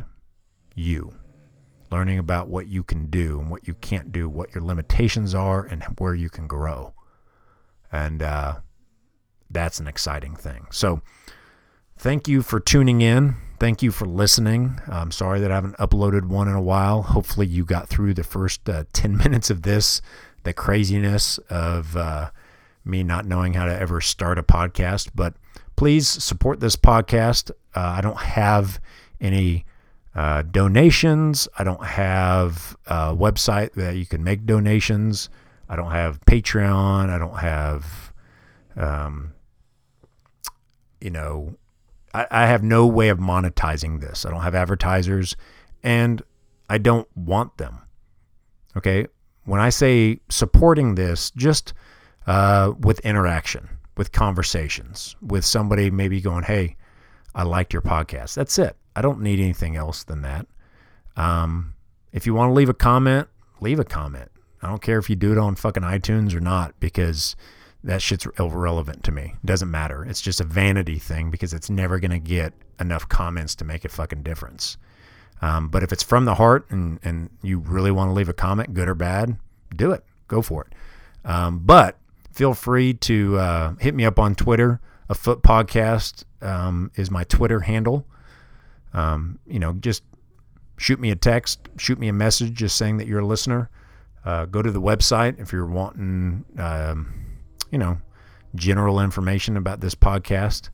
you 0.76 1.14
learning 1.92 2.18
about 2.18 2.48
what 2.48 2.68
you 2.68 2.84
can 2.84 3.08
do 3.08 3.40
and 3.40 3.52
what 3.52 3.68
you 3.68 3.74
can't 3.74 4.12
do, 4.12 4.30
what 4.30 4.56
your 4.56 4.64
limitations 4.64 5.36
are, 5.36 5.66
and 5.66 5.84
where 5.98 6.16
you 6.16 6.30
can 6.30 6.48
grow. 6.48 6.94
And 7.92 8.24
uh, 8.24 8.60
that's 9.50 9.80
an 9.80 9.88
exciting 9.88 10.36
thing. 10.36 10.68
So, 10.72 11.02
thank 11.98 12.28
you 12.28 12.42
for 12.42 12.60
tuning 12.60 13.02
in. 13.02 13.36
Thank 13.62 13.84
you 13.84 13.92
for 13.92 14.08
listening. 14.08 14.82
I'm 14.88 15.12
sorry 15.12 15.40
that 15.40 15.52
I 15.52 15.54
haven't 15.54 15.78
uploaded 15.78 16.26
one 16.26 16.48
in 16.48 16.56
a 16.56 16.62
while. 16.62 17.04
Hopefully, 17.04 17.46
you 17.46 17.64
got 17.64 17.88
through 17.88 18.16
the 18.16 18.24
first 18.24 18.68
uh, 18.68 18.86
10 18.94 19.16
minutes 19.16 19.52
of 19.52 19.62
this, 19.62 20.02
the 20.42 20.52
craziness 20.52 21.38
of 21.48 21.96
uh, 21.96 22.32
me 22.84 23.04
not 23.04 23.28
knowing 23.28 23.54
how 23.54 23.66
to 23.66 23.80
ever 23.80 24.02
start 24.02 24.40
a 24.40 24.44
podcast. 24.44 25.12
But 25.14 25.36
please 25.76 26.08
support 26.08 26.60
this 26.60 26.76
podcast. 26.76 27.52
Uh, 27.76 27.82
I 27.82 28.02
don't 28.02 28.18
have 28.18 28.80
any 29.20 29.66
uh, 30.16 30.42
donations. 30.42 31.48
I 31.56 31.64
don't 31.64 31.86
have 31.86 32.76
a 32.88 33.16
website 33.16 33.74
that 33.74 33.96
you 33.96 34.08
can 34.08 34.24
make 34.24 34.48
donations. 34.48 35.30
I 35.70 35.76
don't 35.76 35.92
have 35.92 36.20
Patreon. 36.22 37.12
I 37.12 37.20
don't 37.20 37.38
have, 37.38 38.12
um, 38.76 39.34
you 41.00 41.12
know, 41.12 41.58
I, 42.14 42.28
I 42.32 42.46
have 42.48 42.64
no 42.64 42.86
way 42.86 43.10
of 43.10 43.20
monetizing 43.20 44.02
this. 44.02 44.26
I 44.26 44.32
don't 44.32 44.42
have 44.42 44.56
advertisers, 44.56 45.36
and 45.84 46.22
I 46.70 46.78
don't 46.78 47.08
want 47.16 47.58
them. 47.58 47.80
Okay, 48.78 49.08
when 49.46 49.60
I 49.60 49.70
say 49.70 50.20
supporting 50.30 50.96
this, 50.96 51.32
just 51.32 51.74
uh, 52.28 52.74
with 52.80 53.00
interaction, 53.02 53.70
with 53.98 54.12
conversations, 54.12 55.16
with 55.22 55.46
somebody 55.46 55.92
maybe 55.92 56.22
going, 56.22 56.44
"Hey, 56.44 56.78
I 57.36 57.44
liked 57.44 57.74
your 57.74 57.82
podcast." 57.82 58.36
That's 58.36 58.58
it. 58.60 58.76
I 58.96 59.02
don't 59.02 59.22
need 59.22 59.40
anything 59.40 59.76
else 59.76 60.04
than 60.04 60.22
that. 60.22 60.48
Um, 61.16 61.74
if 62.12 62.26
you 62.26 62.34
want 62.34 62.50
to 62.50 62.54
leave 62.54 62.70
a 62.70 62.74
comment, 62.74 63.28
leave 63.60 63.80
a 63.80 63.86
comment. 63.86 64.30
I 64.62 64.68
don't 64.68 64.82
care 64.82 65.00
if 65.00 65.10
you 65.10 65.16
do 65.16 65.32
it 65.32 65.38
on 65.38 65.56
fucking 65.56 65.84
iTunes 65.84 66.36
or 66.36 66.40
not 66.40 66.80
because 66.80 67.36
that 67.84 68.02
shit's 68.02 68.28
irrelevant 68.38 69.04
to 69.06 69.12
me. 69.12 69.36
It 69.44 69.46
doesn't 69.46 69.72
matter. 69.72 70.04
It's 70.04 70.22
just 70.22 70.40
a 70.40 70.44
vanity 70.44 71.00
thing 71.00 71.32
because 71.32 71.54
it's 71.54 71.70
never 71.70 72.00
going 72.00 72.12
to 72.12 72.20
get 72.20 72.54
enough 72.80 73.08
comments 73.10 73.56
to 73.56 73.66
make 73.66 73.86
a 73.86 73.90
fucking 73.90 74.24
difference. 74.24 74.78
Um, 75.42 75.70
but 75.70 75.82
if 75.82 75.92
it's 75.92 76.04
from 76.04 76.26
the 76.26 76.36
heart 76.36 76.70
and, 76.70 77.00
and 77.04 77.30
you 77.42 77.60
really 77.60 77.92
want 77.92 78.10
to 78.10 78.14
leave 78.14 78.30
a 78.30 78.34
comment, 78.34 78.74
good 78.74 78.88
or 78.88 78.94
bad, 78.94 79.38
do 79.76 79.92
it. 79.92 80.04
Go 80.28 80.42
for 80.42 80.66
it. 80.66 80.74
Um, 81.28 81.60
but 81.60 81.98
feel 82.32 82.54
free 82.54 82.94
to 82.94 83.38
uh, 83.38 83.74
hit 83.80 83.96
me 83.96 84.06
up 84.06 84.20
on 84.20 84.36
Twitter. 84.36 84.80
A 85.10 85.16
Foot 85.16 85.42
Podcast 85.42 86.24
um, 86.42 86.92
is 86.96 87.12
my 87.12 87.24
Twitter 87.26 87.62
handle. 87.62 88.06
Um, 88.94 89.40
you 89.46 89.60
know, 89.60 89.74
just 89.74 90.04
shoot 90.78 91.00
me 91.00 91.12
a 91.12 91.16
text, 91.16 91.68
shoot 91.78 92.00
me 92.00 92.08
a 92.08 92.14
message 92.14 92.54
just 92.54 92.78
saying 92.78 92.98
that 92.98 93.08
you're 93.08 93.20
a 93.20 93.26
listener. 93.26 93.70
Uh, 94.24 94.46
go 94.46 94.62
to 94.62 94.72
the 94.72 94.82
website 94.82 95.40
if 95.40 95.52
you're 95.52 95.66
wanting, 95.66 96.46
um, 96.58 97.21
you 97.72 97.78
know, 97.78 97.98
general 98.56 99.00
information 99.00 99.58
about 99.58 99.82
this 99.82 99.96
podcast. 99.96 100.70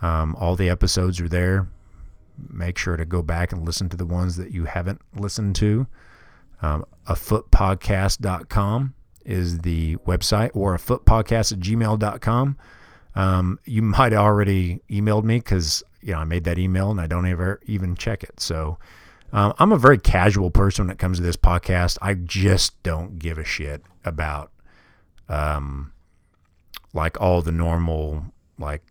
Um, 0.00 0.36
all 0.36 0.56
the 0.56 0.68
episodes 0.68 1.20
are 1.20 1.28
there. 1.28 1.68
Make 2.48 2.78
sure 2.78 2.96
to 2.96 3.04
go 3.04 3.22
back 3.22 3.52
and 3.52 3.64
listen 3.64 3.88
to 3.88 3.96
the 3.96 4.06
ones 4.06 4.36
that 4.36 4.52
you 4.52 4.64
haven't 4.64 5.00
listened 5.16 5.56
to. 5.56 5.86
Um, 6.62 6.84
afootpodcast.com 7.08 8.94
is 9.24 9.58
the 9.58 9.96
website 9.96 10.50
or 10.54 10.74
a 10.74 10.78
footpodcast 10.78 11.52
at 11.52 11.58
gmail.com. 11.58 12.56
Um, 13.14 13.58
you 13.64 13.82
might 13.82 14.12
already 14.12 14.80
emailed 14.88 15.24
me 15.24 15.38
because 15.38 15.82
you 16.00 16.12
know 16.12 16.20
I 16.20 16.24
made 16.24 16.44
that 16.44 16.58
email 16.58 16.90
and 16.90 17.00
I 17.00 17.08
don't 17.08 17.26
ever 17.26 17.60
even 17.66 17.96
check 17.96 18.22
it. 18.22 18.40
So 18.40 18.78
um, 19.32 19.52
I'm 19.58 19.72
a 19.72 19.78
very 19.78 19.98
casual 19.98 20.50
person 20.50 20.86
when 20.86 20.92
it 20.92 20.98
comes 20.98 21.18
to 21.18 21.24
this 21.24 21.36
podcast. 21.36 21.98
I 22.00 22.14
just 22.14 22.80
don't 22.82 23.18
give 23.18 23.38
a 23.38 23.44
shit 23.44 23.82
about 24.04 24.52
um, 25.28 25.92
like 26.92 27.20
all 27.20 27.42
the 27.42 27.52
normal 27.52 28.24
like 28.58 28.82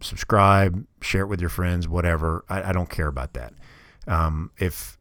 subscribe, 0.00 0.84
share 1.00 1.22
it 1.22 1.26
with 1.26 1.40
your 1.40 1.50
friends, 1.50 1.88
whatever. 1.88 2.44
I, 2.48 2.70
I 2.70 2.72
don't 2.72 2.90
care 2.90 3.06
about 3.06 3.34
that. 3.34 3.54
Um, 4.06 4.50
if 4.58 4.98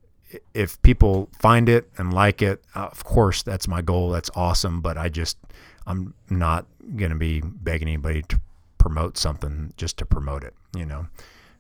if 0.53 0.81
people 0.81 1.29
find 1.39 1.67
it 1.67 1.89
and 1.97 2.13
like 2.13 2.41
it, 2.41 2.63
uh, 2.75 2.87
of 2.91 3.03
course 3.03 3.43
that's 3.43 3.67
my 3.67 3.81
goal. 3.81 4.11
That's 4.11 4.29
awesome. 4.35 4.81
But 4.81 4.97
I 4.97 5.09
just 5.09 5.37
I'm 5.85 6.13
not 6.29 6.65
gonna 6.95 7.15
be 7.15 7.41
begging 7.41 7.87
anybody 7.87 8.21
to 8.23 8.39
promote 8.77 9.17
something 9.17 9.73
just 9.77 9.97
to 9.97 10.05
promote 10.05 10.43
it. 10.43 10.53
You 10.75 10.85
know, 10.85 11.07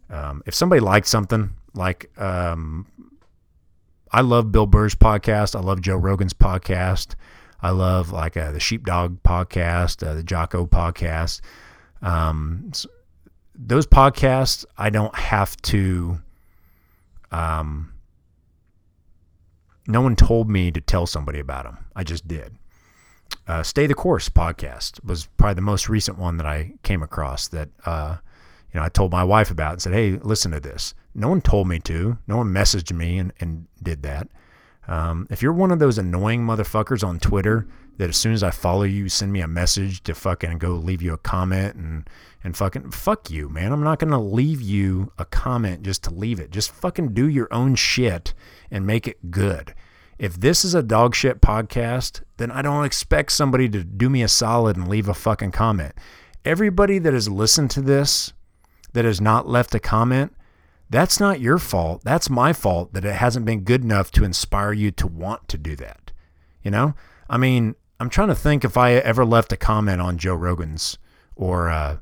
um, 0.09 0.43
if 0.45 0.53
somebody 0.53 0.79
likes 0.79 1.09
something, 1.09 1.51
like 1.73 2.09
um, 2.19 2.85
I 4.11 4.21
love 4.21 4.51
Bill 4.51 4.67
Burr's 4.67 4.95
podcast. 4.95 5.55
I 5.55 5.61
love 5.61 5.81
Joe 5.81 5.95
Rogan's 5.95 6.33
podcast. 6.33 7.15
I 7.61 7.71
love 7.71 8.11
like 8.11 8.37
uh, 8.37 8.51
the 8.51 8.59
Sheepdog 8.59 9.21
podcast, 9.23 10.05
uh, 10.05 10.15
the 10.15 10.23
Jocko 10.23 10.65
podcast. 10.65 11.41
Um, 12.01 12.71
those 13.55 13.85
podcasts, 13.85 14.65
I 14.77 14.89
don't 14.89 15.15
have 15.15 15.55
to. 15.63 16.19
Um, 17.31 17.93
no 19.87 20.01
one 20.01 20.15
told 20.15 20.49
me 20.49 20.71
to 20.71 20.81
tell 20.81 21.05
somebody 21.05 21.39
about 21.39 21.65
them. 21.65 21.77
I 21.95 22.03
just 22.03 22.27
did. 22.27 22.55
Uh, 23.47 23.63
Stay 23.63 23.87
the 23.87 23.93
Course 23.93 24.29
podcast 24.29 25.03
was 25.03 25.27
probably 25.37 25.55
the 25.55 25.61
most 25.61 25.89
recent 25.89 26.17
one 26.17 26.37
that 26.37 26.45
I 26.45 26.73
came 26.83 27.01
across 27.01 27.47
that 27.49 27.69
uh, 27.85 28.17
you 28.73 28.79
know 28.79 28.85
I 28.85 28.89
told 28.89 29.11
my 29.11 29.23
wife 29.23 29.51
about 29.51 29.73
and 29.73 29.81
said, 29.81 29.93
"Hey, 29.93 30.17
listen 30.21 30.51
to 30.51 30.59
this." 30.59 30.93
No 31.13 31.29
one 31.29 31.41
told 31.41 31.67
me 31.67 31.79
to. 31.79 32.17
No 32.27 32.37
one 32.37 32.53
messaged 32.53 32.93
me 32.93 33.17
and, 33.17 33.33
and 33.39 33.67
did 33.81 34.03
that. 34.03 34.27
Um, 34.87 35.27
if 35.29 35.41
you're 35.41 35.53
one 35.53 35.71
of 35.71 35.79
those 35.79 35.97
annoying 35.97 36.45
motherfuckers 36.45 37.03
on 37.03 37.19
Twitter 37.19 37.67
that 37.97 38.09
as 38.09 38.17
soon 38.17 38.33
as 38.33 38.43
I 38.43 38.51
follow 38.51 38.83
you, 38.83 39.09
send 39.09 39.31
me 39.31 39.41
a 39.41 39.47
message 39.47 40.01
to 40.03 40.15
fucking 40.15 40.57
go 40.57 40.71
leave 40.71 41.01
you 41.01 41.13
a 41.13 41.17
comment 41.17 41.75
and 41.75 42.09
and 42.43 42.57
fucking 42.57 42.89
fuck 42.89 43.29
you, 43.29 43.47
man. 43.49 43.71
I'm 43.71 43.83
not 43.83 43.99
gonna 43.99 44.21
leave 44.21 44.61
you 44.61 45.11
a 45.19 45.25
comment 45.25 45.83
just 45.83 46.03
to 46.05 46.09
leave 46.11 46.39
it. 46.39 46.49
Just 46.49 46.71
fucking 46.71 47.13
do 47.13 47.27
your 47.27 47.47
own 47.53 47.75
shit 47.75 48.33
and 48.71 48.87
make 48.87 49.07
it 49.07 49.29
good. 49.29 49.75
If 50.17 50.39
this 50.39 50.65
is 50.65 50.73
a 50.73 50.83
dog 50.83 51.15
shit 51.15 51.41
podcast, 51.41 52.21
then 52.37 52.49
I 52.49 52.61
don't 52.61 52.85
expect 52.85 53.31
somebody 53.31 53.69
to 53.69 53.83
do 53.83 54.09
me 54.09 54.23
a 54.23 54.27
solid 54.27 54.77
and 54.77 54.87
leave 54.87 55.07
a 55.07 55.13
fucking 55.13 55.51
comment. 55.51 55.93
Everybody 56.43 56.97
that 56.99 57.13
has 57.13 57.29
listened 57.29 57.69
to 57.71 57.81
this 57.81 58.33
that 58.93 59.05
has 59.05 59.21
not 59.21 59.47
left 59.47 59.75
a 59.75 59.79
comment, 59.79 60.33
that's 60.91 61.21
not 61.21 61.39
your 61.39 61.57
fault. 61.57 62.01
That's 62.03 62.29
my 62.29 62.51
fault 62.51 62.93
that 62.93 63.05
it 63.05 63.15
hasn't 63.15 63.45
been 63.45 63.61
good 63.61 63.81
enough 63.81 64.11
to 64.11 64.25
inspire 64.25 64.73
you 64.73 64.91
to 64.91 65.07
want 65.07 65.47
to 65.47 65.57
do 65.57 65.75
that. 65.77 66.11
You 66.61 66.69
know? 66.69 66.95
I 67.29 67.37
mean, 67.37 67.75
I'm 67.99 68.09
trying 68.09 68.27
to 68.27 68.35
think 68.35 68.65
if 68.65 68.75
I 68.75 68.93
ever 68.93 69.23
left 69.23 69.53
a 69.53 69.57
comment 69.57 70.01
on 70.01 70.17
Joe 70.17 70.35
Rogan's 70.35 70.97
or 71.35 71.69
uh, 71.69 71.97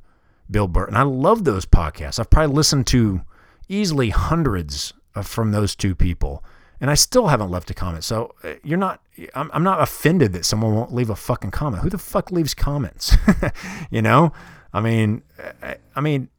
Bill 0.50 0.68
Burr. 0.68 0.86
And 0.86 0.98
I 0.98 1.04
love 1.04 1.44
those 1.44 1.68
podcasts. 1.68 2.20
I've 2.20 2.32
probably 2.32 2.56
listened 2.56 2.88
to 2.88 3.22
easily 3.68 4.10
hundreds 4.10 4.94
from 5.22 5.52
those 5.52 5.76
two 5.76 5.94
people. 5.94 6.44
And 6.82 6.90
I 6.90 6.96
still 6.96 7.28
haven't 7.28 7.52
left 7.52 7.70
a 7.70 7.76
comment. 7.76 8.04
So 8.04 8.34
uh, 8.44 8.54
you're 8.64 8.78
not, 8.80 9.02
I'm, 9.36 9.52
I'm 9.54 9.64
not 9.64 9.82
offended 9.82 10.34
that 10.34 10.46
someone 10.46 10.74
won't 10.74 10.94
leave 10.94 11.12
a 11.12 11.16
fucking 11.16 11.52
comment. 11.52 11.84
Who 11.84 11.92
the 11.92 12.00
fuck 12.00 12.32
leaves 12.32 12.56
comments? 12.56 13.16
you 13.92 14.02
know? 14.02 14.34
I 14.74 14.82
mean, 14.82 15.22
I, 15.62 15.76
I 15.96 16.02
mean, 16.02 16.30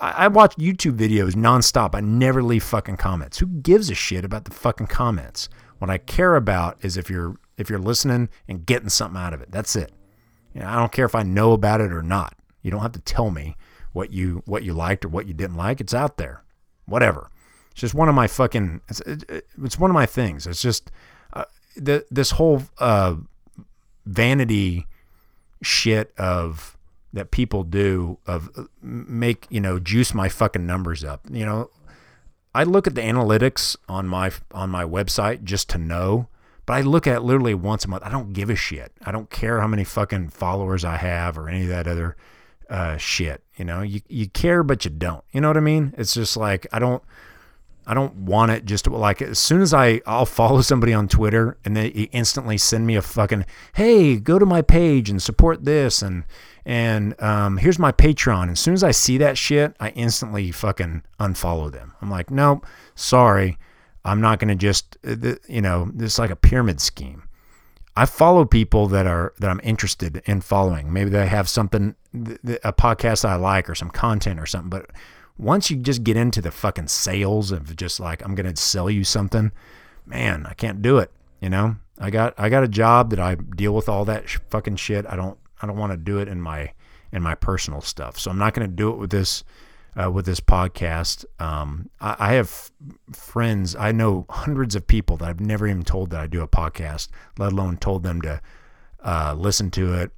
I, 0.00 0.28
watch 0.28 0.56
YouTube 0.56 0.96
videos 0.96 1.32
nonstop. 1.32 1.94
I 1.94 2.00
never 2.00 2.42
leave 2.42 2.62
fucking 2.62 2.96
comments. 2.96 3.38
Who 3.38 3.46
gives 3.46 3.90
a 3.90 3.94
shit 3.94 4.24
about 4.24 4.44
the 4.44 4.50
fucking 4.50 4.86
comments? 4.86 5.48
What 5.78 5.90
I 5.90 5.98
care 5.98 6.36
about 6.36 6.78
is 6.82 6.96
if 6.96 7.10
you're 7.10 7.36
if 7.56 7.68
you're 7.68 7.78
listening 7.78 8.30
and 8.48 8.64
getting 8.64 8.88
something 8.88 9.20
out 9.20 9.34
of 9.34 9.42
it. 9.42 9.50
That's 9.50 9.76
it. 9.76 9.92
You 10.54 10.60
know, 10.60 10.68
I 10.68 10.76
don't 10.76 10.92
care 10.92 11.04
if 11.04 11.14
I 11.14 11.22
know 11.22 11.52
about 11.52 11.80
it 11.80 11.92
or 11.92 12.02
not. 12.02 12.34
You 12.62 12.70
don't 12.70 12.80
have 12.80 12.92
to 12.92 13.00
tell 13.00 13.30
me 13.30 13.56
what 13.92 14.12
you 14.12 14.42
what 14.46 14.62
you 14.62 14.72
liked 14.72 15.04
or 15.04 15.08
what 15.08 15.26
you 15.26 15.34
didn't 15.34 15.56
like. 15.56 15.80
It's 15.80 15.94
out 15.94 16.16
there. 16.16 16.42
Whatever. 16.86 17.30
It's 17.70 17.80
just 17.80 17.94
one 17.94 18.08
of 18.08 18.14
my 18.14 18.26
fucking. 18.26 18.80
It's, 18.88 19.00
it's 19.00 19.78
one 19.78 19.90
of 19.90 19.94
my 19.94 20.06
things. 20.06 20.46
It's 20.46 20.62
just 20.62 20.90
uh, 21.32 21.44
the 21.76 22.04
this 22.10 22.32
whole 22.32 22.62
uh, 22.78 23.16
vanity 24.06 24.86
shit 25.62 26.12
of 26.18 26.76
that 27.12 27.30
people 27.30 27.64
do 27.64 28.18
of 28.26 28.50
uh, 28.56 28.64
make 28.82 29.46
you 29.50 29.60
know 29.60 29.78
juice 29.78 30.14
my 30.14 30.28
fucking 30.28 30.66
numbers 30.66 31.04
up. 31.04 31.26
You 31.30 31.44
know, 31.44 31.70
I 32.54 32.64
look 32.64 32.86
at 32.86 32.94
the 32.94 33.00
analytics 33.00 33.76
on 33.88 34.06
my 34.06 34.30
on 34.52 34.70
my 34.70 34.84
website 34.84 35.44
just 35.44 35.68
to 35.70 35.78
know, 35.78 36.28
but 36.66 36.74
I 36.74 36.80
look 36.82 37.06
at 37.06 37.24
literally 37.24 37.54
once 37.54 37.84
a 37.84 37.88
month. 37.88 38.04
I 38.04 38.10
don't 38.10 38.32
give 38.32 38.50
a 38.50 38.56
shit. 38.56 38.92
I 39.04 39.12
don't 39.12 39.30
care 39.30 39.60
how 39.60 39.66
many 39.66 39.84
fucking 39.84 40.30
followers 40.30 40.84
I 40.84 40.96
have 40.96 41.36
or 41.38 41.48
any 41.48 41.62
of 41.62 41.68
that 41.68 41.86
other 41.86 42.16
uh, 42.68 42.96
shit. 42.96 43.42
You 43.56 43.64
know, 43.64 43.82
you 43.82 44.00
you 44.08 44.28
care 44.28 44.62
but 44.62 44.84
you 44.84 44.90
don't. 44.90 45.24
You 45.32 45.40
know 45.40 45.48
what 45.48 45.56
I 45.56 45.60
mean? 45.60 45.94
It's 45.98 46.14
just 46.14 46.36
like 46.36 46.66
I 46.72 46.78
don't. 46.78 47.02
I 47.86 47.94
don't 47.94 48.14
want 48.18 48.52
it 48.52 48.66
just 48.66 48.84
to, 48.84 48.90
like 48.90 49.20
as 49.20 49.38
soon 49.38 49.62
as 49.62 49.74
I 49.74 50.00
I'll 50.06 50.26
follow 50.26 50.60
somebody 50.60 50.92
on 50.92 51.08
Twitter 51.08 51.56
and 51.64 51.76
they 51.76 51.88
instantly 51.88 52.56
send 52.56 52.86
me 52.86 52.94
a 52.94 53.02
fucking 53.02 53.46
hey 53.74 54.16
go 54.16 54.38
to 54.38 54.46
my 54.46 54.62
page 54.62 55.10
and 55.10 55.20
support 55.20 55.64
this 55.64 56.00
and 56.02 56.22
and 56.70 57.20
um, 57.20 57.56
here's 57.56 57.80
my 57.80 57.90
Patreon. 57.90 58.48
As 58.48 58.60
soon 58.60 58.74
as 58.74 58.84
I 58.84 58.92
see 58.92 59.18
that 59.18 59.36
shit, 59.36 59.74
I 59.80 59.88
instantly 59.88 60.52
fucking 60.52 61.02
unfollow 61.18 61.72
them. 61.72 61.94
I'm 62.00 62.08
like, 62.08 62.30
nope, 62.30 62.64
sorry, 62.94 63.58
I'm 64.04 64.20
not 64.20 64.38
gonna 64.38 64.54
just, 64.54 64.96
uh, 65.04 65.34
you 65.48 65.60
know, 65.60 65.90
is 65.98 66.20
like 66.20 66.30
a 66.30 66.36
pyramid 66.36 66.80
scheme. 66.80 67.24
I 67.96 68.06
follow 68.06 68.44
people 68.44 68.86
that 68.86 69.04
are 69.08 69.34
that 69.40 69.50
I'm 69.50 69.60
interested 69.64 70.22
in 70.26 70.42
following. 70.42 70.92
Maybe 70.92 71.10
they 71.10 71.26
have 71.26 71.48
something, 71.48 71.96
a 72.14 72.72
podcast 72.72 73.24
I 73.24 73.34
like, 73.34 73.68
or 73.68 73.74
some 73.74 73.90
content 73.90 74.38
or 74.38 74.46
something. 74.46 74.70
But 74.70 74.90
once 75.38 75.72
you 75.72 75.76
just 75.76 76.04
get 76.04 76.16
into 76.16 76.40
the 76.40 76.52
fucking 76.52 76.86
sales 76.86 77.50
of 77.50 77.74
just 77.74 77.98
like 77.98 78.24
I'm 78.24 78.36
gonna 78.36 78.54
sell 78.54 78.88
you 78.88 79.02
something, 79.02 79.50
man, 80.06 80.46
I 80.46 80.54
can't 80.54 80.82
do 80.82 80.98
it. 80.98 81.10
You 81.40 81.50
know, 81.50 81.78
I 81.98 82.10
got 82.10 82.32
I 82.38 82.48
got 82.48 82.62
a 82.62 82.68
job 82.68 83.10
that 83.10 83.18
I 83.18 83.34
deal 83.34 83.74
with 83.74 83.88
all 83.88 84.04
that 84.04 84.28
sh- 84.28 84.38
fucking 84.50 84.76
shit. 84.76 85.04
I 85.08 85.16
don't 85.16 85.36
I 85.60 85.66
don't 85.66 85.76
want 85.76 85.92
to 85.92 85.96
do 85.96 86.18
it 86.18 86.28
in 86.28 86.40
my 86.40 86.72
in 87.12 87.22
my 87.22 87.34
personal 87.34 87.80
stuff. 87.80 88.18
So 88.18 88.30
I'm 88.30 88.38
not 88.38 88.54
going 88.54 88.68
to 88.68 88.74
do 88.74 88.90
it 88.90 88.96
with 88.96 89.10
this 89.10 89.44
uh, 90.00 90.10
with 90.10 90.26
this 90.26 90.40
podcast. 90.40 91.24
Um, 91.38 91.90
I, 92.00 92.16
I, 92.18 92.32
have 92.34 92.70
friends. 93.12 93.74
I 93.74 93.92
know 93.92 94.24
hundreds 94.28 94.76
of 94.76 94.86
people 94.86 95.16
that 95.16 95.28
I've 95.28 95.40
never 95.40 95.66
even 95.66 95.82
told 95.82 96.10
that 96.10 96.20
I 96.20 96.26
do 96.28 96.42
a 96.42 96.48
podcast, 96.48 97.08
let 97.38 97.52
alone 97.52 97.76
told 97.76 98.04
them 98.04 98.22
to 98.22 98.40
uh, 99.04 99.34
listen 99.36 99.70
to 99.72 99.94
it, 99.94 100.12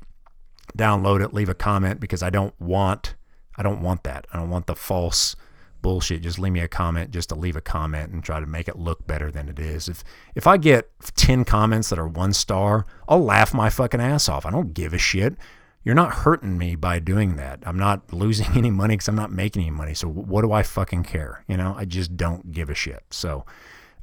download 0.77 1.25
it, 1.25 1.33
leave 1.33 1.49
a 1.49 1.55
comment 1.55 2.01
because 2.01 2.23
I 2.23 2.31
don't 2.31 2.59
want 2.61 3.15
I 3.57 3.63
don't 3.63 3.83
want 3.83 4.05
that. 4.05 4.27
I 4.33 4.39
don't 4.39 4.51
want 4.51 4.67
the 4.67 4.75
false 4.75 5.37
bullshit. 5.83 6.23
Just 6.23 6.39
leave 6.39 6.53
me 6.53 6.61
a 6.61 6.69
comment 6.69 7.11
just 7.11 7.29
to 7.31 7.35
leave 7.35 7.57
a 7.57 7.61
comment 7.61 8.13
and 8.13 8.23
try 8.23 8.41
to 8.41 8.47
make 8.47 8.69
it 8.69 8.79
look 8.79 9.07
better 9.07 9.31
than 9.31 9.49
it 9.49 9.59
is. 9.59 9.89
If 9.89 10.05
if 10.35 10.47
I 10.47 10.57
get 10.57 10.91
10 11.17 11.45
comments 11.45 11.91
that 11.91 11.99
are 11.99 12.09
one 12.09 12.33
star, 12.33 12.87
I'll 13.09 13.23
laugh 13.23 13.53
my 13.53 13.69
fucking 13.69 14.01
ass 14.01 14.29
off. 14.29 14.47
I 14.47 14.51
don't 14.51 14.73
give 14.73 14.95
a 14.95 14.99
shit. 14.99 15.37
You're 15.85 15.97
not 15.97 16.15
hurting 16.15 16.57
me 16.57 16.77
by 16.77 17.01
doing 17.01 17.37
that. 17.37 17.59
I'm 17.67 17.79
not 17.79 18.13
losing 18.13 18.57
any 18.57 18.71
money 18.71 18.95
because 18.95 19.09
I'm 19.09 19.17
not 19.17 19.33
making 19.33 19.63
any 19.63 19.71
money. 19.71 19.95
So 19.95 20.09
what 20.09 20.43
do 20.43 20.53
I 20.53 20.63
fucking 20.63 21.03
care? 21.05 21.45
You 21.49 21.57
know, 21.57 21.75
I 21.77 21.85
just 21.85 22.17
don't 22.17 22.53
give 22.53 22.71
a 22.71 22.75
shit. 22.75 23.03
So 23.11 23.45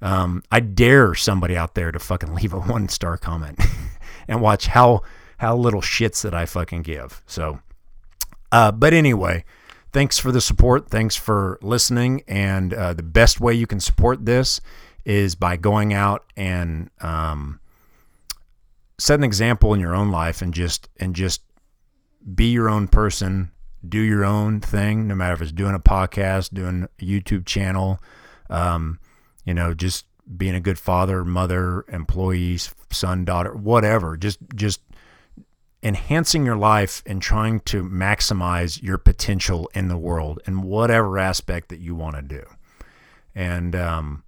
um, 0.02 0.44
I 0.52 0.60
dare 0.60 1.16
somebody 1.16 1.58
out 1.58 1.76
there 1.76 1.92
to 1.92 2.00
fucking 2.00 2.36
leave 2.36 2.54
a 2.54 2.60
one 2.60 2.90
star 2.90 3.18
comment 3.18 3.60
and 4.28 4.42
watch 4.42 4.68
how 4.68 5.02
how 5.38 5.56
little 5.56 5.82
shits 5.82 6.22
that 6.24 6.34
I 6.34 6.46
fucking 6.46 6.82
give. 6.82 7.24
So, 7.26 7.60
uh, 8.52 8.74
but 8.74 8.94
anyway, 8.94 9.46
thanks 9.92 10.18
for 10.18 10.32
the 10.32 10.42
support. 10.42 10.90
Thanks 10.90 11.16
for 11.16 11.60
listening. 11.62 12.24
And 12.28 12.74
uh, 12.74 12.94
the 12.94 13.04
best 13.04 13.40
way 13.40 13.54
you 13.54 13.68
can 13.68 13.80
support 13.80 14.26
this 14.26 14.62
is 15.06 15.36
by 15.36 15.58
going 15.58 15.94
out 15.94 16.26
and 16.36 16.90
um, 17.02 17.60
set 18.98 19.20
an 19.20 19.24
example 19.24 19.74
in 19.74 19.80
your 19.80 19.96
own 19.96 20.12
life 20.12 20.42
and 20.42 20.54
just 20.54 20.90
and 20.98 21.16
just 21.16 21.42
be 22.36 22.52
your 22.52 22.70
own 22.70 22.88
person. 22.88 23.52
Do 23.88 24.00
your 24.00 24.26
own 24.26 24.60
thing, 24.60 25.08
no 25.08 25.16
matter 25.16 25.34
if 25.34 25.42
it's 25.42 25.52
doing 25.54 25.74
a 25.74 25.80
podcast, 25.80 26.54
doing 26.54 26.84
a 26.84 27.04
YouTube 27.04 27.46
channel, 27.46 28.00
um, 28.50 29.00
you 29.46 29.54
know, 29.54 29.74
just 29.74 30.06
being 30.36 30.54
a 30.54 30.60
good 30.60 30.78
father, 30.78 31.24
mother, 31.24 31.86
employees, 31.88 32.76
son, 32.92 33.24
daughter, 33.24 33.56
whatever. 33.56 34.18
Just 34.18 34.40
just 34.54 34.82
enhancing 35.82 36.46
your 36.46 36.58
life 36.58 37.02
and 37.06 37.22
trying 37.22 37.62
to 37.62 37.84
maximize 37.84 38.82
your 38.82 38.98
potential 38.98 39.70
in 39.74 39.88
the 39.88 39.98
world 39.98 40.40
in 40.46 40.62
whatever 40.62 41.18
aspect 41.18 41.70
that 41.70 41.80
you 41.80 41.96
want 41.96 42.16
to 42.16 42.22
do. 42.22 42.44
And 43.34 43.76
um, 43.76 44.24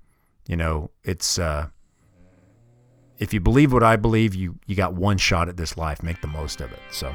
you 0.48 0.56
know, 0.56 0.92
it's 1.04 1.38
uh, 1.38 1.68
if 3.18 3.34
you 3.34 3.40
believe 3.40 3.74
what 3.74 3.84
I 3.84 3.96
believe, 3.96 4.34
you 4.36 4.58
you 4.66 4.76
got 4.76 4.94
one 4.94 5.18
shot 5.18 5.50
at 5.50 5.58
this 5.58 5.78
life. 5.78 6.02
Make 6.04 6.22
the 6.22 6.28
most 6.28 6.62
of 6.62 6.72
it. 6.72 6.80
So, 6.92 7.14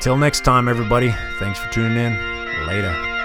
till 0.00 0.16
next 0.16 0.44
time, 0.44 0.68
everybody. 0.68 1.10
Thanks 1.38 1.58
for 1.58 1.72
tuning 1.72 1.96
in. 1.96 2.66
Later. 2.66 3.17